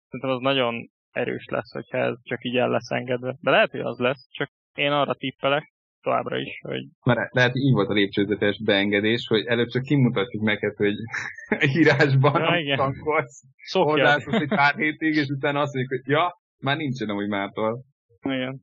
szerintem 0.09 0.37
az 0.37 0.41
nagyon 0.41 0.91
erős 1.11 1.45
lesz, 1.45 1.73
hogyha 1.73 1.99
ez 1.99 2.17
csak 2.23 2.45
így 2.45 2.57
el 2.57 2.69
lesz 2.69 2.91
engedve. 2.91 3.37
De 3.41 3.51
lehet, 3.51 3.71
hogy 3.71 3.81
az 3.81 3.99
lesz, 3.99 4.29
csak 4.31 4.51
én 4.75 4.93
arra 4.93 5.15
tippelek, 5.15 5.73
továbbra 6.03 6.39
is. 6.39 6.61
Hogy... 6.61 6.85
Mert 7.05 7.35
lehet, 7.35 7.55
így 7.55 7.73
volt 7.73 7.89
a 7.89 7.93
lépcsőzetes 7.93 8.63
beengedés, 8.65 9.27
hogy 9.27 9.47
előbb 9.47 9.69
csak 9.69 9.83
kimutatjuk 9.83 10.43
neked, 10.43 10.77
hogy 10.77 10.95
írásban 11.79 12.43
ja, 12.43 12.61
igen. 12.61 12.77
tankolsz, 12.77 13.43
hozzászólsz 13.73 14.41
egy 14.41 14.49
pár 14.49 14.75
hétig, 14.75 15.15
és 15.15 15.29
utána 15.29 15.61
azt 15.61 15.75
mondjuk, 15.75 16.01
hogy 16.01 16.13
ja, 16.13 16.41
már 16.59 16.77
nincsen 16.77 17.09
amúgy 17.09 17.29
mától. 17.29 17.85
Igen. 18.23 18.61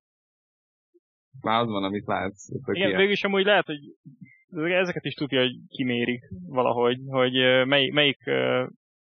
Már 1.42 1.62
az 1.62 1.68
van, 1.68 1.84
amit 1.84 2.06
látsz. 2.06 2.48
Igen, 2.72 2.96
végül 2.96 3.12
is 3.12 3.24
amúgy 3.24 3.46
lehet, 3.46 3.66
hogy 3.66 4.72
ezeket 4.72 5.06
is 5.06 5.14
tudja, 5.14 5.40
hogy 5.40 5.56
kimérik 5.68 6.22
valahogy, 6.48 6.98
hogy 7.08 7.34
mely, 7.66 7.90
melyik 7.90 8.18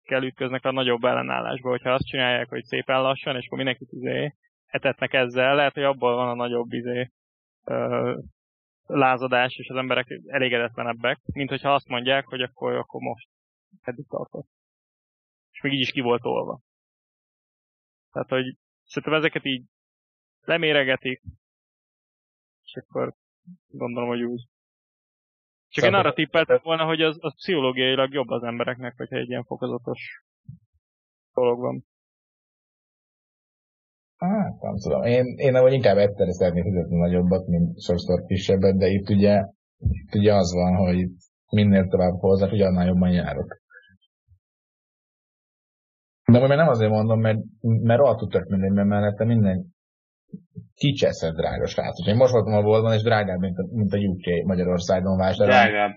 kell 0.02 0.24
ütköznek 0.24 0.64
a 0.64 0.72
nagyobb 0.72 1.04
ellenállásba, 1.04 1.68
hogyha 1.68 1.90
azt 1.90 2.06
csinálják, 2.06 2.48
hogy 2.48 2.64
szépen 2.64 3.00
lassan, 3.00 3.36
és 3.36 3.46
akkor 3.46 3.56
mindenkit 3.56 3.92
izé 3.92 4.34
etetnek 4.66 5.12
ezzel, 5.12 5.54
lehet, 5.54 5.74
hogy 5.74 5.82
abban 5.82 6.14
van 6.14 6.28
a 6.28 6.34
nagyobb 6.34 6.72
izé 6.72 7.10
lázadás, 8.86 9.56
és 9.56 9.68
az 9.68 9.76
emberek 9.76 10.20
elégedetlenebbek, 10.26 11.18
mint 11.24 11.48
hogyha 11.48 11.74
azt 11.74 11.88
mondják, 11.88 12.26
hogy 12.26 12.42
akkor, 12.42 12.74
akkor 12.74 13.00
most 13.00 13.28
eddig 13.80 14.06
tartott. 14.06 14.48
És 15.50 15.60
még 15.60 15.72
így 15.72 15.80
is 15.80 15.92
ki 15.92 16.00
volt 16.00 16.24
olva. 16.24 16.60
Tehát, 18.12 18.28
hogy 18.28 18.56
szerintem 18.84 19.18
ezeket 19.18 19.44
így 19.44 19.64
leméregetik, 20.40 21.22
és 22.62 22.74
akkor 22.74 23.14
gondolom, 23.66 24.08
hogy 24.08 24.22
úgy. 24.22 24.48
Csak 25.68 25.84
én 25.84 25.94
arra 25.94 26.12
tippeltem 26.12 26.58
volna, 26.62 26.84
hogy 26.84 27.02
az, 27.02 27.16
az 27.20 27.34
pszichológiailag 27.34 28.12
jobb 28.12 28.28
az 28.28 28.42
embereknek, 28.42 28.96
hogyha 28.96 29.16
egy 29.16 29.28
ilyen 29.28 29.44
fokozatos 29.44 30.24
dolog 31.32 31.58
van. 31.58 31.84
Hát, 34.20 34.60
nem 34.60 34.76
tudom. 34.76 35.02
Én, 35.02 35.24
én 35.36 35.52
nem, 35.52 35.66
inkább 35.66 35.96
egyszerre 35.96 36.32
szeretnék 36.32 36.64
fizetni 36.64 36.96
nagyobbat, 36.96 37.46
mint 37.46 37.80
sokszor 37.80 38.24
kisebbet, 38.24 38.76
de 38.76 38.86
itt 38.86 39.08
ugye, 39.08 39.44
itt 39.78 40.14
ugye 40.14 40.34
az 40.34 40.54
van, 40.54 40.74
hogy 40.76 41.08
minél 41.50 41.86
tovább 41.86 42.12
hozzák, 42.12 42.52
ugye 42.52 42.66
annál 42.66 42.86
jobban 42.86 43.10
járok. 43.10 43.58
De 46.32 46.38
most 46.38 46.54
nem 46.54 46.68
azért 46.68 46.90
mondom, 46.90 47.20
mert, 47.20 47.38
mert 47.60 48.00
rohadtul 48.00 48.28
tök 48.28 48.48
minden, 48.48 48.72
mert 48.72 48.88
mellette 48.88 49.24
minden 49.24 49.66
kicseszett 50.74 51.34
drága 51.34 51.66
srác. 51.66 52.00
Úgyhogy 52.00 52.16
most 52.16 52.32
voltam 52.32 52.52
a 52.52 52.62
boltban, 52.62 52.92
és 52.92 53.02
drágább, 53.02 53.38
mint 53.38 53.58
a, 53.58 53.66
mint 53.70 53.92
a 53.92 53.96
UK 53.96 54.46
Magyarországon 54.46 55.16
vásárolni. 55.16 55.70
Drágább. 55.70 55.90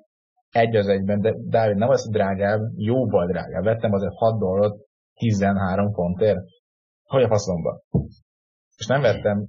Egy 0.50 0.76
az 0.76 0.88
egyben, 0.88 1.22
de 1.22 1.34
Dávid, 1.48 1.78
nem 1.78 1.90
az 1.90 2.10
drágább, 2.12 2.62
jóval 2.76 3.28
drágább. 3.28 3.64
Vettem 3.64 3.92
azért 3.94 4.14
6 4.16 4.40
dollárt 4.40 4.74
13 5.14 5.94
fontért. 5.94 6.40
Hogy 7.04 7.24
a 7.24 7.28
faszomba? 7.28 7.82
És 8.78 8.86
nem 8.86 9.02
vettem, 9.02 9.48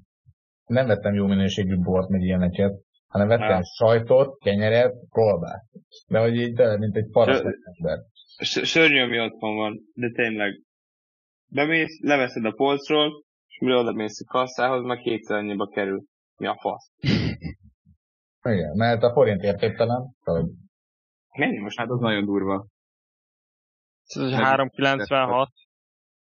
nem 0.64 0.86
vettem 0.86 1.14
jó 1.14 1.26
minőségű 1.26 1.76
bort, 1.78 2.08
meg 2.08 2.20
ilyeneket, 2.20 2.72
hanem 3.06 3.28
vettem 3.28 3.56
ha. 3.56 3.64
sajtot, 3.64 4.38
kenyeret, 4.38 4.94
kolbát. 5.08 5.62
De 6.08 6.18
hogy 6.18 6.36
így 6.36 6.54
tele, 6.54 6.78
mint 6.78 6.96
egy 6.96 7.10
paraszt 7.10 7.44
ember. 7.62 7.98
Szörnyű, 8.42 9.00
ami 9.00 9.20
otthon 9.20 9.56
van, 9.56 9.80
de 9.94 10.10
tényleg. 10.10 10.60
Bemész, 11.46 12.00
leveszed 12.00 12.44
a 12.44 12.52
polcról, 12.52 13.24
és 13.46 13.58
mire 13.58 13.76
oda 13.76 13.92
mész 13.92 14.20
a 14.20 14.32
kasszához, 14.32 14.84
meg 14.84 14.98
kétszer 14.98 15.36
annyiba 15.36 15.66
kerül. 15.66 16.04
Mi 16.36 16.46
a 16.46 16.58
fasz? 16.60 16.92
Igen, 18.54 18.76
mert 18.76 19.02
a 19.02 19.12
forint 19.12 19.42
értéktelen. 19.42 20.14
Mennyi 21.38 21.58
most? 21.58 21.78
Hát 21.78 21.88
az 21.88 22.00
nagyon 22.00 22.24
durva. 22.24 22.66
Ez 24.04 24.32
396, 24.32 25.48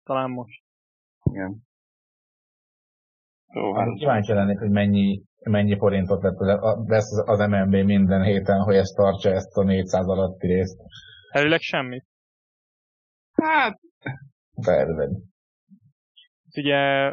talán 0.02 0.30
most. 0.30 0.63
Igen. 1.34 1.62
Jó, 3.52 3.74
hát 3.74 3.94
kíváncsi 3.98 4.32
lennék, 4.32 4.58
hogy 4.58 4.70
mennyi, 4.70 5.22
mennyi 5.42 5.78
forintot 5.78 6.22
vesz 6.86 7.22
az 7.24 7.38
MNB 7.38 7.74
minden 7.74 8.22
héten, 8.22 8.60
hogy 8.60 8.74
ezt 8.74 8.96
tartsa 8.96 9.30
ezt 9.30 9.56
a 9.56 9.62
400 9.62 10.06
alatti 10.06 10.46
részt. 10.46 10.80
Elvileg 11.30 11.60
semmit. 11.60 12.04
Hát... 13.32 13.80
Perved. 14.64 15.10
Ugye 16.56 17.12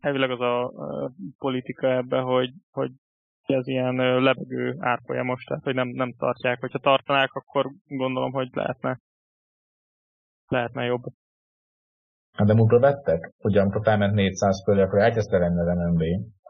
elvileg 0.00 0.30
az 0.30 0.40
a, 0.40 0.64
a 0.64 1.12
politika 1.38 1.96
ebbe, 1.96 2.20
hogy, 2.20 2.52
hogy 2.70 2.90
ez 3.42 3.66
ilyen 3.66 3.94
lebegő 4.22 4.76
árfolyamos, 4.78 5.44
tehát 5.44 5.64
hogy 5.64 5.74
nem, 5.74 5.88
nem 5.88 6.14
tartják. 6.18 6.60
Hogyha 6.60 6.78
tartanák, 6.78 7.32
akkor 7.32 7.70
gondolom, 7.86 8.32
hogy 8.32 8.48
lehetne, 8.52 9.00
lehetne 10.46 10.84
jobb. 10.84 11.02
Hát 12.34 12.46
de 12.46 12.54
múltkor 12.54 12.80
vettek, 12.80 13.32
ugye 13.38 13.60
amikor 13.60 13.82
felment 13.82 14.14
400 14.14 14.62
fölé, 14.64 14.82
akkor 14.82 14.98
elkezdte 14.98 15.38
venni 15.38 15.60
az 15.60 15.76
MNB 15.76 16.02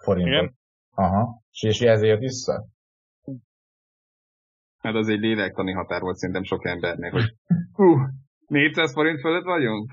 forintot. 0.03 0.33
Igen? 0.33 0.55
Aha. 0.91 1.43
És, 1.51 1.63
és 1.63 1.81
ezért 1.81 2.11
jött 2.11 2.21
vissza? 2.21 2.67
Hát 4.79 4.95
az 4.95 5.09
egy 5.09 5.21
lélektani 5.21 5.73
határ 5.73 6.01
volt 6.01 6.17
szerintem 6.17 6.45
sok 6.45 6.67
embernek, 6.67 7.13
hogy 7.13 7.35
hú, 7.79 7.97
400 8.47 8.93
forint 8.93 9.21
fölött 9.21 9.45
vagyunk? 9.45 9.93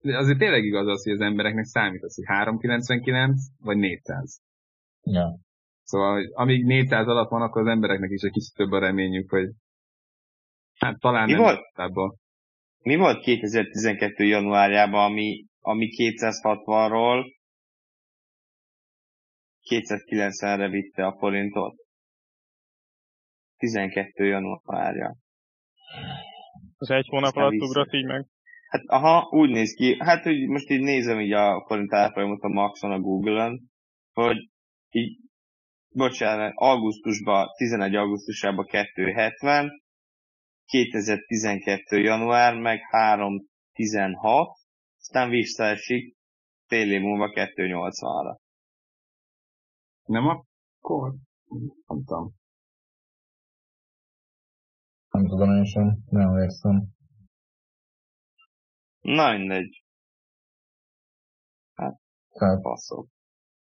Azért 0.00 0.38
tényleg 0.38 0.64
igaz 0.64 0.86
az, 0.86 1.04
hogy 1.04 1.12
az 1.12 1.20
embereknek 1.20 1.64
számít 1.64 2.02
az, 2.02 2.14
hogy 2.14 2.24
399 2.26 3.40
vagy 3.58 3.76
400. 3.76 4.40
Ja. 5.02 5.38
Szóval 5.82 6.30
amíg 6.34 6.64
400 6.64 7.06
alatt 7.06 7.30
van, 7.30 7.42
akkor 7.42 7.62
az 7.62 7.68
embereknek 7.68 8.10
is 8.10 8.22
egy 8.22 8.32
kicsit 8.32 8.54
több 8.54 8.70
a 8.70 8.78
reményük, 8.78 9.30
hogy 9.30 9.48
hát 10.78 10.98
talán 10.98 11.26
Mi 11.26 11.32
nem? 11.32 11.56
Mi 12.86 12.96
volt 12.96 13.22
2012. 13.22 14.24
januárjában, 14.24 15.04
ami, 15.04 15.44
ami 15.60 15.88
260-ról 15.96 17.24
290-re 19.70 20.68
vitte 20.68 21.06
a 21.06 21.16
forintot? 21.18 21.74
12 23.56 24.24
januárja. 24.24 25.16
Az 26.76 26.90
egy 26.90 27.06
hónap 27.08 27.26
Aztán 27.26 27.42
alatt 27.42 27.60
ugrott 27.60 27.92
így 27.92 28.04
meg? 28.04 28.26
Hát 28.68 28.82
aha, 28.86 29.28
úgy 29.30 29.50
néz 29.50 29.74
ki, 29.74 29.96
hát 29.98 30.22
hogy 30.22 30.46
most 30.46 30.70
így 30.70 30.82
nézem 30.82 31.20
így 31.20 31.32
a 31.32 31.64
forint 31.66 31.92
árfolyamot 31.92 32.42
a 32.42 32.48
Maxon 32.48 32.90
a 32.90 33.00
Google-on, 33.00 33.60
hogy 34.12 34.50
így, 34.90 35.18
bocsánat, 35.88 36.52
augusztusban, 36.54 37.46
11 37.56 37.94
augusztusában 37.94 38.66
270, 38.66 39.70
2012. 40.66 41.98
január, 41.98 42.54
meg 42.60 42.80
316, 42.90 44.58
aztán 44.98 45.28
visszaesik 45.28 46.16
fél 46.66 46.92
év 46.92 47.00
múlva 47.00 47.30
280-ra. 47.34 48.36
Nem 50.04 50.26
akkor? 50.26 51.14
Nem 51.86 52.04
tudom. 52.04 52.32
Nem 55.10 55.26
tudom 55.26 55.56
én 55.56 55.64
sem, 55.64 55.98
nem 56.10 56.28
emlékszem. 56.28 56.84
Na 59.00 59.32
mindegy. 59.36 59.84
Hát, 61.74 62.00
hát. 62.38 62.60
passzok. 62.60 63.08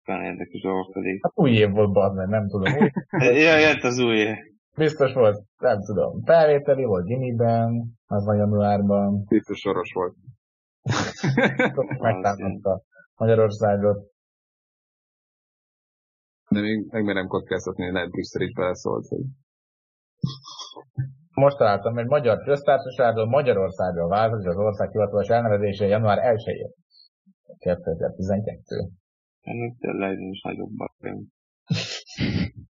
Olyan 0.06 0.24
érdekes 0.24 0.62
dolgok 0.62 0.94
pedig. 0.94 1.20
Hát 1.24 1.32
új 1.36 1.52
év 1.52 1.70
volt, 1.70 1.91
bazd 1.91 2.30
nem 2.30 2.48
tudom. 2.48 2.74
Ja, 3.46 3.58
jött 3.58 3.84
az 3.84 4.00
új 4.00 4.18
év. 4.18 4.53
Biztos 4.78 5.13
volt, 5.13 5.43
nem 5.57 5.82
tudom. 5.82 6.24
Felvételi 6.24 6.84
volt 6.84 7.05
Gimiben, 7.05 7.93
az 8.05 8.26
van 8.26 8.36
januárban. 8.38 9.24
Biztos 9.28 9.59
soros 9.59 9.91
volt. 9.93 10.15
Megtámadta 11.99 12.82
Magyarországot. 13.15 14.11
De 16.49 16.61
még 16.61 16.86
megmerem 16.91 17.28
kockáztatni, 17.28 17.91
lehet 17.91 18.09
Brüsszel 18.09 18.41
is 18.41 18.53
beleszólt, 18.53 19.07
hogy... 19.07 19.24
Most 21.34 21.57
találtam, 21.57 21.93
hogy 21.93 22.05
Magyar 22.05 22.43
Köztársaságról 22.43 23.26
Magyarországra 23.26 24.07
változik 24.07 24.49
az 24.49 24.57
ország 24.57 24.91
hivatalos 24.91 25.28
elnevezése 25.28 25.86
január 25.86 26.36
1-én. 26.36 26.71
2012. 27.57 28.89
Ennek 29.41 29.76
tényleg 29.80 30.17
nincs 30.17 30.43
nagyobb 30.43 30.69
bajom. 30.71 31.28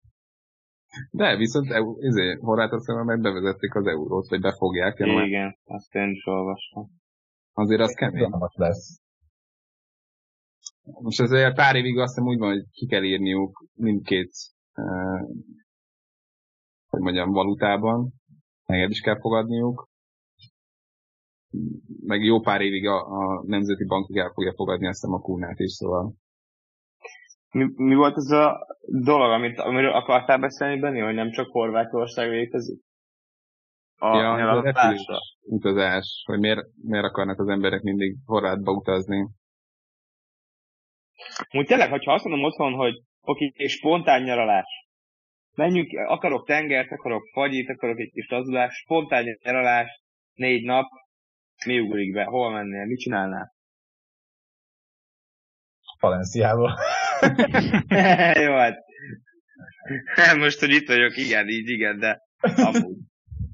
De 1.11 1.35
viszont 1.35 1.67
izé, 1.99 2.33
Horvátországban 2.33 3.05
meg 3.05 3.21
bevezették 3.21 3.75
az 3.75 3.87
eurót, 3.87 4.29
vagy 4.29 4.41
befogják. 4.41 4.99
Igen, 4.99 5.25
Igen 5.25 5.57
azt 5.65 5.95
én 5.95 6.09
is 6.09 6.25
olvastam. 6.25 6.89
Azért 7.53 7.81
az 7.81 7.93
kemény. 7.93 8.31
lesz. 8.53 9.01
Most 11.01 11.19
ezért 11.19 11.55
pár 11.55 11.75
évig 11.75 11.97
azt 11.97 12.15
hiszem 12.15 12.29
úgy 12.29 12.37
van, 12.37 12.49
hogy 12.49 12.65
ki 12.71 12.85
kell 12.87 13.03
írniuk 13.03 13.65
mindkét 13.73 14.31
eh, 14.73 15.21
hogy 16.87 17.01
mondjam, 17.01 17.31
valutában, 17.31 18.13
meg 18.65 18.89
is 18.89 19.01
kell 19.01 19.19
fogadniuk. 19.19 19.89
Meg 22.05 22.23
jó 22.23 22.39
pár 22.39 22.61
évig 22.61 22.87
a, 22.87 23.05
a 23.05 23.43
Nemzeti 23.45 23.85
Bank 23.85 24.15
el 24.15 24.31
fogja 24.33 24.53
fogadni 24.53 24.87
azt 24.87 25.03
a 25.03 25.19
kúnát 25.19 25.59
is, 25.59 25.71
szóval 25.71 26.13
mi, 27.51 27.65
mi 27.75 27.95
volt 27.95 28.15
az 28.15 28.31
a 28.31 28.57
dolog, 28.85 29.31
amit, 29.31 29.59
amiről 29.59 29.91
akartál 29.91 30.37
beszélni, 30.37 30.79
Benni, 30.79 30.99
hogy 30.99 31.13
nem 31.13 31.31
csak 31.31 31.51
Horvátország 31.51 32.29
létezik? 32.29 32.85
A 33.99 34.17
ja, 34.17 34.49
a 34.49 35.21
utazás, 35.41 36.23
hogy 36.25 36.39
miért, 36.39 36.65
miért 36.83 37.05
akarnak 37.05 37.39
az 37.39 37.47
emberek 37.47 37.81
mindig 37.81 38.15
Horvátba 38.25 38.71
utazni. 38.71 39.27
Úgy 41.51 41.65
tényleg, 41.65 41.89
hogyha 41.89 42.13
azt 42.13 42.23
mondom 42.23 42.43
otthon, 42.43 42.73
hogy 42.73 43.01
oké, 43.21 43.51
és 43.55 43.73
spontán 43.73 44.21
nyaralás. 44.21 44.85
Menjünk, 45.55 45.91
akarok 46.07 46.47
tengert, 46.47 46.91
akarok 46.91 47.27
fagyit, 47.33 47.69
akarok 47.69 47.99
egy 47.99 48.11
kis 48.11 48.29
lazulás, 48.29 48.75
spontán 48.75 49.23
nyaralás, 49.43 50.01
négy 50.33 50.63
nap, 50.63 50.85
mi 51.65 51.79
ugrik 51.79 52.13
be, 52.13 52.23
hol 52.23 52.51
mennél, 52.51 52.85
mit 52.85 52.99
csinálnál? 52.99 53.55
Valenciába. 55.99 56.79
Jó, 58.45 58.53
hát. 58.53 58.77
Most, 60.43 60.59
hogy 60.59 60.69
itt 60.69 60.87
vagyok, 60.87 61.17
igen, 61.17 61.47
így 61.47 61.69
igen, 61.69 61.99
de 61.99 62.21
amúgy. 62.39 62.97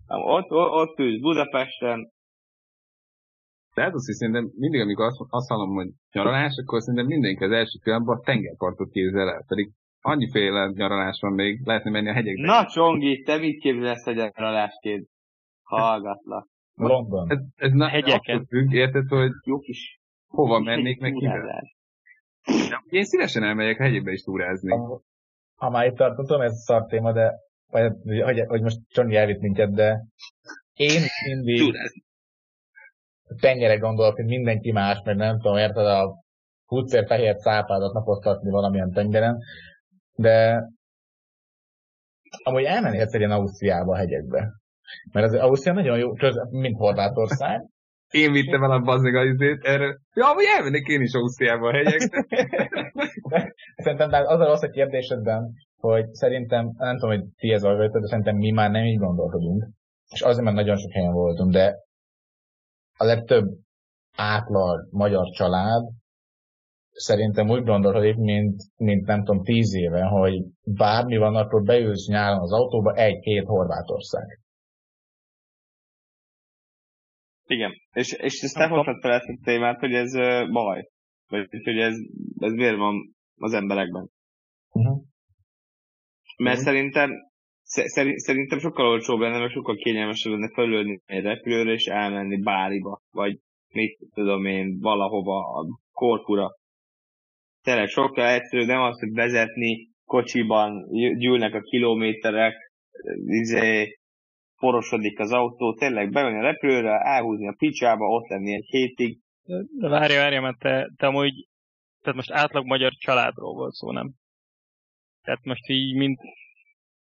Ott, 0.08 0.52
ott, 0.52 0.72
ott 0.72 1.00
ülsz 1.00 1.22
Budapesten. 1.22 2.12
De 3.74 3.82
ez 3.82 3.94
az, 3.94 4.06
hogy 4.06 4.16
szerintem 4.16 4.52
mindig, 4.56 4.82
amikor 4.82 5.06
azt, 5.06 5.18
azt 5.30 5.50
hallom, 5.50 5.76
hogy 5.76 5.90
nyaralás, 6.12 6.54
akkor 6.58 6.82
szerintem 6.82 7.06
mindenki 7.06 7.44
az 7.44 7.52
első 7.52 7.80
pillanatban 7.84 8.18
a 8.18 8.22
tengerpartot 8.22 8.92
képzel 8.92 9.30
el. 9.30 9.44
Pedig 9.48 9.72
annyiféle 10.02 10.72
nyaralás 10.74 11.20
van 11.22 11.34
még, 11.34 11.66
lehetne 11.66 11.90
menni 11.90 12.10
a 12.10 12.14
hegyekbe. 12.14 12.46
Na, 12.46 12.66
Csongi, 12.66 13.22
te 13.22 13.38
mit 13.38 13.60
képzelsz 13.60 14.08
egy 14.08 14.16
nyaralásként? 14.16 15.08
Hallgatlak. 15.64 16.48
London. 16.76 17.32
Ez, 17.32 17.40
ez 17.56 17.72
na, 17.72 17.88
hegyeken. 17.88 18.46
Függ, 18.46 18.74
érted, 18.74 19.08
hogy 19.08 19.32
jó 19.46 19.60
kis 19.60 20.00
hova 20.28 20.60
mennék 20.60 21.00
meg 21.00 21.14
kivel? 21.14 21.62
Én 22.90 23.04
szívesen 23.04 23.44
elmegyek 23.44 23.80
a 23.80 23.84
hegyekbe 23.84 24.12
is 24.12 24.22
túrázni. 24.22 24.72
Ha, 24.72 25.02
ha 25.56 25.70
már 25.70 25.86
itt 25.86 25.96
tartottam, 25.96 26.42
ez 26.42 26.64
szar 26.64 26.86
téma, 26.86 27.12
de 27.12 27.34
vagy, 27.68 28.22
hogy, 28.24 28.44
hogy 28.48 28.62
most 28.62 28.80
Johnny 28.90 29.16
elvitt 29.16 29.40
minket, 29.40 29.74
de 29.74 30.04
én 30.74 31.02
mindig 31.26 31.60
Túrázni. 31.60 32.04
tengere 33.40 33.78
gondolok, 33.78 34.16
hogy 34.16 34.26
mindenki 34.26 34.72
más, 34.72 35.02
meg 35.04 35.16
nem 35.16 35.40
tudom, 35.40 35.58
érted 35.58 35.86
a 35.86 36.24
húcér 36.66 37.06
fehér 37.06 37.36
cápádat 37.36 37.94
napoztatni 37.94 38.50
valamilyen 38.50 38.92
tengeren, 38.92 39.38
de 40.14 40.64
amúgy 42.44 42.64
elmennéhetsz 42.64 43.14
egy 43.14 43.24
Ausztriába 43.24 43.94
a 43.94 43.98
hegyekbe. 43.98 44.52
Mert 45.12 45.26
az 45.26 45.34
Ausztria 45.34 45.74
nagyon 45.74 45.98
jó, 45.98 46.14
köz, 46.14 46.36
mint 46.50 46.78
Horvátország, 46.78 47.66
én 48.14 48.32
vittem 48.32 48.64
el 48.64 48.72
a 48.72 48.80
bazdmeg 48.80 49.16
az 49.16 49.26
izét 49.26 49.64
erre. 49.64 49.98
Ja, 50.14 50.30
amúgy 50.30 50.46
elmennék 50.58 50.88
én 50.88 51.02
is 51.02 51.14
Ausztriába 51.14 51.68
a 51.68 51.74
hegyekre. 51.74 52.26
szerintem 53.84 54.10
de 54.10 54.18
az 54.18 54.40
a 54.40 54.46
rossz 54.46 54.62
a 54.62 54.70
kérdésedben, 54.70 55.54
hogy 55.78 56.14
szerintem, 56.14 56.74
nem 56.78 56.98
tudom, 56.98 57.16
hogy 57.16 57.26
ti 57.38 57.52
ez 57.52 57.64
a 57.64 57.76
de 57.76 58.08
szerintem 58.08 58.36
mi 58.36 58.52
már 58.52 58.72
nem 58.72 58.86
így 58.86 58.98
gondolkodunk. 58.98 59.68
És 60.10 60.22
azért, 60.22 60.44
mert 60.44 60.56
nagyon 60.56 60.78
sok 60.78 60.92
helyen 60.92 61.14
voltunk, 61.14 61.52
de 61.52 61.76
a 62.98 63.06
legtöbb 63.06 63.46
átlag 64.18 64.88
magyar 64.92 65.30
család 65.30 65.84
szerintem 66.92 67.50
úgy 67.50 67.64
gondolkodik, 67.64 68.16
mint, 68.16 68.62
mint 68.78 69.06
nem 69.06 69.24
tudom, 69.24 69.44
tíz 69.44 69.76
éve, 69.76 70.04
hogy 70.04 70.44
bármi 70.64 71.18
van, 71.18 71.36
akkor 71.36 71.64
beülsz 71.64 72.08
nyáron 72.08 72.40
az 72.40 72.52
autóba 72.52 72.94
egy-két 72.94 73.46
Horvátország. 73.46 74.43
Igen, 77.46 77.72
és, 77.94 78.12
és 78.12 78.42
ezt 78.42 78.56
te 78.56 78.68
hoztad 78.68 79.02
fel 79.02 79.12
ezt 79.12 79.28
a 79.28 79.38
témát, 79.44 79.80
hogy 79.80 79.94
ez 79.94 80.14
baj. 80.52 80.88
Vagy 81.28 81.48
hogy 81.64 81.78
ez, 81.78 81.96
ez 82.38 82.54
miért 82.54 82.78
van 82.78 83.16
az 83.36 83.54
emberekben. 83.54 84.10
Uh-huh. 84.70 85.02
Mert 86.38 86.58
uh-huh. 86.58 86.74
szerintem, 86.74 87.10
szerintem 88.16 88.60
sokkal 88.60 88.88
olcsóbb 88.88 89.20
lenne, 89.20 89.40
mert 89.40 89.52
sokkal 89.52 89.76
kényelmesebb 89.76 90.32
lenne 90.32 90.50
felülni 90.54 91.02
egy 91.06 91.24
repülőre 91.24 91.72
és 91.72 91.86
elmenni 91.86 92.42
báriba, 92.42 93.02
vagy 93.12 93.40
mit 93.68 93.98
tudom 94.14 94.46
én, 94.46 94.80
valahova 94.80 95.60
a 95.60 95.66
korpura. 95.92 96.52
Tényleg 97.62 97.88
sokkal 97.88 98.28
egyszerűbb, 98.28 98.68
nem 98.68 98.82
az, 98.82 99.00
hogy 99.00 99.14
vezetni 99.14 99.90
kocsiban, 100.06 100.90
gyűlnek 101.18 101.54
a 101.54 101.62
kilométerek, 101.62 102.54
izé, 103.26 103.98
porosodik 104.64 105.20
az 105.20 105.32
autó, 105.32 105.74
tényleg 105.74 106.12
bevenni 106.12 106.40
a 106.40 106.42
repülőre, 106.42 107.00
elhúzni 107.00 107.48
a 107.48 107.56
picsába, 107.58 108.06
ott 108.06 108.28
lenni 108.28 108.54
egy 108.54 108.66
hétig. 108.66 109.20
De 109.80 109.88
várja, 109.88 110.20
várja, 110.20 110.42
mert 110.42 110.60
te, 110.60 110.92
te 110.98 111.08
amúgy, 111.08 111.48
tehát 112.02 112.16
most 112.16 112.32
átlag 112.32 112.66
magyar 112.66 112.92
családról 112.92 113.54
volt 113.54 113.74
szó, 113.74 113.92
nem? 113.92 114.14
Tehát 115.22 115.44
most 115.44 115.70
így, 115.70 115.96
mint 115.96 116.20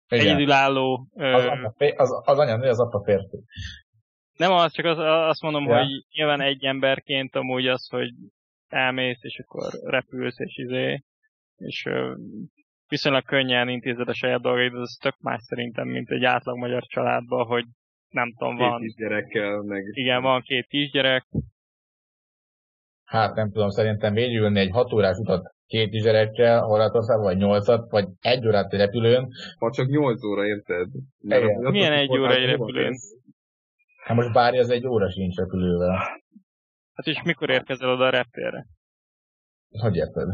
igen. 0.07 0.25
egyedülálló... 0.25 1.07
Az, 1.13 1.43
ö... 1.77 1.87
az, 1.95 2.21
az 2.25 2.37
anya 2.37 2.69
az 2.69 2.79
apa 2.79 3.03
férfi. 3.03 3.37
Nem 4.37 4.51
az, 4.51 4.73
csak 4.73 4.85
az, 4.85 4.97
azt 5.29 5.41
mondom, 5.41 5.67
ja. 5.67 5.77
hogy 5.77 6.05
nyilván 6.15 6.41
egy 6.41 6.63
emberként 6.63 7.35
amúgy 7.35 7.67
az, 7.67 7.89
hogy 7.89 8.09
elmész, 8.67 9.19
és 9.21 9.39
akkor 9.39 9.63
repülsz, 9.83 10.39
és 10.39 10.57
izé, 10.57 11.03
és 11.57 11.85
ö, 11.85 12.13
viszonylag 12.93 13.25
könnyen 13.25 13.69
intézed 13.69 14.07
a 14.07 14.13
saját 14.13 14.41
dolgaid, 14.41 14.73
az 14.73 14.97
tök 15.01 15.15
más 15.19 15.41
szerintem, 15.41 15.87
mint 15.87 16.09
egy 16.09 16.23
átlag 16.23 16.57
magyar 16.57 16.83
családban, 16.83 17.45
hogy 17.45 17.65
nem 18.09 18.33
tudom, 18.37 18.57
két 18.57 18.67
van... 18.67 18.81
kisgyerekkel, 18.81 19.61
meg... 19.61 19.83
Igen, 19.91 20.21
van 20.21 20.41
két 20.41 20.67
kisgyerek. 20.67 21.25
Hát 23.03 23.35
nem 23.35 23.51
tudom, 23.51 23.69
szerintem 23.69 24.13
végülni 24.13 24.59
egy 24.59 24.69
hat 24.71 24.93
órás 24.93 25.17
utat 25.17 25.53
két 25.65 25.89
kisgyerekkel 25.89 26.61
Horvátországban, 26.61 27.25
vagy 27.25 27.37
nyolcat, 27.37 27.91
vagy 27.91 28.07
egy 28.19 28.47
órát 28.47 28.73
egy 28.73 28.79
repülőn. 28.79 29.27
Ha 29.57 29.71
csak 29.71 29.87
nyolc 29.87 30.23
óra, 30.23 30.45
érted? 30.45 30.87
Milyen 31.71 31.93
egy 31.93 32.17
óra 32.17 32.35
egy 32.35 32.45
repülőn? 32.45 32.93
Hát 34.03 34.17
most 34.17 34.33
bárja 34.33 34.59
az 34.59 34.69
egy 34.69 34.87
óra 34.87 35.09
sincs 35.11 35.35
repülővel. 35.35 35.95
Hát 36.93 37.05
és 37.05 37.21
mikor 37.23 37.49
érkezel 37.49 37.89
oda 37.89 38.05
a 38.05 38.09
reptérre? 38.09 38.65
Hogy 39.81 39.95
érted? 39.95 40.27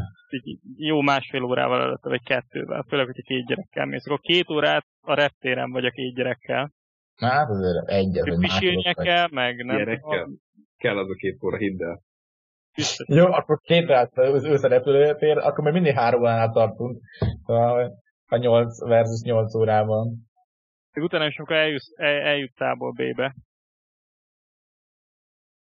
jó 0.75 1.01
másfél 1.01 1.43
órával 1.43 1.81
előtt, 1.81 2.03
vagy 2.03 2.23
kettővel, 2.23 2.85
főleg, 2.87 3.05
hogyha 3.05 3.21
két 3.21 3.45
gyerekkel 3.45 3.85
mész. 3.85 4.05
Akkor 4.05 4.19
két 4.19 4.49
órát 4.49 4.85
a 5.01 5.13
reptéren 5.13 5.71
vagy 5.71 5.85
a 5.85 5.91
két 5.91 6.15
gyerekkel. 6.15 6.71
Hát 7.15 7.49
azért 7.49 7.87
egyet, 7.87 8.27
vagy 8.27 8.37
másodok. 8.37 9.03
kell, 9.03 9.27
meg 9.31 9.65
nem 9.65 9.77
Gyerekkel? 9.77 10.23
Tudom. 10.23 10.37
Kell 10.77 10.97
az 10.97 11.09
a 11.09 11.13
két 11.13 11.43
óra, 11.43 11.57
hidd 11.57 11.83
el. 11.83 12.01
Jó, 13.05 13.25
akkor 13.25 13.59
két 13.59 13.83
órát 13.83 14.17
az 14.17 14.43
összerepülőtér, 14.43 15.37
akkor 15.37 15.63
még 15.63 15.73
mindig 15.73 15.93
három 15.93 16.21
óránál 16.21 16.51
tartunk. 16.51 17.01
A 18.25 18.37
8 18.37 18.79
versus 18.87 19.21
8 19.21 19.55
órában. 19.55 20.27
Utána 20.95 21.25
is 21.25 21.37
akkor 21.37 21.55
eljutsz, 21.55 21.91
el, 21.95 22.21
eljuttál 22.21 22.75
B-be. 22.75 23.35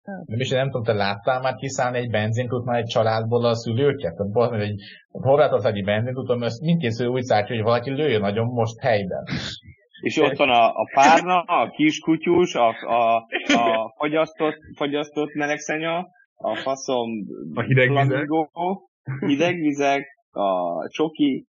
Nem 0.04 0.40
is, 0.40 0.48
nem 0.48 0.66
tudom, 0.66 0.82
te 0.82 0.92
láttál 0.92 1.40
már 1.40 1.54
kiszállni 1.54 1.98
egy 1.98 2.10
benzinkút 2.10 2.74
egy 2.74 2.84
családból 2.84 3.44
a 3.44 3.54
szülőket? 3.54 4.16
Tehát 4.16 4.60
egy 4.60 4.80
horvátországi 5.10 5.82
benzinkúton, 5.82 6.42
ezt 6.42 6.60
mindkészül 6.60 7.06
úgy 7.06 7.22
szárítja, 7.22 7.54
hogy 7.54 7.64
valaki 7.64 7.90
lőjön 7.90 8.20
nagyon 8.20 8.46
most 8.46 8.80
helyben. 8.80 9.24
És 10.00 10.16
ott 10.16 10.36
van 10.36 10.48
a, 10.48 10.68
a 10.68 10.88
párna, 10.94 11.40
a 11.40 11.70
kiskutyus, 11.70 12.54
a, 12.54 12.68
a, 12.68 13.16
a 13.46 13.94
fagyasztott, 13.96 14.56
fagyasztott 14.76 15.34
melegszeня, 15.34 16.08
a 16.34 16.56
faszom 16.56 17.10
a 17.54 17.62
hidegvizek, 17.62 18.28
hidegvizek, 19.26 20.06
a 20.30 20.88
csoki, 20.88 21.46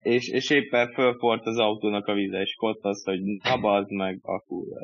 és, 0.00 0.28
és 0.28 0.50
éppen 0.50 0.92
fölfort 0.92 1.46
az 1.46 1.58
autónak 1.58 2.06
a 2.06 2.12
vize, 2.12 2.40
és 2.40 2.54
ott 2.60 2.84
az, 2.84 3.04
hogy 3.04 3.20
na 3.60 3.84
meg 3.88 4.18
a 4.22 4.38
kurva. 4.38 4.76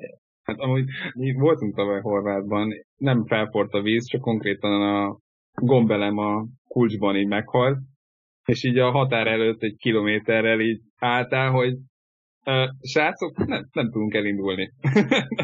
Hát 0.43 0.59
amúgy 0.59 0.85
mi 1.13 1.33
voltunk 1.33 1.75
tavaly 1.75 2.01
Horvátban, 2.01 2.73
nem 2.97 3.27
felfort 3.27 3.73
a 3.73 3.83
víz, 3.83 4.09
csak 4.09 4.21
konkrétan 4.21 4.83
a 4.83 5.19
gombelem 5.55 6.19
a 6.19 6.47
kulcsban 6.69 7.17
így 7.17 7.27
meghalt, 7.27 7.79
és 8.45 8.65
így 8.65 8.79
a 8.79 8.91
határ 8.91 9.27
előtt 9.27 9.63
egy 9.63 9.77
kilométerrel 9.77 10.61
így 10.61 10.81
álltál, 10.99 11.51
hogy 11.51 11.73
uh, 12.45 12.69
srácok, 12.81 13.37
nem, 13.47 13.69
nem 13.73 13.91
tudunk 13.91 14.15
elindulni. 14.15 14.71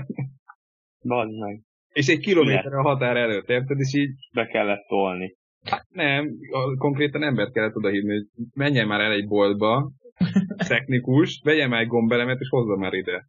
Bazd 1.08 1.38
meg. 1.38 1.60
És 1.92 2.06
egy 2.06 2.18
kilométer 2.18 2.72
a 2.72 2.82
határ 2.82 3.16
előtt, 3.16 3.48
érted? 3.48 3.78
És 3.78 3.94
így... 3.94 4.10
Be 4.32 4.46
kellett 4.46 4.86
tolni. 4.88 5.36
Nem, 5.88 6.28
a, 6.50 6.76
konkrétan 6.76 7.22
embert 7.22 7.52
kellett 7.52 7.76
odahívni, 7.76 8.12
hogy 8.12 8.26
menjen 8.54 8.86
már 8.86 9.00
el 9.00 9.12
egy 9.12 9.26
boltba, 9.26 9.90
technikus, 10.68 11.40
vegye 11.44 11.66
már 11.66 11.80
egy 11.80 11.86
gombelemet, 11.86 12.40
és 12.40 12.48
hozza 12.48 12.76
már 12.76 12.92
ide. 12.92 13.26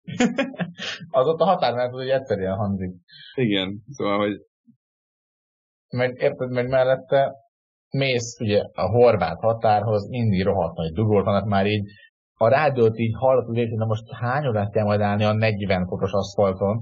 az 1.19 1.27
ott 1.27 1.39
a 1.39 1.45
határ, 1.45 1.73
mert 1.73 1.91
hogy 1.91 2.09
egyszerűen 2.09 2.55
hangzik. 2.55 2.91
Igen, 3.35 3.83
szóval, 3.89 4.17
hogy... 4.17 4.41
Meg 5.89 6.21
érted, 6.21 6.49
meg 6.49 6.67
mellette 6.67 7.31
mész 7.89 8.39
ugye 8.39 8.61
a 8.73 8.89
horvát 8.89 9.39
határhoz, 9.39 10.09
mindig 10.09 10.43
rohadt 10.43 10.77
nagy 10.77 10.91
dugót 10.91 11.25
vannak 11.25 11.47
már 11.47 11.65
így, 11.65 11.89
a 12.39 12.47
rádiót 12.47 12.97
így 12.97 13.15
hallott, 13.15 13.45
hogy 13.45 13.69
na 13.69 13.85
most 13.85 14.11
hány 14.11 14.47
órát 14.47 14.71
kell 14.71 14.83
majd 14.83 15.01
állni 15.01 15.23
a 15.23 15.33
40 15.33 15.87
fotos 15.87 16.11
aszfalton 16.11 16.77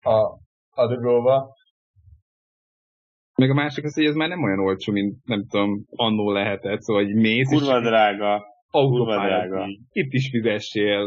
a, 0.00 0.18
a 0.70 0.86
dugóba. 0.86 1.54
Meg 3.34 3.50
a 3.50 3.54
másik 3.54 3.84
az, 3.84 3.94
hogy 3.94 4.04
ez 4.04 4.14
már 4.14 4.28
nem 4.28 4.42
olyan 4.42 4.58
olcsó, 4.58 4.92
mint 4.92 5.24
nem 5.24 5.46
tudom, 5.46 5.84
annó 5.90 6.30
lehetett, 6.30 6.80
szóval 6.80 7.04
hogy 7.04 7.14
mész. 7.14 7.48
Kurva 7.48 7.80
drága 7.80 8.51
autópálya. 8.72 9.66
Itt 9.92 10.12
is 10.12 10.28
fizessél, 10.30 11.04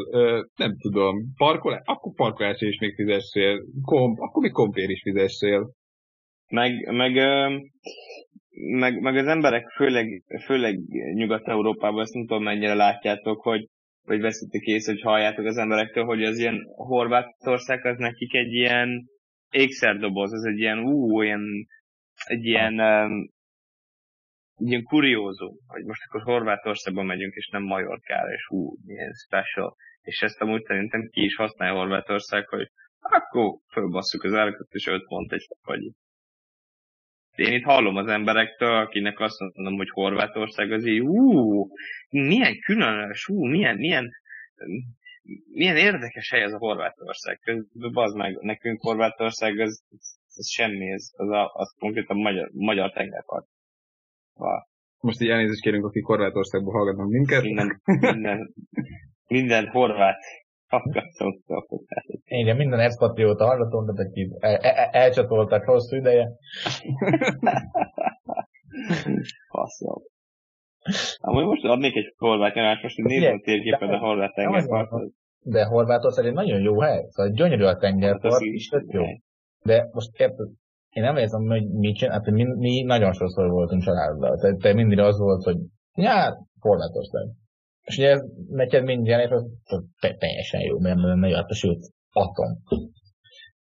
nem 0.56 0.78
tudom, 0.78 1.16
parkolás, 1.38 1.82
akkor 1.84 2.14
parkolásra 2.14 2.68
is 2.68 2.80
még 2.80 2.96
fizessél, 2.96 3.64
komp, 3.82 4.20
akkor 4.20 4.42
még 4.42 4.52
kompér 4.52 4.90
is 4.90 5.02
fizessél. 5.02 5.72
Meg, 6.48 6.92
meg, 6.92 7.14
meg, 8.72 9.02
meg 9.02 9.16
az 9.16 9.28
emberek, 9.28 9.70
főleg, 9.70 10.24
főleg 10.46 10.80
Nyugat-Európában, 11.14 12.02
ezt 12.02 12.14
nem 12.14 12.26
tudom 12.26 12.44
mennyire 12.44 12.74
látjátok, 12.74 13.42
hogy 13.42 13.68
vagy 14.06 14.20
veszitek 14.22 14.62
észre, 14.62 14.92
hogy 14.92 15.02
halljátok 15.02 15.46
az 15.46 15.58
emberektől, 15.58 16.04
hogy 16.04 16.24
az 16.24 16.38
ilyen 16.40 16.66
Horvátország 16.76 17.86
az 17.86 17.98
nekik 17.98 18.34
egy 18.34 18.54
ilyen 18.54 19.10
ékszerdoboz, 19.52 20.34
az 20.34 20.46
egy 20.46 20.60
ilyen, 20.60 20.80
ú, 20.80 21.18
olyan, 21.18 21.68
egy 22.26 22.46
ilyen 22.46 22.80
ilyen 24.58 24.84
kuriózum, 24.84 25.58
hogy 25.68 25.84
most 25.84 26.02
akkor 26.06 26.22
Horvátországba 26.22 27.04
megyünk, 27.04 27.34
és 27.34 27.48
nem 27.48 27.64
Majorkára, 27.64 28.32
és 28.34 28.46
hú, 28.48 28.76
milyen 28.86 29.14
special. 29.14 29.76
És 30.02 30.22
ezt 30.22 30.42
amúgy 30.42 30.64
szerintem 30.64 31.08
ki 31.10 31.24
is 31.24 31.36
használja 31.36 31.76
Horvátország, 31.76 32.48
hogy 32.48 32.72
akkor 33.00 33.58
fölbasszuk 33.72 34.24
az 34.24 34.34
árakat, 34.34 34.68
és 34.70 34.88
5 34.88 35.06
pont 35.08 35.32
egy 35.32 35.48
vagy. 35.62 35.92
Én 37.36 37.54
itt 37.54 37.64
hallom 37.64 37.96
az 37.96 38.08
emberektől, 38.08 38.76
akinek 38.76 39.20
azt 39.20 39.40
mondom, 39.40 39.76
hogy 39.76 39.90
Horvátország 39.90 40.72
az 40.72 40.86
így, 40.86 41.00
ú, 41.00 41.68
milyen 42.10 42.60
különös, 42.60 43.28
ú, 43.28 43.46
milyen, 43.46 43.76
milyen, 43.78 44.12
milyen 45.52 45.78
érdekes 45.78 46.30
hely 46.30 46.44
az 46.44 46.54
a 46.54 46.58
Horvátország. 46.58 47.40
Közben 47.40 47.92
bazd 47.92 48.18
meg, 48.18 48.38
nekünk 48.40 48.82
Horvátország 48.82 49.60
az, 49.60 49.84
az 50.36 50.50
semmi, 50.50 50.94
az, 50.94 51.14
az, 51.18 51.30
a, 51.30 51.52
az 51.54 51.76
konkrétan 51.80 52.18
magyar, 52.18 52.50
magyar 52.54 52.92
tengerpart. 52.92 53.48
Most 55.00 55.22
így 55.22 55.30
elnézést 55.30 55.62
kérünk, 55.62 55.86
akik 55.86 56.06
Horvátországból 56.06 56.74
hallgatnak 56.74 57.08
minket. 57.08 57.42
Minden, 57.42 57.82
minden, 57.86 58.54
minden 59.28 59.68
horvát. 59.68 60.20
Igen, 62.26 62.56
minden 62.56 62.80
expatrióta 62.80 63.46
hallgatónk, 63.46 63.92
de 63.92 64.04
akik 64.04 64.32
el, 64.40 64.56
el, 64.56 64.90
elcsatoltak 64.92 65.64
hosszú 65.64 65.96
ideje. 65.96 66.30
Faszom. 69.50 70.02
Amúgy 71.18 71.46
most 71.46 71.64
adnék 71.64 71.96
egy 71.96 72.14
horvát 72.18 72.54
nyalást, 72.54 72.84
most 72.84 72.98
nézem 72.98 73.34
a 73.34 73.40
térképen 73.44 73.90
a 73.90 73.98
horvát 73.98 74.34
tengerpartot. 74.34 75.14
De 75.40 75.66
Horvátország 75.66 76.26
egy 76.26 76.34
nagyon 76.34 76.62
jó 76.62 76.82
hely, 76.82 77.06
szóval 77.10 77.32
gyönyörű 77.32 77.64
a 77.64 77.78
tengerpart, 77.78 78.34
hát 78.34 78.42
és 78.42 78.72
jó. 78.88 79.04
De 79.64 79.90
most 79.92 80.20
érted, 80.20 80.48
én 80.96 81.04
nem 81.04 81.18
érzem, 81.18 81.48
hogy 81.48 81.70
mit 81.70 81.96
csinál, 81.96 82.14
hát 82.14 82.32
mi, 82.32 82.44
mi 82.44 82.82
nagyon 82.82 83.14
sokszor 83.14 83.50
voltunk 83.50 83.84
családdal. 83.84 84.38
Tehát 84.38 84.58
te 84.58 84.74
mindig 84.74 85.00
az 85.00 85.18
volt, 85.18 85.44
hogy 85.44 85.58
ja, 85.96 86.48
Horvátország. 86.60 87.28
És 87.82 87.98
ugye 87.98 88.10
ez 88.10 88.22
neked 88.50 88.90
és 88.90 89.30
az 89.30 89.46
teljesen 90.00 90.62
jó, 90.62 90.80
mert 90.80 90.98
nem 90.98 91.24
jött, 91.24 91.52
sőt, 91.52 91.80
atom. 92.12 92.58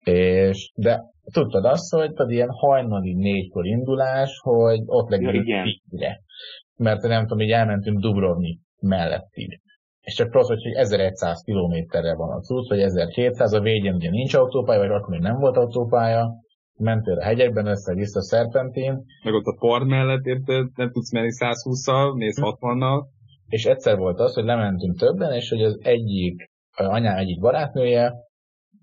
És, 0.04 0.72
de 0.74 1.02
tudtad 1.32 1.64
azt, 1.64 1.94
hogy 1.94 2.12
tehát 2.12 2.32
ilyen 2.32 2.50
hajnali 2.50 3.14
négykor 3.14 3.66
indulás, 3.66 4.38
hogy 4.42 4.80
ott 4.86 5.08
legyünk 5.08 5.44
tízre. 5.44 6.20
Mert 6.76 7.02
nem 7.02 7.22
tudom, 7.22 7.40
így 7.40 7.50
elmentünk 7.50 8.00
Dubrovnik 8.00 8.60
mellettig. 8.80 9.60
És 10.00 10.14
csak 10.14 10.34
az, 10.34 10.46
hogy 10.46 10.72
1100 10.74 11.42
kilométerre 11.42 12.14
van 12.14 12.30
a 12.30 12.40
cucc, 12.40 12.68
vagy 12.68 12.80
1700, 12.80 13.52
a 13.52 13.60
végén 13.60 13.94
ugye 13.94 14.10
nincs 14.10 14.34
autópálya, 14.34 14.80
vagy 14.80 14.90
akkor 14.90 15.08
még 15.08 15.20
nem 15.20 15.38
volt 15.38 15.56
autópálya, 15.56 16.42
mentél 16.78 17.18
a 17.18 17.24
hegyekben 17.24 17.66
össze-vissza 17.66 18.22
szerpentin. 18.22 19.04
Meg 19.24 19.34
ott 19.34 19.44
a 19.44 19.56
part 19.58 19.84
mellett, 19.84 20.24
érted? 20.24 20.66
Nem 20.74 20.90
tudsz 20.90 21.12
menni 21.12 21.30
120-szal, 21.30 22.16
mész 22.16 22.38
60-nal. 22.40 23.04
és 23.48 23.64
egyszer 23.64 23.96
volt 23.96 24.20
az, 24.20 24.34
hogy 24.34 24.44
lementünk 24.44 24.98
többen, 24.98 25.32
és 25.32 25.48
hogy 25.48 25.62
az 25.62 25.78
egyik, 25.82 26.50
anyám 26.76 27.16
egyik 27.16 27.40
barátnője, 27.40 28.14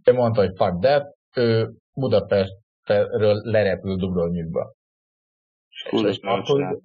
ő 0.03 0.13
mondta, 0.13 0.41
hogy 0.41 0.55
fuck 0.55 0.79
that, 0.79 1.15
ő 1.35 1.73
Budapestről 1.93 3.41
lerepül 3.43 3.95
Dubrovnikba. 3.95 4.73
És, 5.69 6.01
és, 6.03 6.19
akkor, 6.21 6.81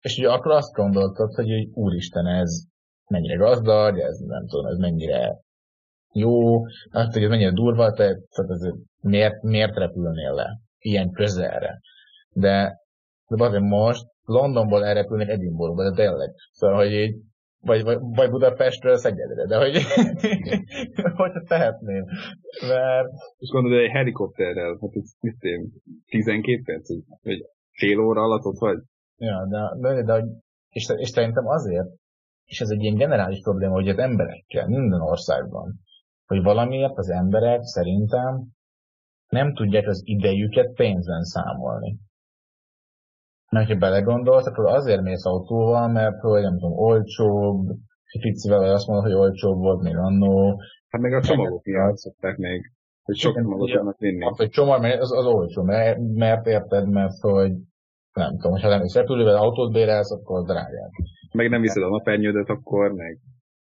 és 0.00 0.18
ugye 0.18 0.30
akkor 0.30 0.52
azt 0.52 0.72
gondoltad, 0.72 1.34
hogy, 1.34 1.48
hogy 1.48 1.68
úristen, 1.72 2.26
ez 2.26 2.64
mennyire 3.10 3.36
gazdag, 3.36 3.98
ez 3.98 4.18
nem 4.18 4.46
tudom, 4.46 4.66
ez 4.66 4.78
mennyire 4.78 5.36
jó, 6.16 6.64
azt, 6.90 7.12
hogy 7.12 7.22
ez 7.22 7.28
mennyire 7.28 7.52
durva, 7.52 7.92
te, 7.92 8.04
tehát 8.04 8.50
ez, 8.50 8.72
miért, 9.00 9.42
miért 9.42 9.76
repülnél 9.76 10.32
le 10.32 10.60
ilyen 10.78 11.10
közelre. 11.10 11.80
De, 12.30 12.80
de 13.28 13.44
azért 13.44 13.62
most 13.62 14.04
Londonból 14.24 14.84
elrepülnék 14.84 15.28
Edinburghba, 15.28 15.90
de 15.90 15.96
tényleg. 15.96 16.30
Szóval, 16.50 16.76
hogy 16.76 16.92
így, 16.92 17.16
vagy, 17.60 17.82
vagy, 17.82 17.98
vagy 18.00 18.30
Budapestről 18.30 18.96
Szegedre, 18.96 19.46
de 19.46 19.56
hogy, 19.56 19.82
hogyha 21.22 21.42
tehetném. 21.48 22.04
Mert... 22.68 23.08
És 23.36 23.48
gondolod, 23.48 23.84
egy 23.84 23.90
helikopterrel, 23.90 24.78
hát 24.80 24.90
ez 24.92 25.12
mit 25.20 25.42
én, 25.42 25.72
12 26.06 26.62
perc, 26.64 26.88
vagy 27.22 27.44
fél 27.72 27.98
óra 27.98 28.22
alatt 28.22 28.44
ott 28.44 28.58
vagy? 28.58 28.78
Ja, 29.16 29.46
de, 29.48 29.88
de, 29.94 30.02
de 30.02 30.24
és, 30.68 30.88
és 30.96 31.08
szerintem 31.08 31.46
azért, 31.46 31.88
és 32.44 32.60
ez 32.60 32.70
egy 32.70 32.82
ilyen 32.82 32.96
generális 32.96 33.40
probléma, 33.40 33.72
hogy 33.72 33.88
az 33.88 33.98
emberekkel, 33.98 34.66
minden 34.66 35.00
országban, 35.00 35.80
hogy 36.26 36.42
valamiért 36.42 36.96
az 36.96 37.10
emberek 37.10 37.62
szerintem 37.62 38.44
nem 39.28 39.54
tudják 39.54 39.86
az 39.86 40.02
idejüket 40.04 40.72
pénzen 40.74 41.22
számolni. 41.22 41.98
Mert 43.50 43.68
ha 43.68 43.76
belegondolsz, 43.76 44.46
akkor 44.46 44.66
azért 44.66 45.02
mész 45.02 45.24
autóval, 45.24 45.88
mert 45.88 46.20
hogy 46.20 46.42
nem 46.42 46.58
tudom, 46.58 46.78
olcsóbb, 46.78 47.66
picivel 48.20 48.72
azt 48.74 48.86
mondod, 48.86 49.04
hogy 49.04 49.14
olcsóbb 49.14 49.58
volt 49.58 49.82
még 49.82 49.96
annó. 49.96 50.60
Hát 50.88 51.00
meg 51.00 51.12
a 51.12 51.22
csomagok 51.22 51.64
miatt 51.64 51.96
szokták 51.96 52.36
még, 52.36 52.72
hogy 53.02 53.16
sok 53.16 53.34
csomagot 53.34 53.70
tudnak 53.70 53.98
vinni. 53.98 54.24
Az, 54.24 54.36
hogy 54.36 54.48
csomag, 54.48 54.84
az, 54.84 55.12
az 55.12 55.26
olcsó, 55.26 55.62
mert, 55.62 55.98
mert 55.98 56.46
érted, 56.46 56.88
mert 56.88 57.20
hogy 57.20 57.52
nem 58.12 58.30
tudom, 58.30 58.52
hogyha 58.52 58.68
nem 58.68 58.84
is 58.84 58.94
repülővel 58.94 59.36
autót 59.36 59.72
bérelsz, 59.72 60.12
akkor 60.12 60.44
drágább. 60.44 60.90
Meg 61.32 61.50
nem 61.50 61.60
viszed 61.60 61.82
a 61.82 61.88
napernyődet, 61.88 62.48
akkor 62.48 62.92
meg... 62.92 63.18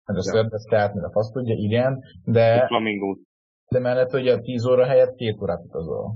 Hát 0.05 0.17
azt 0.17 0.33
ja. 0.33 0.47
tehát, 0.69 0.93
mert 0.93 1.07
a 1.07 1.11
fasz 1.11 1.31
tudja, 1.31 1.55
igen, 1.55 2.03
de... 2.23 2.65
Flamingót. 2.67 3.19
De 3.67 3.79
mellett 3.79 4.09
hogy 4.09 4.27
a 4.27 4.39
10 4.39 4.65
óra 4.65 4.85
helyett 4.85 5.15
2 5.15 5.35
órát 5.41 5.63
utazol 5.63 6.15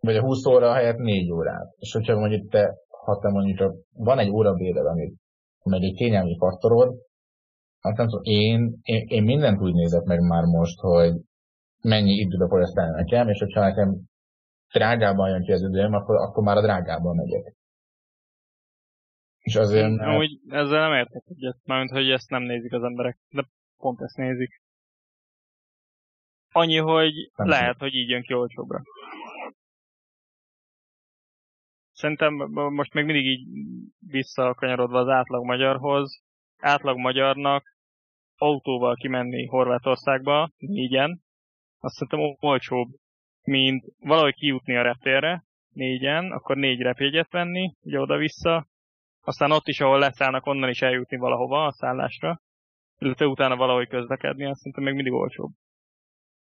vagy 0.00 0.16
a 0.16 0.20
20 0.20 0.46
óra 0.46 0.72
helyett 0.72 0.96
4 0.96 1.32
órát. 1.32 1.74
És 1.78 1.92
hogyha 1.92 2.18
mondjuk 2.18 2.50
te, 2.50 2.74
ha 3.04 3.18
te 3.18 3.28
mondjuk 3.28 3.74
van 3.92 4.18
egy 4.18 4.30
óra 4.30 4.54
béred, 4.54 4.86
amit 4.86 5.14
meg 5.64 5.82
egy 5.82 5.94
kényelmi 5.94 6.36
faktorod, 6.38 6.94
hát 7.80 7.96
nem 7.96 8.06
tudom, 8.06 8.22
én, 8.24 8.78
én, 8.82 9.04
én 9.06 9.22
mindent 9.22 9.60
úgy 9.60 9.74
nézek 9.74 10.02
meg 10.02 10.20
már 10.20 10.44
most, 10.44 10.80
hogy 10.80 11.12
mennyi 11.82 12.12
időbe 12.12 12.48
fogyasztani 12.48 12.90
nekem, 12.90 13.28
és 13.28 13.38
hogyha 13.38 13.60
nekem 13.60 13.96
drágában 14.72 15.28
jön 15.28 15.42
ki 15.42 15.52
az 15.52 15.62
időm, 15.62 15.92
akkor, 15.92 16.16
akkor 16.16 16.42
már 16.42 16.56
a 16.56 16.62
drágában 16.62 17.16
megyek. 17.16 17.54
És 19.40 19.54
azért... 19.54 19.96
Mert... 19.96 20.18
Úgy 20.18 20.40
ezzel 20.48 20.88
nem 20.88 20.98
értek 20.98 21.22
egyet, 21.26 21.56
mármint, 21.64 21.90
hogy 21.90 22.10
ezt 22.10 22.30
nem 22.30 22.42
nézik 22.42 22.72
az 22.72 22.82
emberek, 22.82 23.18
de 23.28 23.44
pont 23.76 24.00
ezt 24.00 24.16
nézik. 24.16 24.62
Annyi, 26.52 26.76
hogy 26.76 27.30
nem 27.36 27.48
lehet, 27.48 27.78
hogy 27.78 27.94
így 27.94 28.08
jön 28.08 28.22
ki 28.22 28.34
olcsóbbra. 28.34 28.82
Szerintem 31.92 32.34
most 32.52 32.92
még 32.92 33.04
mindig 33.04 33.26
így 33.26 33.46
visszakanyarodva 33.98 34.98
az 34.98 35.08
átlag 35.08 35.44
magyarhoz, 35.44 36.22
átlag 36.56 36.96
magyarnak 36.98 37.64
autóval 38.36 38.94
kimenni 38.94 39.46
Horvátországba, 39.46 40.50
négyen, 40.56 41.20
azt 41.78 41.94
szerintem 41.94 42.36
olcsóbb, 42.40 42.88
mint 43.42 43.84
valahogy 43.98 44.34
kijutni 44.34 44.76
a 44.76 44.82
reptérre, 44.82 45.44
négyen, 45.72 46.32
akkor 46.32 46.56
négy 46.56 46.80
repjegyet 46.80 47.30
venni, 47.30 47.74
ugye 47.80 48.00
oda-vissza, 48.00 48.66
aztán 49.30 49.50
ott 49.50 49.66
is, 49.66 49.80
ahol 49.80 49.98
leszállnak, 49.98 50.46
onnan 50.46 50.68
is 50.68 50.80
eljutni 50.82 51.16
valahova 51.16 51.66
a 51.66 51.72
szállásra, 51.72 52.40
illetve 52.98 53.26
utána 53.26 53.56
valahogy 53.56 53.88
közlekedni, 53.88 54.44
azt 54.44 54.58
szerintem 54.58 54.84
még 54.84 54.94
mindig 54.94 55.12
olcsóbb. 55.12 55.50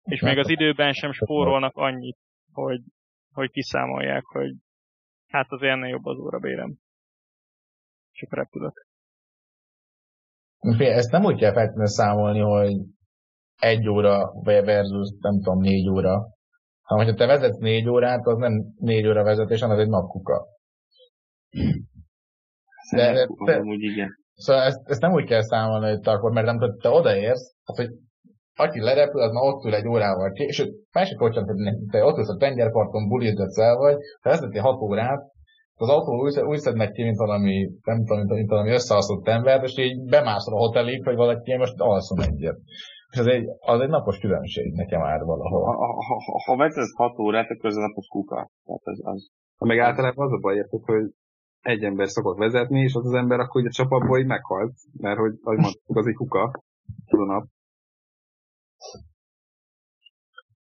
És 0.03 0.21
még 0.21 0.39
az 0.39 0.49
időben 0.49 0.93
sem 0.93 1.13
spórolnak 1.13 1.77
annyit, 1.77 2.19
hogy, 2.53 2.81
hogy 3.33 3.51
kiszámolják, 3.51 4.25
hogy 4.25 4.53
Hát 5.33 5.51
az 5.51 5.63
ennél 5.63 5.89
jobb 5.89 6.05
az 6.05 6.19
órabérem. 6.19 6.77
És 8.13 8.23
akkor 8.23 8.39
repülök. 8.39 8.87
Ezt 10.79 11.11
nem 11.11 11.25
úgy 11.25 11.39
kell 11.39 11.53
feltétlenül 11.53 11.87
számolni, 11.87 12.39
hogy 12.39 12.77
egy 13.57 13.89
óra 13.89 14.33
versus, 14.43 15.09
nem 15.21 15.35
tudom, 15.35 15.61
négy 15.61 15.89
óra. 15.89 16.29
Ha 16.83 16.97
hogyha 16.97 17.15
te 17.15 17.27
vezetsz 17.27 17.59
négy 17.59 17.89
órát, 17.89 18.27
az 18.27 18.39
nem 18.39 18.53
négy 18.79 19.07
óra 19.07 19.23
vezetés, 19.23 19.61
hanem 19.61 19.77
az 19.77 19.83
egy 19.83 19.89
napkuka. 19.89 20.47
De, 22.97 23.13
de, 23.13 23.27
de, 23.45 23.61
úgy 23.61 23.83
igen. 23.83 24.09
Szóval 24.35 24.63
ezt, 24.63 24.81
ezt, 24.85 25.01
nem 25.01 25.13
úgy 25.13 25.25
kell 25.25 25.43
számolni, 25.43 25.89
hogy 25.89 25.99
akkor, 26.03 26.31
mert 26.33 26.47
nem 26.47 26.59
tudod, 26.59 26.77
te 26.77 26.89
odaérsz, 26.89 27.55
hát, 27.65 27.77
hogy 27.77 27.91
aki 28.57 28.81
lerepül, 28.81 29.21
az 29.21 29.33
már 29.33 29.43
ott 29.43 29.65
ül 29.65 29.75
egy 29.75 29.89
órával 29.89 30.31
ki, 30.31 30.43
és 30.43 30.71
másik 30.93 31.19
hogy 31.19 31.39
te 31.91 32.05
ott 32.05 32.19
ülsz 32.19 32.29
a 32.29 32.37
tengerparton, 32.37 33.09
bulizgatsz 33.09 33.59
el 33.59 33.77
vagy, 33.77 33.97
ha 34.21 34.31
vezetni 34.31 34.59
6 34.59 34.81
órát, 34.81 35.23
az 35.75 35.89
autó 35.89 36.13
úgy, 36.23 36.41
úgy 36.41 36.59
szednek 36.59 36.93
ki, 36.93 37.03
mint 37.03 37.17
valami, 37.17 37.71
nem 37.83 37.99
tudom, 38.05 38.19
mint, 38.19 38.31
mint 38.31 38.51
valami 38.51 38.71
összealszott 38.71 39.29
ember, 39.29 39.63
és 39.63 39.79
így 39.79 40.05
bemászol 40.05 40.55
a 40.55 40.59
hotelig, 40.59 41.05
hogy 41.05 41.17
valaki 41.17 41.57
most 41.57 41.81
alszom 41.81 42.19
egyet. 42.19 42.59
És 43.13 43.19
az 43.19 43.27
egy, 43.27 43.47
az 43.59 43.81
egy 43.81 43.89
napos 43.89 44.19
különbség 44.19 44.73
nekem 44.73 45.01
már 45.01 45.21
valahol. 45.21 45.65
Ha, 45.65 45.73
ha, 45.73 46.17
ha, 46.25 46.43
ha 46.47 46.57
vezetsz 46.57 46.97
6 46.97 47.19
órát, 47.19 47.51
akkor 47.51 47.71
ez 47.71 47.77
a 47.77 47.81
napos 47.81 48.07
kuka. 48.07 48.51
Tehát 48.65 48.81
az, 48.85 49.01
az... 49.05 49.31
Ha 49.57 49.67
meg 49.67 49.79
általában 49.79 50.27
az 50.27 50.33
a 50.33 50.39
baj, 50.41 50.67
hogy 50.71 51.13
egy 51.63 51.85
ember 51.85 52.09
szokott 52.09 52.39
vezetni, 52.39 52.81
és 52.81 52.95
az 52.95 53.07
az 53.07 53.13
ember 53.13 53.39
akkor 53.41 53.67
a 53.67 53.71
csapatból 53.71 54.19
így 54.19 54.27
meghalt, 54.27 54.75
mert 54.93 55.19
hogy, 55.19 55.39
ahogy 55.43 55.59
mondtuk, 55.59 55.97
az 55.97 56.07
egy 56.07 56.15
kuka, 56.15 56.63
az 57.07 57.19
a 57.19 57.25
nap. 57.25 57.47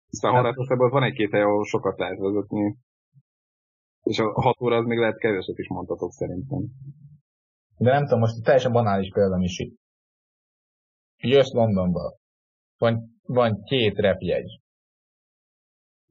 Aztán 0.09 0.31
Horvátországban 0.31 0.89
van 0.89 1.03
egy-két 1.03 1.31
hely, 1.31 1.41
ahol 1.41 1.65
sokat 1.65 1.99
lehet 1.99 2.19
vezetni. 2.19 2.77
És 4.03 4.19
a 4.19 4.41
6 4.41 4.61
óra 4.61 4.77
az 4.77 4.85
még 4.85 4.97
lehet 4.97 5.17
keveset 5.17 5.57
is 5.57 5.67
mondhatok 5.67 6.11
szerintem. 6.11 6.59
De 7.77 7.91
nem 7.91 8.03
tudom, 8.03 8.19
most 8.19 8.43
teljesen 8.43 8.71
banális 8.71 9.11
példa 9.11 9.37
is 9.37 9.59
itt. 9.59 9.77
Jössz 11.17 11.51
Londonba. 11.51 12.17
Van, 12.77 13.19
van 13.23 13.63
két 13.63 13.97
repjegy. 13.97 14.58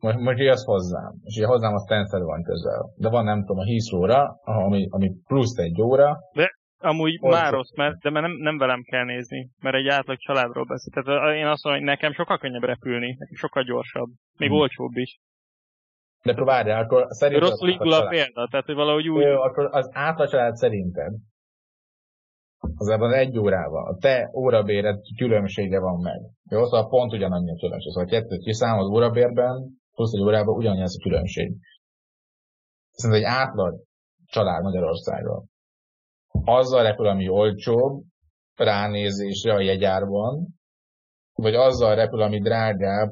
Most, 0.00 0.18
most 0.18 0.38
jössz 0.38 0.64
hozzám. 0.64 1.12
És 1.22 1.36
ugye 1.36 1.46
hozzám 1.46 1.74
a 1.74 1.78
Stansted 1.78 2.22
van 2.22 2.42
közel. 2.42 2.90
De 2.96 3.08
van 3.08 3.24
nem 3.24 3.40
tudom, 3.40 3.58
a 3.58 3.64
Heathrow-ra, 3.64 4.40
ami, 4.44 4.86
ami 4.90 5.12
plusz 5.26 5.56
egy 5.56 5.82
óra. 5.82 6.18
De 6.32 6.56
Amúgy 6.80 7.18
Orszok. 7.20 7.40
már 7.40 7.52
rossz, 7.52 7.74
mert, 7.76 7.98
de 7.98 8.10
mert 8.10 8.26
nem, 8.26 8.36
nem 8.36 8.58
velem 8.58 8.82
kell 8.82 9.04
nézni, 9.04 9.50
mert 9.62 9.76
egy 9.76 9.88
átlag 9.88 10.18
családról 10.18 10.64
beszél. 10.64 10.92
Tehát 10.92 11.36
én 11.36 11.46
azt 11.46 11.64
mondom, 11.64 11.82
hogy 11.82 11.90
nekem 11.90 12.12
sokkal 12.12 12.38
könnyebb 12.38 12.62
repülni, 12.62 13.16
nekem 13.18 13.34
sokkal 13.34 13.62
gyorsabb, 13.62 14.08
még 14.38 14.48
hmm. 14.48 14.58
olcsóbb 14.58 14.96
is. 14.96 15.18
De 16.22 16.32
akkor 16.32 16.44
várjál, 16.44 16.82
akkor 16.82 17.06
szerinted... 17.08 17.48
Rosszul 17.48 17.68
indul 17.68 17.92
a 17.92 18.08
példa, 18.08 18.48
tehát 18.50 18.66
hogy 18.66 18.74
valahogy 18.74 19.08
úgy... 19.08 19.22
Jó, 19.22 19.40
akkor 19.40 19.68
az 19.70 19.90
átlag 19.92 20.28
család 20.28 20.54
szerinted 20.54 21.12
az 22.76 22.88
ebben 22.88 23.08
az 23.08 23.14
egy 23.14 23.38
órával, 23.38 23.86
a 23.86 23.96
te 24.00 24.30
órabéred 24.34 25.00
különbsége 25.16 25.80
van 25.80 26.00
meg. 26.00 26.20
Jó, 26.50 26.64
szóval 26.64 26.88
pont 26.88 27.12
ugyanannyi 27.12 27.50
a 27.50 27.58
különbség. 27.60 27.92
Szóval 27.92 28.08
kettőt 28.08 28.42
kiszámol 28.42 28.84
az 28.84 28.90
órabérben, 28.90 29.77
egy 29.98 30.20
órában 30.20 30.56
ugyanannyi 30.56 30.82
a 30.82 31.02
különbség. 31.02 31.52
Szerintem 32.90 33.24
egy 33.24 33.36
átlag 33.36 33.80
család 34.26 34.62
Magyarországon 34.62 35.48
azzal 36.44 36.82
repül, 36.82 37.06
ami 37.06 37.28
olcsóbb 37.28 38.04
ránézésre 38.54 39.52
a 39.54 39.60
jegyárban, 39.60 40.46
vagy 41.32 41.54
azzal 41.54 41.94
repül, 41.94 42.20
ami 42.20 42.40
drágább, 42.40 43.10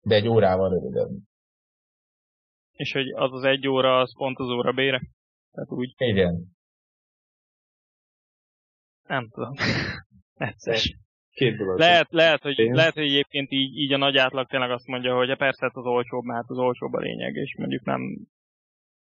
de 0.00 0.14
egy 0.14 0.28
órával 0.28 0.70
rövidebb. 0.70 1.10
És 2.72 2.92
hogy 2.92 3.12
az 3.12 3.32
az 3.32 3.42
egy 3.44 3.68
óra, 3.68 4.00
az 4.00 4.16
pont 4.16 4.38
az 4.38 4.48
óra 4.48 4.72
bére? 4.72 5.00
Tehát 5.50 5.70
úgy. 5.70 5.94
Igen. 5.96 6.56
Nem 9.02 9.28
tudom. 9.28 9.52
Egyszer. 10.34 10.78
Dolog. 11.38 11.78
Lehet, 11.78 12.06
lehet, 12.10 12.42
hogy, 12.42 12.56
lehet, 12.56 12.94
hogy 12.94 13.02
egyébként 13.02 13.50
így, 13.50 13.76
így 13.76 13.92
a 13.92 13.96
nagy 13.96 14.16
átlag 14.16 14.46
tényleg 14.46 14.70
azt 14.70 14.86
mondja, 14.86 15.14
hogy 15.14 15.36
persze 15.36 15.66
hát 15.66 15.76
az 15.76 15.86
olcsóbb, 15.86 16.24
mert 16.24 16.40
hát 16.40 16.50
az 16.50 16.58
olcsóbb 16.58 16.92
a 16.92 17.00
lényeg, 17.00 17.34
és 17.34 17.56
mondjuk 17.58 17.84
nem, 17.84 18.00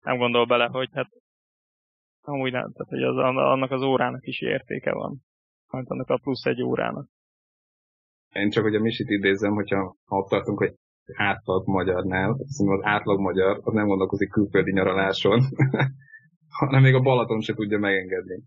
nem 0.00 0.16
gondol 0.16 0.46
bele, 0.46 0.66
hogy 0.66 0.88
hát 0.92 1.08
Amúgy 2.28 2.52
nem, 2.52 2.72
tehát 2.72 2.88
hogy 2.88 3.02
az, 3.02 3.16
annak 3.36 3.70
az 3.70 3.82
órának 3.82 4.26
is 4.26 4.40
értéke 4.40 4.92
van. 4.92 5.22
Mert 5.72 5.88
annak 5.88 6.08
a 6.08 6.18
plusz 6.22 6.44
egy 6.44 6.62
órának. 6.62 7.08
Én 8.32 8.50
csak 8.50 8.62
hogy 8.62 8.74
a 8.74 8.80
Misit 8.80 9.08
idézem, 9.08 9.54
hogyha 9.54 9.96
ha 10.04 10.16
ott 10.16 10.28
tartunk, 10.28 10.58
hogy 10.58 10.74
átlag 11.16 11.66
magyarnál, 11.66 12.36
szóval 12.44 12.78
az 12.78 12.84
átlag 12.84 13.20
magyar 13.20 13.60
az 13.62 13.72
nem 13.72 13.86
gondolkozik 13.86 14.30
külföldi 14.30 14.72
nyaraláson, 14.72 15.40
hanem 16.58 16.82
még 16.82 16.94
a 16.94 17.00
Balaton 17.00 17.40
se 17.40 17.54
tudja 17.54 17.78
megengedni. 17.78 18.42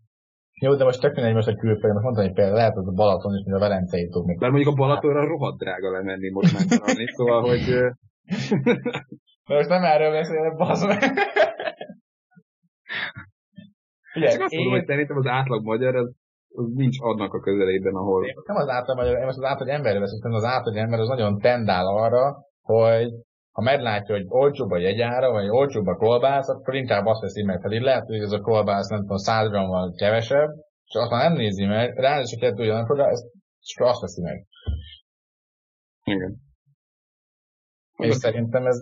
Jó, 0.63 0.75
de 0.75 0.83
most 0.83 1.01
tök 1.01 1.15
mindegy 1.15 1.33
most 1.33 1.47
a 1.47 1.55
külföldön, 1.55 1.93
most 1.93 2.03
mondtam, 2.03 2.25
hogy 2.25 2.33
például 2.33 2.57
lehet 2.57 2.75
az 2.75 2.87
a 2.87 2.91
Balaton 2.91 3.35
is, 3.37 3.43
mint 3.45 3.57
a 3.57 3.65
Velencei 3.65 4.07
tó. 4.09 4.25
Mert 4.25 4.53
mondjuk 4.53 4.73
a 4.73 4.79
Balatonra 4.81 5.27
rohadt 5.27 5.57
drága 5.57 5.91
lemenni 5.91 6.29
most 6.29 6.53
már 6.53 6.65
találni, 6.65 7.07
szóval, 7.07 7.41
hogy... 7.49 7.65
de 9.47 9.53
most 9.57 9.69
nem 9.69 9.83
erről 9.83 10.11
beszélek, 10.11 10.55
bazd 10.55 10.87
meg. 10.87 11.01
Ugye, 14.15 14.29
Csak 14.31 14.41
azt 14.41 14.53
én... 14.53 14.59
mondom, 14.59 14.77
hogy 14.77 14.87
szerintem 14.87 15.17
az 15.17 15.27
átlag 15.27 15.63
magyar 15.63 15.95
az, 15.95 16.09
az 16.55 16.67
nincs 16.73 16.97
adnak 16.99 17.33
a 17.33 17.39
közelében, 17.39 17.95
ahol... 17.95 18.25
Nem 18.45 18.55
az 18.55 18.69
átlag 18.69 18.97
magyar, 18.97 19.17
én 19.17 19.25
most 19.25 19.37
az 19.37 19.49
átlag 19.51 19.69
emberről 19.69 20.01
beszéltem, 20.01 20.33
az 20.33 20.43
átlag 20.43 20.75
ember 20.75 20.99
az 20.99 21.07
nagyon 21.07 21.37
tendál 21.39 21.87
arra, 21.87 22.35
hogy 22.61 23.09
ha 23.51 23.61
meglátja, 23.61 24.15
hogy 24.15 24.25
olcsóbb 24.27 24.71
a 24.71 24.77
jegyára, 24.77 25.31
vagy 25.31 25.49
olcsóbb 25.49 25.87
a 25.87 25.95
kolbász, 25.95 26.49
akkor 26.49 26.75
inkább 26.75 27.05
azt 27.05 27.21
veszi 27.21 27.43
meg. 27.43 27.61
Pedig 27.61 27.81
lehet, 27.81 28.05
hogy 28.05 28.19
ez 28.21 28.31
a 28.31 28.41
kolbász 28.41 28.87
nem 28.87 28.99
tudom, 28.99 29.17
100 29.17 29.49
grammal 29.49 29.93
kevesebb, 29.93 30.49
és 30.85 30.95
azt 30.95 31.11
már 31.11 31.29
nem 31.29 31.37
nézi 31.37 31.65
meg, 31.65 31.97
ráadásul 31.97 32.39
kettő 32.39 32.61
ugyanakkor, 32.63 32.97
de 32.97 33.03
ezt 33.03 33.25
csak 33.59 33.87
azt 33.87 34.01
veszi 34.01 34.21
meg. 34.21 34.47
Igen. 36.03 36.35
És 37.97 38.15
szerintem 38.15 38.65
ez, 38.65 38.77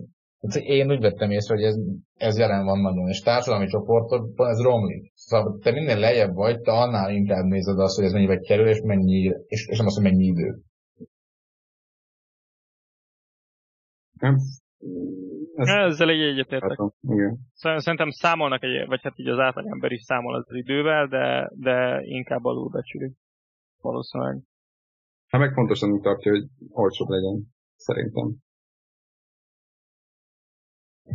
én 0.54 0.92
úgy 0.92 1.00
vettem 1.00 1.32
észre, 1.32 1.56
hogy 1.56 1.64
ez, 1.64 1.76
ez 2.14 2.38
jelen 2.38 2.66
van 2.66 2.80
nagyon, 2.80 3.08
és 3.08 3.20
társadalmi 3.20 3.68
csoportokban 3.68 4.50
ez 4.50 4.62
romlik. 4.62 5.12
Szóval 5.16 5.60
te 5.62 5.72
minél 5.72 5.98
lejjebb 5.98 6.34
vagy, 6.34 6.62
te 6.62 6.72
annál 6.72 7.12
inkább 7.12 7.44
nézed 7.44 7.80
azt, 7.80 7.96
hogy 7.96 8.06
ez 8.06 8.12
mennyibe 8.12 8.40
kerül, 8.40 8.68
és, 8.68 8.82
mennyi, 8.82 9.34
és, 9.48 9.68
és 9.68 9.78
nem 9.78 9.86
azt, 9.86 9.96
hogy 9.96 10.06
mennyi 10.06 10.26
idő. 10.26 10.62
Nem. 14.20 14.38
Ezt... 15.56 15.70
Ezzel 15.70 16.10
egy 16.10 16.22
egyetértek. 16.22 16.80
Szerintem 17.54 18.10
számolnak, 18.10 18.64
egy, 18.64 18.88
vagy 18.88 19.02
hát 19.02 19.20
így 19.20 19.28
az 19.28 19.40
átlagember 19.40 19.92
is 19.92 20.02
számol 20.02 20.36
az 20.36 20.46
idővel, 20.50 21.08
de, 21.08 21.52
de 21.56 22.02
inkább 22.04 22.46
alulbecsülik. 22.46 23.16
Valószínűleg. 23.82 24.42
Hát 25.28 25.42
meg 25.42 25.54
fontosan 25.54 26.02
tartja, 26.02 26.32
hogy 26.32 26.48
olcsóbb 26.70 27.08
legyen, 27.08 27.44
szerintem. 27.76 28.36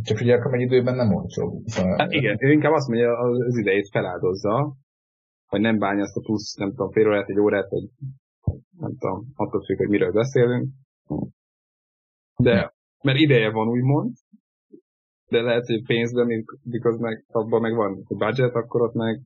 Csak 0.03 0.19
ugye 0.19 0.35
akkor 0.35 0.53
egy 0.53 0.61
időben 0.61 0.95
nem. 0.95 1.27
Szóval... 1.27 1.97
Hát 1.97 2.11
igen, 2.11 2.37
ő 2.39 2.51
inkább 2.51 2.73
azt 2.73 2.87
mondja, 2.87 3.17
az 3.17 3.57
idejét 3.57 3.89
feláldozza, 3.91 4.75
hogy 5.45 5.61
nem 5.61 5.77
bányaszt 5.77 6.17
a 6.17 6.21
plusz, 6.21 6.55
nem 6.55 6.69
tudom, 6.69 6.91
fél 6.91 7.07
órát, 7.07 7.29
egy 7.29 7.39
órát, 7.39 7.69
vagy 7.69 7.89
nem 8.77 8.97
tudom, 8.97 9.25
attól 9.35 9.63
függ, 9.65 9.77
hogy 9.77 9.89
miről 9.89 10.11
beszélünk. 10.11 10.69
De 12.35 12.73
mert 13.05 13.17
ideje 13.17 13.51
van 13.51 13.67
úgymond, 13.67 14.13
de 15.29 15.41
lehet, 15.41 15.65
hogy 15.65 15.83
pénzben, 15.85 16.45
mikor 16.63 16.99
meg, 16.99 17.25
abban 17.27 17.61
meg 17.61 17.73
van 17.73 18.03
a 18.07 18.15
budget, 18.15 18.55
akkor 18.55 18.81
ott 18.81 18.93
meg 18.93 19.21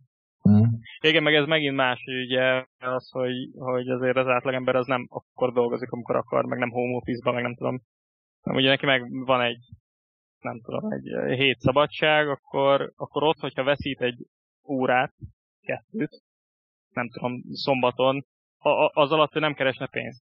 Mm. 0.50 0.64
Igen, 1.02 1.24
meg 1.24 1.36
ez 1.36 1.46
megint 1.46 1.76
más, 1.76 2.04
ugye 2.06 2.66
az, 2.78 3.10
hogy, 3.10 3.50
hogy 3.58 3.90
azért 3.90 4.18
az 4.18 4.28
átlagember 4.28 4.76
az 4.76 4.86
nem 4.86 5.08
akkor 5.10 5.54
dolgozik, 5.54 5.92
amikor 5.92 6.16
akar, 6.16 6.46
meg 6.46 6.60
nem 6.60 6.70
home 6.70 6.96
office 6.96 7.32
meg 7.32 7.42
nem 7.44 7.56
tudom. 7.56 7.82
Ugye 8.44 8.70
neki 8.70 8.86
meg 8.86 9.26
van 9.26 9.42
egy, 9.42 9.66
nem 10.40 10.62
tudom, 10.62 10.92
egy 10.92 11.38
hét 11.38 11.60
szabadság, 11.60 12.30
akkor, 12.30 12.94
akkor 12.96 13.24
ott, 13.24 13.40
hogyha 13.40 13.64
veszít 13.64 14.02
egy 14.02 14.26
órát, 14.68 15.14
kettőt, 15.62 16.22
nem 16.94 17.10
tudom, 17.10 17.42
szombaton, 17.52 18.26
az 18.94 19.12
alatt 19.12 19.36
ő 19.36 19.40
nem 19.40 19.54
keresne 19.54 19.88
pénzt. 19.88 20.24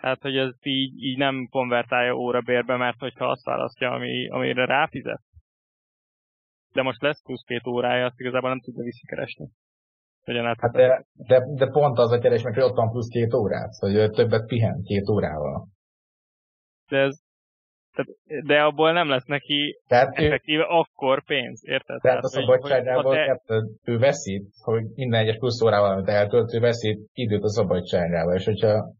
Tehát, 0.00 0.22
hogy 0.22 0.36
ez 0.36 0.54
így, 0.62 1.02
így 1.02 1.18
nem 1.18 1.48
konvertálja 1.50 2.12
órabérbe, 2.14 2.76
mert 2.76 2.98
hogyha 2.98 3.30
azt 3.30 3.44
választja, 3.44 3.90
ami, 3.90 4.28
amire 4.28 4.64
ráfizet, 4.64 5.20
de 6.72 6.82
most 6.82 7.02
lesz 7.02 7.22
plusz 7.22 7.44
két 7.46 7.66
órája, 7.66 8.04
azt 8.04 8.20
igazából 8.20 8.48
nem 8.48 8.60
tudja 8.60 8.84
visszakeresni. 8.84 9.48
Hát 10.24 10.72
de, 10.72 11.04
de, 11.12 11.40
de, 11.54 11.66
pont 11.66 11.98
az 11.98 12.12
a 12.12 12.18
keres 12.18 12.42
hogy 12.42 12.60
ott 12.60 12.76
van 12.76 12.90
plusz 12.90 13.08
két 13.08 13.34
órát, 13.34 13.70
hogy 13.78 14.10
többet 14.10 14.46
pihen 14.46 14.82
két 14.82 15.08
órával. 15.08 15.66
De 16.88 16.98
ez, 16.98 17.20
tehát, 17.92 18.44
de 18.44 18.62
abból 18.62 18.92
nem 18.92 19.08
lesz 19.08 19.24
neki 19.24 19.80
tehát 19.86 20.14
effektíve 20.14 20.62
ő, 20.62 20.66
akkor 20.66 21.24
pénz, 21.24 21.60
érted? 21.64 22.00
Tehát, 22.00 22.00
tehát 22.00 22.22
a 22.22 22.28
szabadságából 22.28 23.14
te... 23.14 23.62
ő 23.84 23.98
veszít, 23.98 24.48
hogy 24.62 24.84
minden 24.94 25.20
egyes 25.20 25.36
plusz 25.38 25.62
órával, 25.62 25.92
amit 25.92 26.08
eltölt, 26.08 26.54
ő 26.54 26.60
veszít 26.60 27.08
időt 27.12 27.42
a 27.42 27.50
szabadságába, 27.50 28.34
és 28.34 28.44
hogyha 28.44 28.92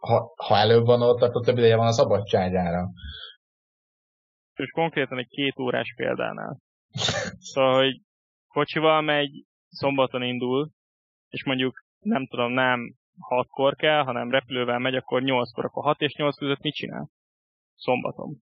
ha, 0.00 0.34
ha 0.36 0.56
előbb 0.56 0.84
van 0.84 1.02
ott, 1.02 1.22
akkor 1.22 1.44
több 1.44 1.58
ideje 1.58 1.76
van 1.76 1.86
a 1.86 1.92
szabadságára. 1.92 2.88
És 4.54 4.70
konkrétan 4.70 5.18
egy 5.18 5.28
két 5.28 5.58
órás 5.58 5.94
példánál. 5.96 6.58
szóval, 7.52 7.74
hogy 7.82 8.00
kocsival 8.48 9.00
megy, 9.00 9.44
szombaton 9.68 10.22
indul, 10.22 10.70
és 11.28 11.44
mondjuk 11.44 11.84
nem 11.98 12.26
tudom, 12.26 12.52
nem 12.52 12.94
hatkor 13.18 13.74
kell, 13.76 14.02
hanem 14.02 14.30
repülővel 14.30 14.78
megy, 14.78 14.94
akkor 14.94 15.22
nyolckor, 15.22 15.64
akkor 15.64 15.84
hat 15.84 16.00
és 16.00 16.14
nyolc 16.14 16.36
között 16.36 16.60
mit 16.62 16.74
csinál? 16.74 17.10
Szombaton. 17.74 18.42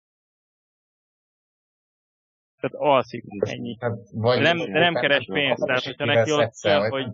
Tehát 2.60 2.76
alszik 2.76 3.24
ennyi. 3.38 3.76
Hát, 3.80 3.92
vagy 4.12 4.40
nem, 4.40 4.56
nem 4.56 4.94
keres 4.94 5.26
pénzt, 5.32 5.64
tehát 5.66 5.84
hogyha 5.84 6.04
neki 6.04 6.32
ott 6.32 6.52
kell, 6.62 6.88
hogy... 6.88 7.06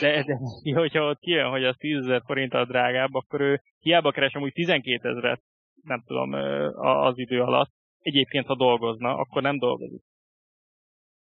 De, 0.00 0.24
de 0.24 0.38
hogyha 0.74 1.08
ott 1.08 1.18
kijön, 1.18 1.50
hogy 1.50 1.64
az 1.64 1.76
10 1.78 1.98
ezer 1.98 2.22
forinttal 2.24 2.64
drágább, 2.64 3.14
akkor 3.14 3.40
ő 3.40 3.60
hiába 3.78 4.10
keres 4.10 4.34
amúgy 4.34 4.52
12 4.52 5.08
ezeret, 5.08 5.40
nem 5.82 6.02
tudom, 6.06 6.32
az 6.76 7.18
idő 7.18 7.40
alatt. 7.40 7.70
Egyébként, 8.00 8.46
ha 8.46 8.56
dolgozna, 8.56 9.16
akkor 9.16 9.42
nem 9.42 9.58
dolgozik. 9.58 10.02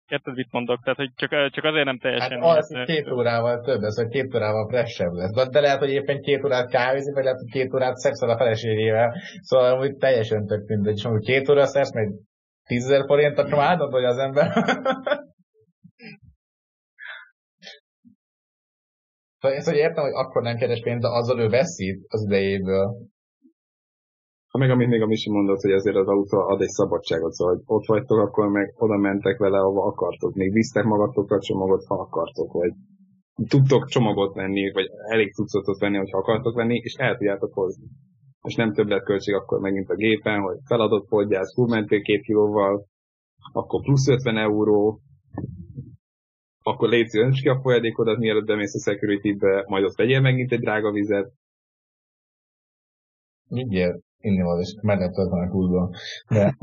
Érted, 0.09 0.35
mit 0.35 0.53
mondok? 0.53 0.83
Tehát, 0.83 0.99
hogy 0.99 1.11
csak, 1.15 1.51
csak 1.51 1.65
azért 1.65 1.85
nem 1.85 1.99
teljesen... 1.99 2.43
Hát 2.43 2.57
az, 2.57 2.75
hogy 2.77 2.85
két 2.85 3.11
órával 3.11 3.61
több, 3.61 3.83
ez, 3.83 3.97
hogy 3.97 4.09
két 4.09 4.35
órával 4.35 4.69
frissebb 4.69 5.13
lesz. 5.13 5.35
De, 5.35 5.49
de 5.49 5.61
lehet, 5.61 5.79
hogy 5.79 5.91
éppen 5.91 6.21
két 6.21 6.45
órát 6.45 6.71
kávézik, 6.71 7.15
vagy 7.15 7.25
lehet, 7.25 7.39
hogy 7.39 7.51
két 7.51 7.75
órát 7.75 7.97
szexel 7.97 8.29
a 8.29 8.37
feleségével. 8.37 9.15
Szóval 9.41 9.79
hogy 9.79 9.97
teljesen 9.97 10.47
tök 10.47 10.67
mindegy. 10.67 10.97
És 10.97 11.05
amúgy 11.05 11.25
két 11.25 11.49
óra 11.49 11.67
szesz, 11.67 11.93
meg 11.95 12.09
10 12.73 12.85
ezer 12.85 13.05
forint, 13.07 13.39
akkor 13.39 13.59
már 13.63 13.79
hogy 13.79 14.05
az 14.05 14.19
ember. 14.27 14.47
Szóval 19.39 19.57
ezt, 19.57 19.69
hogy 19.69 19.77
értem, 19.77 20.05
hogy 20.05 20.13
akkor 20.13 20.43
nem 20.43 20.57
keres 20.57 20.81
pénzt, 20.81 21.03
de 21.03 21.09
azzal 21.09 21.41
ő 21.41 21.49
veszít 21.49 22.05
az 22.09 22.25
idejéből. 22.25 22.87
Ha 24.53 24.59
meg 24.59 24.71
amit 24.71 24.89
még 24.89 25.03
a 25.03 25.07
Misi 25.07 25.31
mondott, 25.31 25.61
hogy 25.61 25.71
ezért 25.71 25.97
az 25.97 26.09
autó 26.09 26.39
ad 26.39 26.61
egy 26.61 26.69
szabadságot, 26.69 27.33
szóval 27.33 27.55
hogy 27.55 27.63
ott 27.67 27.87
vagytok, 27.87 28.19
akkor 28.19 28.49
meg 28.49 28.75
oda 28.77 28.97
mentek 28.97 29.39
vele, 29.39 29.59
ahova 29.59 29.87
akartok. 29.87 30.35
Még 30.35 30.53
visztek 30.53 30.85
magatokkal 30.85 31.39
csomagot, 31.39 31.85
ha 31.87 31.95
akartok, 31.95 32.53
vagy 32.53 32.73
tudtok 33.49 33.87
csomagot 33.87 34.35
venni, 34.35 34.73
vagy 34.73 34.87
elég 35.09 35.33
cuccot 35.33 35.79
venni, 35.79 35.97
hogyha 35.97 36.19
akartok 36.19 36.55
venni, 36.55 36.77
és 36.77 36.95
el 36.95 37.17
tudjátok 37.17 37.53
hozni 37.55 37.87
és 38.43 38.55
nem 38.55 38.73
költség 38.73 39.35
akkor 39.35 39.61
megint 39.61 39.89
a 39.89 39.95
gépen, 39.95 40.41
hogy 40.41 40.59
feladott 40.65 41.09
podgyász, 41.09 41.53
túlmentél 41.55 42.03
két 42.03 42.23
kilóval, 42.23 42.87
akkor 43.53 43.83
plusz 43.83 44.09
50 44.09 44.37
euró, 44.37 45.01
akkor 46.63 46.89
légy 46.89 47.17
önts 47.17 47.41
ki 47.41 47.49
a 47.49 47.61
folyadékodat, 47.61 48.19
mielőtt 48.19 48.47
bemész 48.47 48.75
a 48.75 48.91
security-be, 48.91 49.65
majd 49.67 49.85
ott 49.85 49.97
vegyél 49.97 50.21
megint 50.21 50.53
egy 50.53 50.61
drága 50.61 50.91
vizet. 50.91 51.33
Mindjárt 53.49 54.01
inni 54.19 54.43
van, 54.43 54.61
és 54.61 54.75
menet 54.83 55.15
van 55.15 55.47
a 55.47 55.51
kúzban. 55.51 55.91
De... 56.29 56.57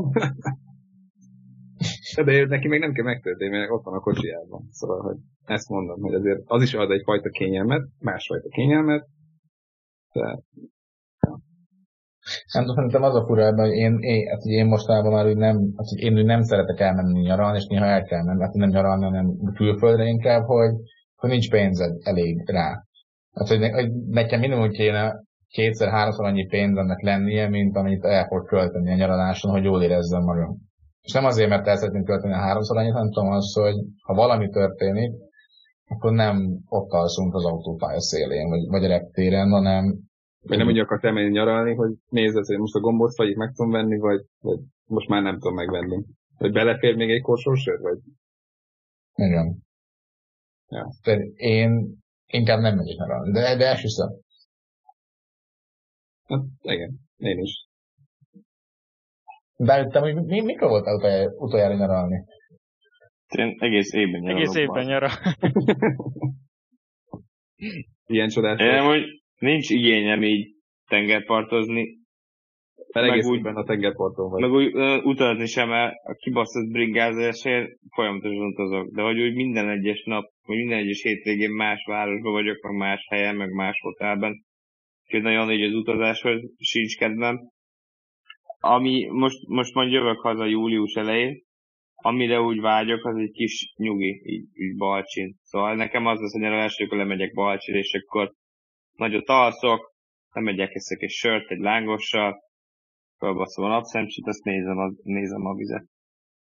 de 2.25 2.45
neki 2.45 2.67
még 2.67 2.79
nem 2.79 2.93
kell 2.93 3.05
megtölteni, 3.05 3.49
mert 3.49 3.71
ott 3.71 3.83
van 3.83 3.93
a 3.93 3.99
kocsijában. 3.99 4.67
Szóval, 4.71 5.01
hogy 5.01 5.17
ezt 5.45 5.69
mondom, 5.69 6.01
hogy 6.01 6.13
azért 6.13 6.41
az 6.45 6.61
is 6.61 6.73
ad 6.73 6.91
egyfajta 6.91 7.29
kényelmet, 7.29 7.87
másfajta 7.99 8.49
kényelmet, 8.49 9.07
de 10.13 10.39
nem 12.53 12.63
tudom, 12.63 12.75
szerintem 12.75 13.03
az 13.03 13.15
a 13.15 13.25
fura 13.25 13.45
ebben, 13.45 13.65
hogy 13.65 13.75
én, 13.75 13.97
én, 13.99 14.27
hát, 14.29 14.41
hogy 14.41 14.51
én 14.51 14.65
mostanában 14.65 15.11
már 15.11 15.25
úgy 15.25 15.37
nem, 15.37 15.55
hát, 15.77 15.87
hogy 15.89 15.99
én 15.99 16.17
úgy 16.17 16.25
nem 16.25 16.41
szeretek 16.41 16.79
elmenni 16.79 17.19
nyaralni, 17.19 17.57
és 17.57 17.65
néha 17.65 17.85
el 17.85 18.03
kell 18.03 18.23
menni, 18.23 18.41
hát 18.41 18.53
nem 18.53 18.69
nyaralni, 18.69 19.03
hanem 19.03 19.27
külföldre 19.53 20.05
inkább, 20.05 20.43
hogy, 20.43 20.73
hogy 21.15 21.29
nincs 21.29 21.49
pénzed 21.49 21.91
elég 22.03 22.49
rá. 22.49 22.83
Hát, 23.33 23.47
hogy, 23.47 23.59
ne, 23.59 23.71
hogy 23.71 23.91
nekem 23.91 24.39
minimum 24.39 24.69
kéne 24.69 25.13
kétszer-háromszor 25.47 26.25
annyi 26.25 26.45
pénzemnek 26.45 27.01
lennie, 27.01 27.49
mint 27.49 27.75
amit 27.75 28.05
el 28.05 28.25
fog 28.27 28.47
költeni 28.47 28.91
a 28.91 28.95
nyaraláson, 28.95 29.51
hogy 29.51 29.63
jól 29.63 29.83
érezzem 29.83 30.23
magam. 30.23 30.57
És 31.01 31.11
nem 31.11 31.25
azért, 31.25 31.49
mert 31.49 31.67
el 31.67 31.75
szeretném 31.75 32.03
költeni 32.03 32.33
a 32.33 32.37
háromszor 32.37 32.77
annyit, 32.77 32.93
hanem 32.93 33.11
tudom 33.11 33.29
az, 33.29 33.53
hogy 33.53 33.75
ha 34.03 34.13
valami 34.13 34.49
történik, 34.49 35.11
akkor 35.87 36.11
nem 36.11 36.59
ott 36.67 36.91
alszunk 36.91 37.35
az 37.35 37.45
autópálya 37.45 38.01
szélén, 38.01 38.49
vagy, 38.49 38.67
vagy 38.67 38.83
a 38.83 38.87
reptéren, 38.87 39.49
hanem 39.49 40.08
vagy 40.41 40.57
nem 40.57 40.67
úgy 40.67 40.79
akart 40.79 41.03
elmenni 41.03 41.29
nyaralni, 41.29 41.75
hogy 41.75 41.91
nézd, 42.09 42.45
hogy 42.45 42.57
most 42.57 42.75
a 42.75 42.79
gombóc 42.79 43.17
vagy 43.17 43.35
meg 43.35 43.51
tudom 43.53 43.71
venni, 43.71 43.97
vagy, 43.97 44.25
vagy 44.39 44.59
most 44.85 45.07
már 45.07 45.21
nem 45.21 45.33
tudom 45.33 45.55
megvenni. 45.55 46.03
Vagy 46.37 46.51
belefér 46.51 46.95
még 46.95 47.09
egy 47.09 47.21
korsósör, 47.21 47.79
vagy? 47.79 47.97
Igen. 49.15 49.57
Ja. 50.67 50.87
De 51.03 51.17
én 51.35 51.97
inkább 52.25 52.59
nem 52.59 52.75
megyek 52.75 52.97
nyaralni, 52.97 53.31
de, 53.31 53.55
de 53.55 53.65
elhiszem. 53.65 54.09
Hát, 56.23 56.41
igen, 56.61 56.99
én 57.17 57.39
is. 57.39 57.67
De 59.55 59.87
te, 59.87 59.99
hogy 59.99 60.15
mi, 60.15 60.41
mikor 60.41 60.69
voltál 60.69 60.95
utoljára, 60.95 61.31
utoljára 61.31 61.75
nyaralni? 61.75 62.25
Én 63.27 63.55
egész 63.59 63.93
évben 63.93 64.21
nyaralok. 64.21 64.41
Egész 64.41 64.55
évben 64.55 64.85
nyara. 64.85 65.09
Ilyen 68.05 68.27
csodás. 68.27 68.59
Én 68.59 68.83
hogy 68.83 69.18
nincs 69.39 69.69
igényem 69.69 70.23
így 70.23 70.47
tengerpartozni. 70.87 71.97
Mert 72.93 73.11
egész 73.11 73.25
úgy, 73.25 73.45
a 73.45 73.63
tengerparton 73.63 74.29
vagy. 74.29 74.41
Meg 74.41 74.51
úgy 74.51 74.75
uh, 74.75 75.05
utazni 75.05 75.45
sem, 75.45 75.69
mert 75.69 75.95
a 76.03 76.13
kibaszott 76.13 76.71
bringázásért 76.71 77.69
folyamatosan 77.95 78.45
utazok. 78.45 78.87
De 78.95 79.01
hogy 79.01 79.21
úgy 79.21 79.33
minden 79.33 79.69
egyes 79.69 80.03
nap, 80.03 80.25
vagy 80.45 80.57
minden 80.57 80.77
egyes 80.77 81.01
hétvégén 81.01 81.51
más 81.51 81.83
városban 81.85 82.31
vagyok, 82.31 82.61
meg 82.61 82.73
más 82.73 83.05
helyen, 83.09 83.35
meg 83.35 83.51
más 83.51 83.79
hotelben. 83.81 84.43
Úgyhogy 85.05 85.21
nagyon 85.21 85.51
így 85.51 85.63
az 85.63 85.73
utazáshoz 85.73 86.41
sincs 86.57 86.97
kedvem. 86.97 87.39
Ami 88.59 89.05
most, 89.05 89.47
most 89.47 89.73
majd 89.73 89.91
jövök 89.91 90.19
haza 90.19 90.45
július 90.45 90.93
elején, 90.93 91.41
amire 91.95 92.41
úgy 92.41 92.59
vágyok, 92.59 93.05
az 93.05 93.17
egy 93.17 93.31
kis 93.31 93.73
nyugi, 93.75 94.21
így, 94.23 94.47
így 94.53 94.75
Balcsin. 94.77 95.35
Szóval 95.41 95.75
nekem 95.75 96.05
az 96.05 96.19
lesz, 96.19 96.31
hogy 96.31 96.43
első, 96.43 96.85
akkor 96.85 96.97
lemegyek 96.97 97.33
Balcsin, 97.33 97.75
és 97.75 97.93
akkor 97.93 98.31
nagyot 98.99 99.29
alszok, 99.29 99.91
lemegyek, 100.31 100.73
eszek 100.73 101.01
egy 101.01 101.09
sört, 101.09 101.51
egy 101.51 101.59
lángossal, 101.59 102.39
fölbaszom 103.17 103.65
a 103.65 103.67
napszemcsit, 103.67 104.27
azt 104.27 104.43
nézem 104.43 104.77
a, 104.77 104.91
nézem 105.03 105.45
a 105.45 105.55
vizet. 105.55 105.85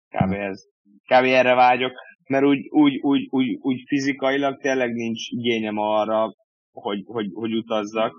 Kb. 0.08 0.32
ez. 0.32 0.64
Kb. 1.04 1.24
erre 1.24 1.54
vágyok, 1.54 1.92
mert 2.28 2.44
úgy, 2.44 2.68
úgy, 2.68 2.98
úgy, 3.00 3.26
úgy, 3.30 3.58
úgy 3.60 3.82
fizikailag 3.86 4.60
tényleg 4.60 4.92
nincs 4.92 5.28
igényem 5.28 5.78
arra, 5.78 6.34
hogy, 6.72 7.02
hogy, 7.06 7.30
hogy 7.32 7.54
utazzak, 7.54 8.14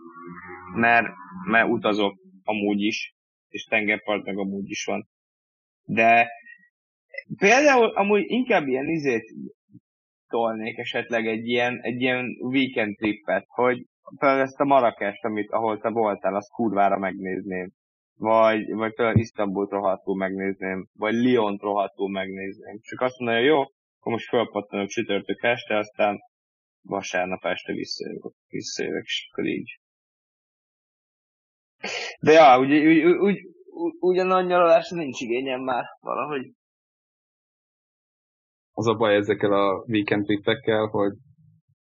mert, 0.75 1.07
mert 1.45 1.69
utazok 1.69 2.17
amúgy 2.43 2.81
is, 2.81 3.13
és 3.49 3.63
tengerpart 3.63 4.25
meg 4.25 4.37
amúgy 4.37 4.69
is 4.69 4.85
van. 4.85 5.07
De 5.83 6.27
például 7.37 7.85
amúgy 7.85 8.23
inkább 8.27 8.67
ilyen 8.67 8.87
izét 8.87 9.23
tolnék 10.27 10.77
esetleg 10.77 11.27
egy 11.27 11.47
ilyen, 11.47 11.79
egy 11.81 12.01
ilyen 12.01 12.25
weekend 12.39 12.95
trippet, 12.95 13.45
hogy 13.47 13.85
például 14.17 14.41
ezt 14.41 14.59
a 14.59 14.65
Marrakest, 14.65 15.23
amit, 15.23 15.51
ahol 15.51 15.79
te 15.79 15.89
voltál, 15.89 16.35
azt 16.35 16.51
kurvára 16.51 16.97
megnézném. 16.97 17.71
Vagy, 18.15 18.73
vagy 18.73 18.93
például 18.93 19.17
Isztambult 19.17 19.71
rohadtul 19.71 20.15
megnézném, 20.15 20.87
vagy 20.93 21.13
Lyon 21.13 21.57
rohadtul 21.61 22.09
megnézném. 22.09 22.79
Csak 22.81 23.01
azt 23.01 23.19
mondja, 23.19 23.43
jó, 23.43 23.59
akkor 23.59 24.11
most 24.11 24.29
felpattanok 24.29 24.87
csütörtök 24.87 25.43
este, 25.43 25.77
aztán 25.77 26.17
vasárnap 26.81 27.45
este 27.45 27.73
visszajövök, 27.73 28.33
visszajövök, 28.47 29.03
és 29.03 29.29
akkor 29.31 29.45
így. 29.45 29.79
De 32.19 32.31
ja, 32.31 32.59
úgy, 32.59 32.71
úgy, 32.71 33.03
úgy, 33.03 33.17
úgy 33.19 33.95
ugyanannyi 33.99 34.47
nyaralásra 34.47 34.97
nincs 34.97 35.21
igényem 35.21 35.61
már 35.61 35.85
valahogy. 35.99 36.51
Az 38.71 38.87
a 38.87 38.93
baj 38.93 39.15
ezekkel 39.15 39.53
a 39.53 39.83
weekend 39.87 40.25
trippekkel, 40.25 40.85
hogy 40.85 41.13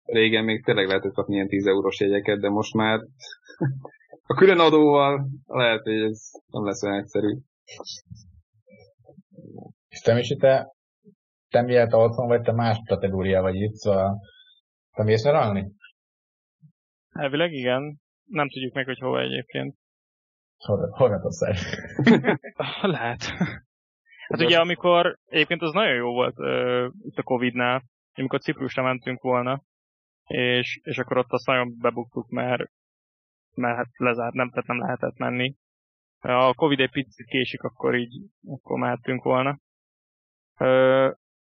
régen 0.04 0.44
még 0.44 0.64
tényleg 0.64 0.86
lehetett 0.86 1.12
kapni 1.12 1.34
ilyen 1.34 1.48
10 1.48 1.66
eurós 1.66 2.00
jegyeket, 2.00 2.40
de 2.40 2.48
most 2.48 2.74
már 2.74 3.00
a 4.26 4.34
külön 4.34 4.58
adóval 4.58 5.28
lehet, 5.46 5.82
hogy 5.82 6.00
ez 6.00 6.30
nem 6.46 6.64
lesz 6.64 6.82
olyan 6.82 6.98
egyszerű. 6.98 7.38
És 9.88 10.00
te 10.00 10.18
is 10.18 10.28
te, 10.28 10.72
te 11.48 11.62
miért 11.62 11.92
otthon 11.92 12.26
vagy, 12.26 12.42
te 12.42 12.52
más 12.52 12.80
kategória 12.86 13.40
vagy 13.40 13.54
itt, 13.54 13.74
szóval 13.74 14.20
te 14.90 15.02
mész 15.02 15.24
nyaralni? 15.24 15.72
Elvileg 17.08 17.52
igen. 17.52 18.00
Nem 18.24 18.48
tudjuk 18.48 18.74
meg, 18.74 18.84
hogy 18.84 18.98
hova 18.98 19.20
egyébként. 19.20 19.76
Horvátország. 20.90 21.56
Lehet. 22.96 23.22
Hát 24.28 24.40
ugye 24.40 24.58
amikor, 24.58 25.18
egyébként 25.24 25.62
az 25.62 25.72
nagyon 25.72 25.94
jó 25.94 26.12
volt 26.12 26.38
uh, 26.38 26.92
itt 27.00 27.18
a 27.18 27.22
Covid-nál, 27.22 27.82
amikor 28.14 28.40
Ciprusra 28.40 28.82
mentünk 28.82 29.22
volna, 29.22 29.62
és, 30.26 30.80
és 30.82 30.98
akkor 30.98 31.16
ott 31.18 31.32
azt 31.32 31.46
nagyon 31.46 31.78
bebuktuk, 31.78 32.28
mert, 32.28 32.70
mert 33.54 33.76
hát 33.76 33.88
lezárt, 33.96 34.34
nem, 34.34 34.50
tehát 34.50 34.66
nem 34.66 34.78
lehetett 34.78 35.16
menni. 35.16 35.54
A 36.18 36.54
Covid 36.54 36.80
egy 36.80 36.90
picit 36.90 37.26
késik, 37.26 37.62
akkor 37.62 37.94
így, 37.94 38.20
akkor 38.46 38.78
mehettünk 38.78 39.22
volna. 39.22 39.58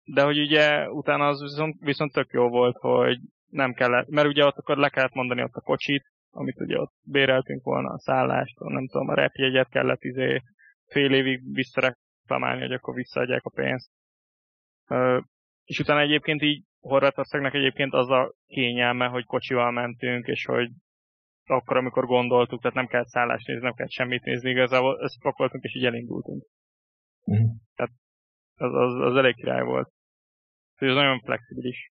De 0.03 0.23
hogy 0.23 0.39
ugye 0.39 0.89
utána 0.89 1.27
az 1.27 1.41
viszont, 1.41 1.79
viszont 1.79 2.11
tök 2.11 2.31
jó 2.31 2.49
volt, 2.49 2.77
hogy 2.77 3.19
nem 3.49 3.73
kellett, 3.73 4.07
mert 4.07 4.27
ugye 4.27 4.45
ott 4.45 4.57
akkor 4.57 4.77
le 4.77 4.89
kellett 4.89 5.13
mondani 5.13 5.43
ott 5.43 5.55
a 5.55 5.61
kocsit, 5.61 6.11
amit 6.29 6.59
ugye 6.59 6.79
ott 6.79 6.93
béreltünk 7.03 7.63
volna, 7.63 7.89
a 7.89 7.99
szállást, 7.99 8.59
nem 8.59 8.87
tudom, 8.87 9.07
a 9.07 9.13
repjegyet 9.13 9.69
kellett 9.69 10.03
izé 10.03 10.41
fél 10.85 11.13
évig 11.13 11.53
visszareklamálni, 11.53 12.61
hogy 12.61 12.71
akkor 12.71 12.93
visszaadják 12.93 13.45
a 13.45 13.49
pénzt. 13.49 13.91
És 15.63 15.79
utána 15.79 16.01
egyébként 16.01 16.41
így 16.41 16.63
Horvátországnak 16.79 17.53
egyébként 17.53 17.93
az 17.93 18.09
a 18.09 18.33
kényelme, 18.47 19.07
hogy 19.07 19.25
kocsival 19.25 19.71
mentünk, 19.71 20.27
és 20.27 20.45
hogy 20.45 20.69
akkor, 21.45 21.77
amikor 21.77 22.05
gondoltuk, 22.05 22.61
tehát 22.61 22.75
nem 22.75 22.87
kellett 22.87 23.07
szállást 23.07 23.47
nézni, 23.47 23.63
nem 23.63 23.73
kellett 23.73 23.91
semmit 23.91 24.23
nézni, 24.23 24.49
igazából 24.49 24.99
összepakoltunk, 25.01 25.63
és 25.63 25.75
így 25.75 25.85
elindultunk. 25.85 26.45
Mm. 27.31 27.45
Tehát 27.75 27.91
az, 28.55 28.73
az, 28.73 28.93
az 29.11 29.15
elég 29.15 29.35
király 29.35 29.63
volt. 29.63 29.91
Ez 30.75 30.93
nagyon 30.93 31.19
flexibilis. 31.19 31.91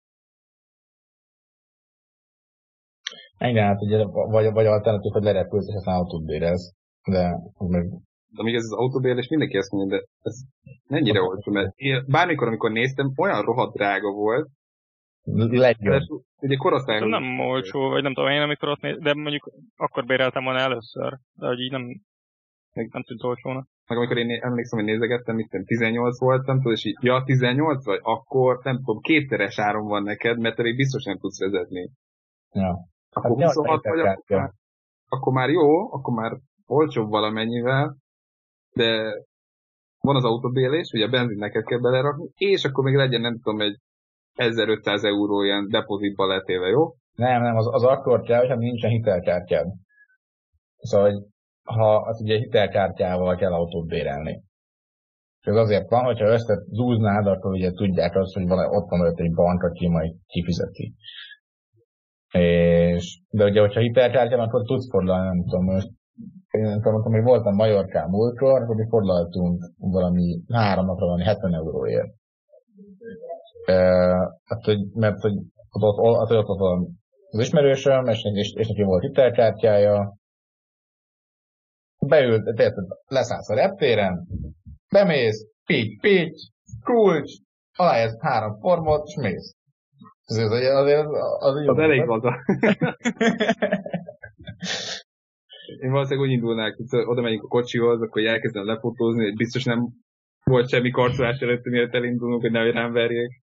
Igen, 3.39 3.67
hát 3.67 3.81
ugye, 3.81 4.05
vagy, 4.05 4.53
vagy 4.53 4.67
alternatív, 4.67 5.13
hogy 5.13 5.23
lerepülsz, 5.23 5.69
és 5.69 5.75
aztán 5.75 5.95
autót 5.95 6.25
bérez. 6.25 6.77
De 7.05 7.37
meg 7.59 7.87
de 8.31 8.43
még 8.43 8.55
ez 8.55 8.65
az 8.65 8.73
autóbérlés 8.73 9.29
mindenki 9.29 9.57
ezt 9.57 9.71
mondja, 9.71 9.99
de 9.99 10.05
ez 10.23 10.41
mennyire 10.89 11.21
olcsó, 11.21 11.53
mert 11.53 11.73
én 11.77 12.05
bármikor, 12.07 12.47
amikor 12.47 12.71
néztem, 12.71 13.13
olyan 13.17 13.43
rohadt 13.43 13.75
drága 13.75 14.11
volt, 14.13 14.49
legjobb. 15.35 16.23
Ugye 16.41 16.57
korosztály. 16.57 17.09
Nem 17.09 17.41
olcsó, 17.41 17.89
vagy 17.89 18.03
nem 18.03 18.15
tudom, 18.15 18.31
én 18.31 18.41
amikor 18.41 18.69
ott 18.69 18.81
néz, 18.81 18.99
de 18.99 19.15
mondjuk 19.15 19.51
akkor 19.77 20.05
béreltem 20.05 20.45
volna 20.45 20.59
először, 20.59 21.19
de 21.33 21.47
hogy 21.47 21.61
így 21.61 21.71
nem, 21.71 21.83
nem 22.73 23.03
tűnt 23.03 23.23
olcsónak. 23.23 23.67
Meg 23.87 23.99
amikor 23.99 24.17
én 24.17 24.43
emlékszem, 24.43 24.79
hogy 24.79 24.89
nézegettem, 24.89 25.35
mit 25.35 25.57
18 25.65 26.21
voltam, 26.21 26.57
tudod, 26.57 26.73
és 26.73 26.85
így, 26.85 26.97
ja, 27.01 27.23
18 27.25 27.85
vagy, 27.85 28.01
akkor 28.03 28.61
nem 28.63 28.77
tudom, 28.77 29.01
kétszeres 29.01 29.59
áron 29.59 29.87
van 29.87 30.03
neked, 30.03 30.39
mert 30.39 30.57
te 30.57 30.63
még 30.63 30.77
biztos 30.77 31.05
nem 31.05 31.19
tudsz 31.19 31.41
vezetni. 31.41 31.91
Ja. 32.53 32.79
Akkor 33.11 33.41
hát 33.41 33.47
26 33.47 33.85
vagy, 33.85 33.99
akkor 33.99 34.37
már, 34.37 34.51
akkor 35.09 35.33
már 35.33 35.49
jó, 35.49 35.93
akkor 35.93 36.15
már 36.15 36.39
olcsóbb 36.67 37.09
valamennyivel, 37.09 37.97
de 38.73 39.13
van 40.01 40.17
az 40.17 40.25
autóbélés, 40.25 40.91
ugye 40.93 41.05
a 41.05 41.11
benzin 41.11 41.39
neked 41.39 41.65
kell 41.65 41.79
belerakni, 41.79 42.31
és 42.37 42.65
akkor 42.65 42.85
még 42.85 42.95
legyen, 42.95 43.21
nem 43.21 43.41
tudom, 43.43 43.61
egy 43.61 43.79
1500 44.39 45.05
euró 45.05 45.43
ilyen 45.43 45.69
depozitba 45.69 46.27
letéve, 46.27 46.67
jó? 46.67 46.95
Nem, 47.15 47.43
nem, 47.43 47.57
az, 47.57 47.69
az 47.73 47.85
akkor 47.85 48.21
kell, 48.21 48.39
hogyha 48.39 48.57
nincsen 48.57 48.91
hitelkártyád. 48.91 49.67
Szóval, 50.77 51.11
hogy 51.11 51.23
ha 51.63 51.97
az 51.97 52.21
ugye 52.21 52.37
hitelkártyával 52.37 53.37
kell 53.37 53.53
autót 53.53 53.87
bérelni. 53.87 54.43
És 55.41 55.47
ez 55.47 55.57
azért 55.57 55.91
van, 55.91 56.05
hogyha 56.05 56.33
összezúznád, 56.33 57.27
akkor 57.27 57.53
ugye 57.53 57.71
tudják 57.71 58.17
azt, 58.17 58.35
hogy 58.35 58.47
van, 58.47 58.77
ott 58.77 58.89
van 58.89 59.15
egy 59.17 59.35
bank, 59.35 59.63
aki 59.63 59.89
majd 59.89 60.15
kifizeti. 60.27 60.95
És, 62.33 63.21
de 63.31 63.45
ugye, 63.45 63.61
hogyha 63.61 63.81
hitelkártya 63.81 64.37
van, 64.37 64.47
akkor 64.47 64.65
tudsz 64.65 64.91
fordulni, 64.91 65.27
nem 65.27 65.43
tudom, 65.45 65.65
most 65.65 65.89
én 66.51 66.81
tudom, 66.81 67.03
hogy 67.03 67.23
voltam 67.23 67.55
Majorkán 67.55 68.09
múltkor, 68.09 68.63
akkor 68.63 68.77
mi 68.77 68.87
fordultunk 68.89 69.73
valami 69.79 70.41
három 70.53 70.87
napra 70.87 71.05
valami 71.05 71.25
70 71.25 71.55
euróért 71.55 72.18
hát, 74.45 74.65
hogy, 74.65 74.79
mert 74.95 75.21
hogy 75.21 75.33
ott, 75.71 75.99
ott, 75.99 76.21
ott, 76.21 76.31
ott, 76.31 76.49
ott 76.49 76.59
van 76.59 76.99
az 77.31 77.41
ismerősöm, 77.41 78.07
és, 78.07 78.21
és, 78.35 78.53
és 78.57 78.69
neki 78.69 78.83
volt 78.83 79.03
hitelkártyája, 79.03 80.17
beült, 82.07 82.57
tehát 82.57 82.75
leszállsz 83.07 83.51
a 83.51 83.55
reptéren, 83.55 84.27
bemész, 84.93 85.47
pitty, 85.67 86.01
pitty, 86.01 86.37
kulcs, 86.85 87.33
alájesz 87.77 88.21
három 88.21 88.59
formot, 88.61 89.07
és 89.07 89.15
mész. 89.15 89.57
Ez 90.25 90.37
az, 90.37 90.51
az, 90.51 90.63
az, 90.63 91.07
az, 91.39 91.57
az, 91.57 91.69
az 91.69 91.79
elég 91.79 92.05
haza. 92.07 92.35
Én 95.83 95.91
valószínűleg 95.91 96.29
úgy 96.29 96.35
indulnák, 96.35 96.77
hogy 96.77 97.01
oda 97.07 97.21
megyünk 97.21 97.43
a 97.43 97.47
kocsihoz, 97.47 98.01
akkor 98.03 98.25
elkezdem 98.25 98.65
lefotózni, 98.65 99.25
hogy 99.25 99.37
biztos 99.37 99.65
nem 99.65 99.89
volt 100.45 100.69
semmi 100.69 100.91
karcolás 100.91 101.39
előtt, 101.39 101.65
miért 101.65 101.95
elindulunk, 101.95 102.41
hogy 102.41 102.51
ne 102.51 102.71
rám 102.71 102.93
verjék. 102.93 103.43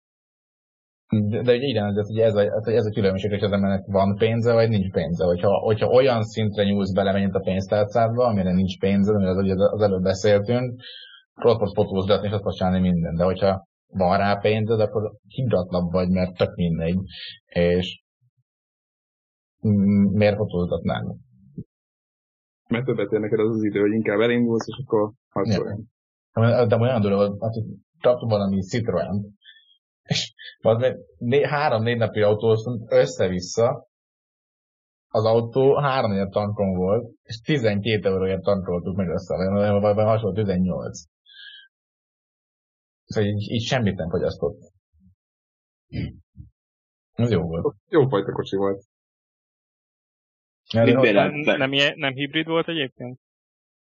De, 1.09 1.43
de 1.43 1.55
ugye 1.55 1.67
igen, 1.67 1.99
ez, 1.99 2.09
ez, 2.09 2.35
a, 2.35 2.71
ez 2.71 2.87
a 2.87 2.91
különbség, 2.91 3.31
hogy 3.31 3.43
az 3.43 3.53
embernek 3.53 3.85
van 3.87 4.17
pénze, 4.17 4.53
vagy 4.53 4.69
nincs 4.69 4.91
pénze. 4.91 5.25
Hogyha, 5.25 5.59
hogyha 5.59 5.87
olyan 5.87 6.23
szintre 6.23 6.65
nyúlsz 6.65 6.93
bele, 6.93 7.13
mint 7.13 7.35
a 7.35 7.41
pénztárcádba, 7.41 8.25
amire 8.25 8.53
nincs 8.53 8.79
pénze, 8.79 9.13
amiről 9.15 9.51
az, 9.51 9.73
az 9.73 9.81
előbb 9.81 10.03
beszéltünk, 10.03 10.81
akkor 11.35 11.51
ott 11.51 11.59
tudsz 11.59 11.75
fotózgatni, 11.75 12.27
és 12.27 12.33
ott 12.33 12.43
tudsz 12.43 12.57
csinálni 12.57 12.81
minden. 12.81 13.15
De 13.15 13.25
hogyha 13.25 13.67
van 13.87 14.19
rá 14.19 14.35
pénzed, 14.35 14.81
akkor 14.81 15.13
hibratlabb 15.29 15.93
vagy, 15.93 16.09
mert 16.09 16.37
tök 16.37 16.55
mindegy. 16.55 16.99
És 17.47 18.03
miért 20.13 20.37
fotózgatnánk? 20.37 21.17
Mert 22.69 22.85
többet 22.85 23.13
ér 23.13 23.21
neked 23.21 23.39
az 23.39 23.55
az 23.55 23.63
idő, 23.65 23.81
hogy 23.81 23.93
inkább 23.93 24.21
elindulsz, 24.21 24.67
és 24.69 24.85
akkor 24.85 25.13
harcoljon. 25.29 25.89
De 26.69 26.77
olyan 26.77 27.01
dolog, 27.01 27.37
hogy 27.39 27.65
kaptam 28.01 28.29
valami 28.29 28.63
Citroen, 28.63 29.36
És 30.07 30.35
három-négy 31.43 31.97
napi 31.97 32.21
autóztunk 32.21 32.91
össze-vissza, 32.91 33.87
az 35.09 35.25
autó 35.25 35.77
három 35.77 36.13
év 36.13 36.27
tankon 36.29 36.77
volt, 36.77 37.13
és 37.23 37.41
12 37.41 38.09
euróért 38.09 38.43
tankoltuk 38.43 38.97
meg 38.97 39.09
össze, 39.09 39.37
vagy 39.81 39.97
hasonló 39.97 40.35
18. 40.35 40.99
Szóval 43.05 43.31
így, 43.31 43.51
így 43.51 43.63
semmit 43.63 43.97
nem 43.97 44.11
fogyasztott. 44.11 44.59
Ez 47.13 47.31
jó 47.31 47.43
volt. 47.43 47.77
Jó 47.89 48.09
fajta 48.09 48.33
kocsi 48.33 48.57
volt. 48.57 48.85
Nem, 50.73 51.01
nem, 51.01 51.71
nem, 51.71 51.71
nem 51.97 52.13
hibrid 52.13 52.47
volt 52.47 52.69
egyébként? 52.69 53.19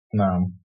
Nem. 0.08 0.63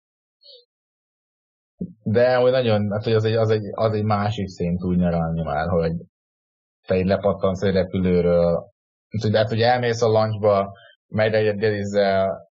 De 2.02 2.36
hogy 2.36 2.50
nagyon, 2.50 2.90
hát, 2.90 3.04
hogy 3.04 3.12
az 3.12 3.24
egy, 3.24 3.34
az, 3.34 3.50
egy, 3.50 3.64
az 3.72 3.92
egy 3.92 4.04
másik 4.04 4.48
szint 4.48 4.84
úgy 4.84 4.96
nyaralni 4.96 5.42
már, 5.42 5.68
hogy 5.68 5.92
te 6.86 6.96
így 6.96 7.06
lepattansz 7.06 7.62
egy 7.62 7.72
repülőről, 7.72 8.64
hogy, 9.22 9.36
hát, 9.36 9.48
hogy 9.48 9.60
elmész 9.60 10.02
a 10.02 10.08
lunchba, 10.08 10.72
megy 11.08 11.32
egy 11.32 11.56
delizzel, 11.56 12.50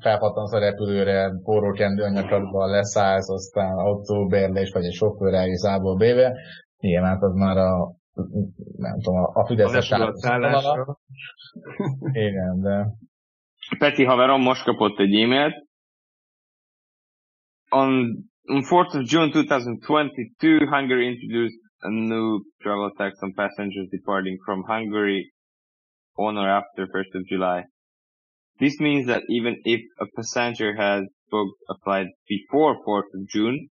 felpattansz 0.00 0.52
a 0.52 0.58
repülőre, 0.58 1.32
forró 1.42 1.72
kendőanyagkadban 1.72 2.70
leszállsz, 2.70 3.28
aztán 3.28 3.78
autóbérlés, 3.78 4.72
vagy 4.72 4.84
egy 4.84 4.92
sofőr 4.92 5.34
elvisz 5.34 5.64
A-ból 5.64 5.96
B-be, 5.96 6.36
nyilván 6.80 7.10
hát 7.10 7.22
az 7.22 7.34
már 7.34 7.56
a 7.56 7.94
nem 8.76 9.00
tudom, 9.00 9.24
a 9.32 9.46
Fideszes 9.46 9.92
állásra. 9.92 10.98
Igen, 12.12 12.60
de... 12.60 12.86
Peti 13.78 14.04
haverom 14.04 14.42
most 14.42 14.64
kapott 14.64 14.98
egy 14.98 15.14
e-mailt. 15.14 15.66
On, 17.70 18.16
on 18.48 18.62
4th 18.62 18.94
of 18.94 19.06
June 19.06 19.32
2022, 19.32 20.66
Hungary 20.70 21.08
introduced 21.08 21.56
a 21.82 21.90
new 21.90 22.44
travel 22.62 22.90
tax 22.96 23.16
on 23.22 23.32
passengers 23.36 23.88
departing 23.90 24.38
from 24.44 24.62
Hungary 24.68 25.32
on 26.16 26.36
or 26.36 26.48
after 26.48 26.86
1st 26.86 27.14
of 27.14 27.26
July. 27.26 27.64
This 28.60 28.78
means 28.78 29.08
that 29.08 29.24
even 29.28 29.56
if 29.64 29.80
a 30.00 30.06
passenger 30.14 30.76
has 30.76 31.04
booked 31.30 31.58
a 31.68 31.74
flight 31.84 32.06
before 32.28 32.76
4th 32.86 33.12
of 33.14 33.28
June, 33.28 33.68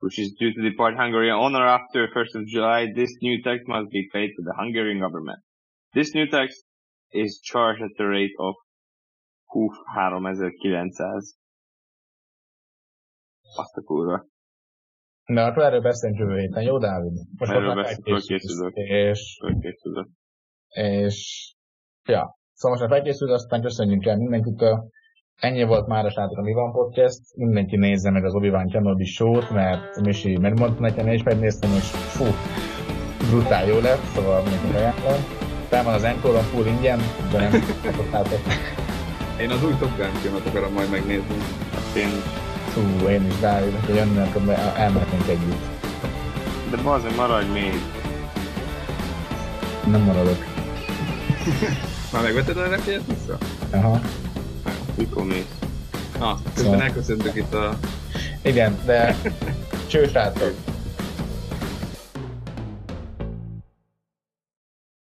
which 0.00 0.18
is 0.18 0.36
due 0.38 0.52
to 0.52 0.70
depart 0.70 0.94
Hungary 0.96 1.30
on 1.30 1.56
or 1.56 1.66
after 1.66 2.06
1st 2.14 2.34
of 2.34 2.46
July, 2.46 2.88
this 2.94 3.10
new 3.22 3.42
tax 3.42 3.62
must 3.66 3.90
be 3.90 4.08
paid 4.12 4.28
to 4.36 4.42
the 4.44 4.54
Hungarian 4.58 5.00
government. 5.00 5.38
This 5.94 6.14
new 6.14 6.28
tax 6.28 6.54
is 7.12 7.40
charged 7.42 7.80
at 7.82 7.96
the 7.96 8.06
rate 8.06 8.34
of 8.38 8.54
3900. 9.54 10.52
Azt 13.54 13.76
a 13.76 13.80
kurva. 13.80 14.26
Na, 15.24 15.44
akkor 15.44 15.62
erről 15.62 15.80
beszélünk 15.80 16.18
jövő 16.18 16.38
héten, 16.38 16.62
jó 16.62 16.78
Dávid? 16.78 17.12
Most 17.38 17.52
erről 17.52 17.74
beszélünk, 17.74 18.22
készülök. 18.22 18.74
És, 18.74 19.40
készülök. 19.60 20.08
és, 20.68 21.54
ja, 22.08 22.38
szóval 22.52 22.78
most 22.78 22.80
már 22.80 22.98
felkészült, 22.98 23.30
aztán 23.30 23.62
köszönjük 23.62 24.06
el 24.06 24.16
mindenkitől. 24.16 24.88
Ennyi 25.36 25.64
volt 25.64 25.86
már 25.86 26.04
a 26.04 26.10
srácok 26.10 26.38
a 26.38 26.42
Mi 26.42 26.52
Van 26.52 26.72
Podcast. 26.72 27.20
Mindenki 27.36 27.76
nézze 27.76 28.10
meg 28.10 28.24
az 28.24 28.34
Obi-Wan 28.34 28.68
Kenobi 28.68 29.04
show-t, 29.04 29.50
mert 29.50 30.00
Misi 30.00 30.38
megmondta 30.38 30.80
nekem, 30.80 31.06
és 31.06 31.22
megnéztem, 31.22 31.70
és 31.70 31.90
fú, 31.90 32.24
brutál 33.30 33.66
jó 33.66 33.78
lett, 33.78 34.02
szóval 34.14 34.42
mindenki 34.42 34.76
ajánlom. 34.76 35.20
Fel 35.68 35.84
van 35.84 35.94
az 35.94 36.04
Encore-on 36.04 36.42
full 36.42 36.66
ingyen, 36.66 36.98
de 37.32 37.38
nem. 37.38 37.52
Én 39.42 39.50
az 39.50 39.64
új 39.64 39.72
Top 39.80 39.96
Gun 39.96 40.42
akarom 40.46 40.72
majd 40.72 40.90
megnézni. 40.90 41.36
Azt 41.74 41.96
én 41.96 42.10
Hú, 42.76 43.08
én 43.08 43.26
is, 43.26 43.38
Dávid, 43.40 43.74
hogy 43.86 43.98
akkor 43.98 44.48
elmehetnénk 44.76 45.28
együtt. 45.28 45.64
De 46.70 46.76
bazd, 46.76 47.16
maradj 47.16 47.50
még. 47.52 47.72
Nem 49.84 50.00
maradok. 50.00 50.44
Már 52.12 52.22
megvetted 52.22 52.56
a 52.56 52.68
repélyet 52.68 53.02
vissza? 53.06 53.38
Aha. 53.70 54.00
Mikor 54.94 55.24
mész? 55.24 55.44
Ah, 56.18 56.38
közben 56.54 56.64
szóval... 56.64 56.82
elköszöntök 56.82 57.36
itt 57.36 57.54
a... 57.54 57.78
Igen, 58.42 58.78
de 58.84 59.16
cső 59.90 60.08
srácok, 60.08 60.54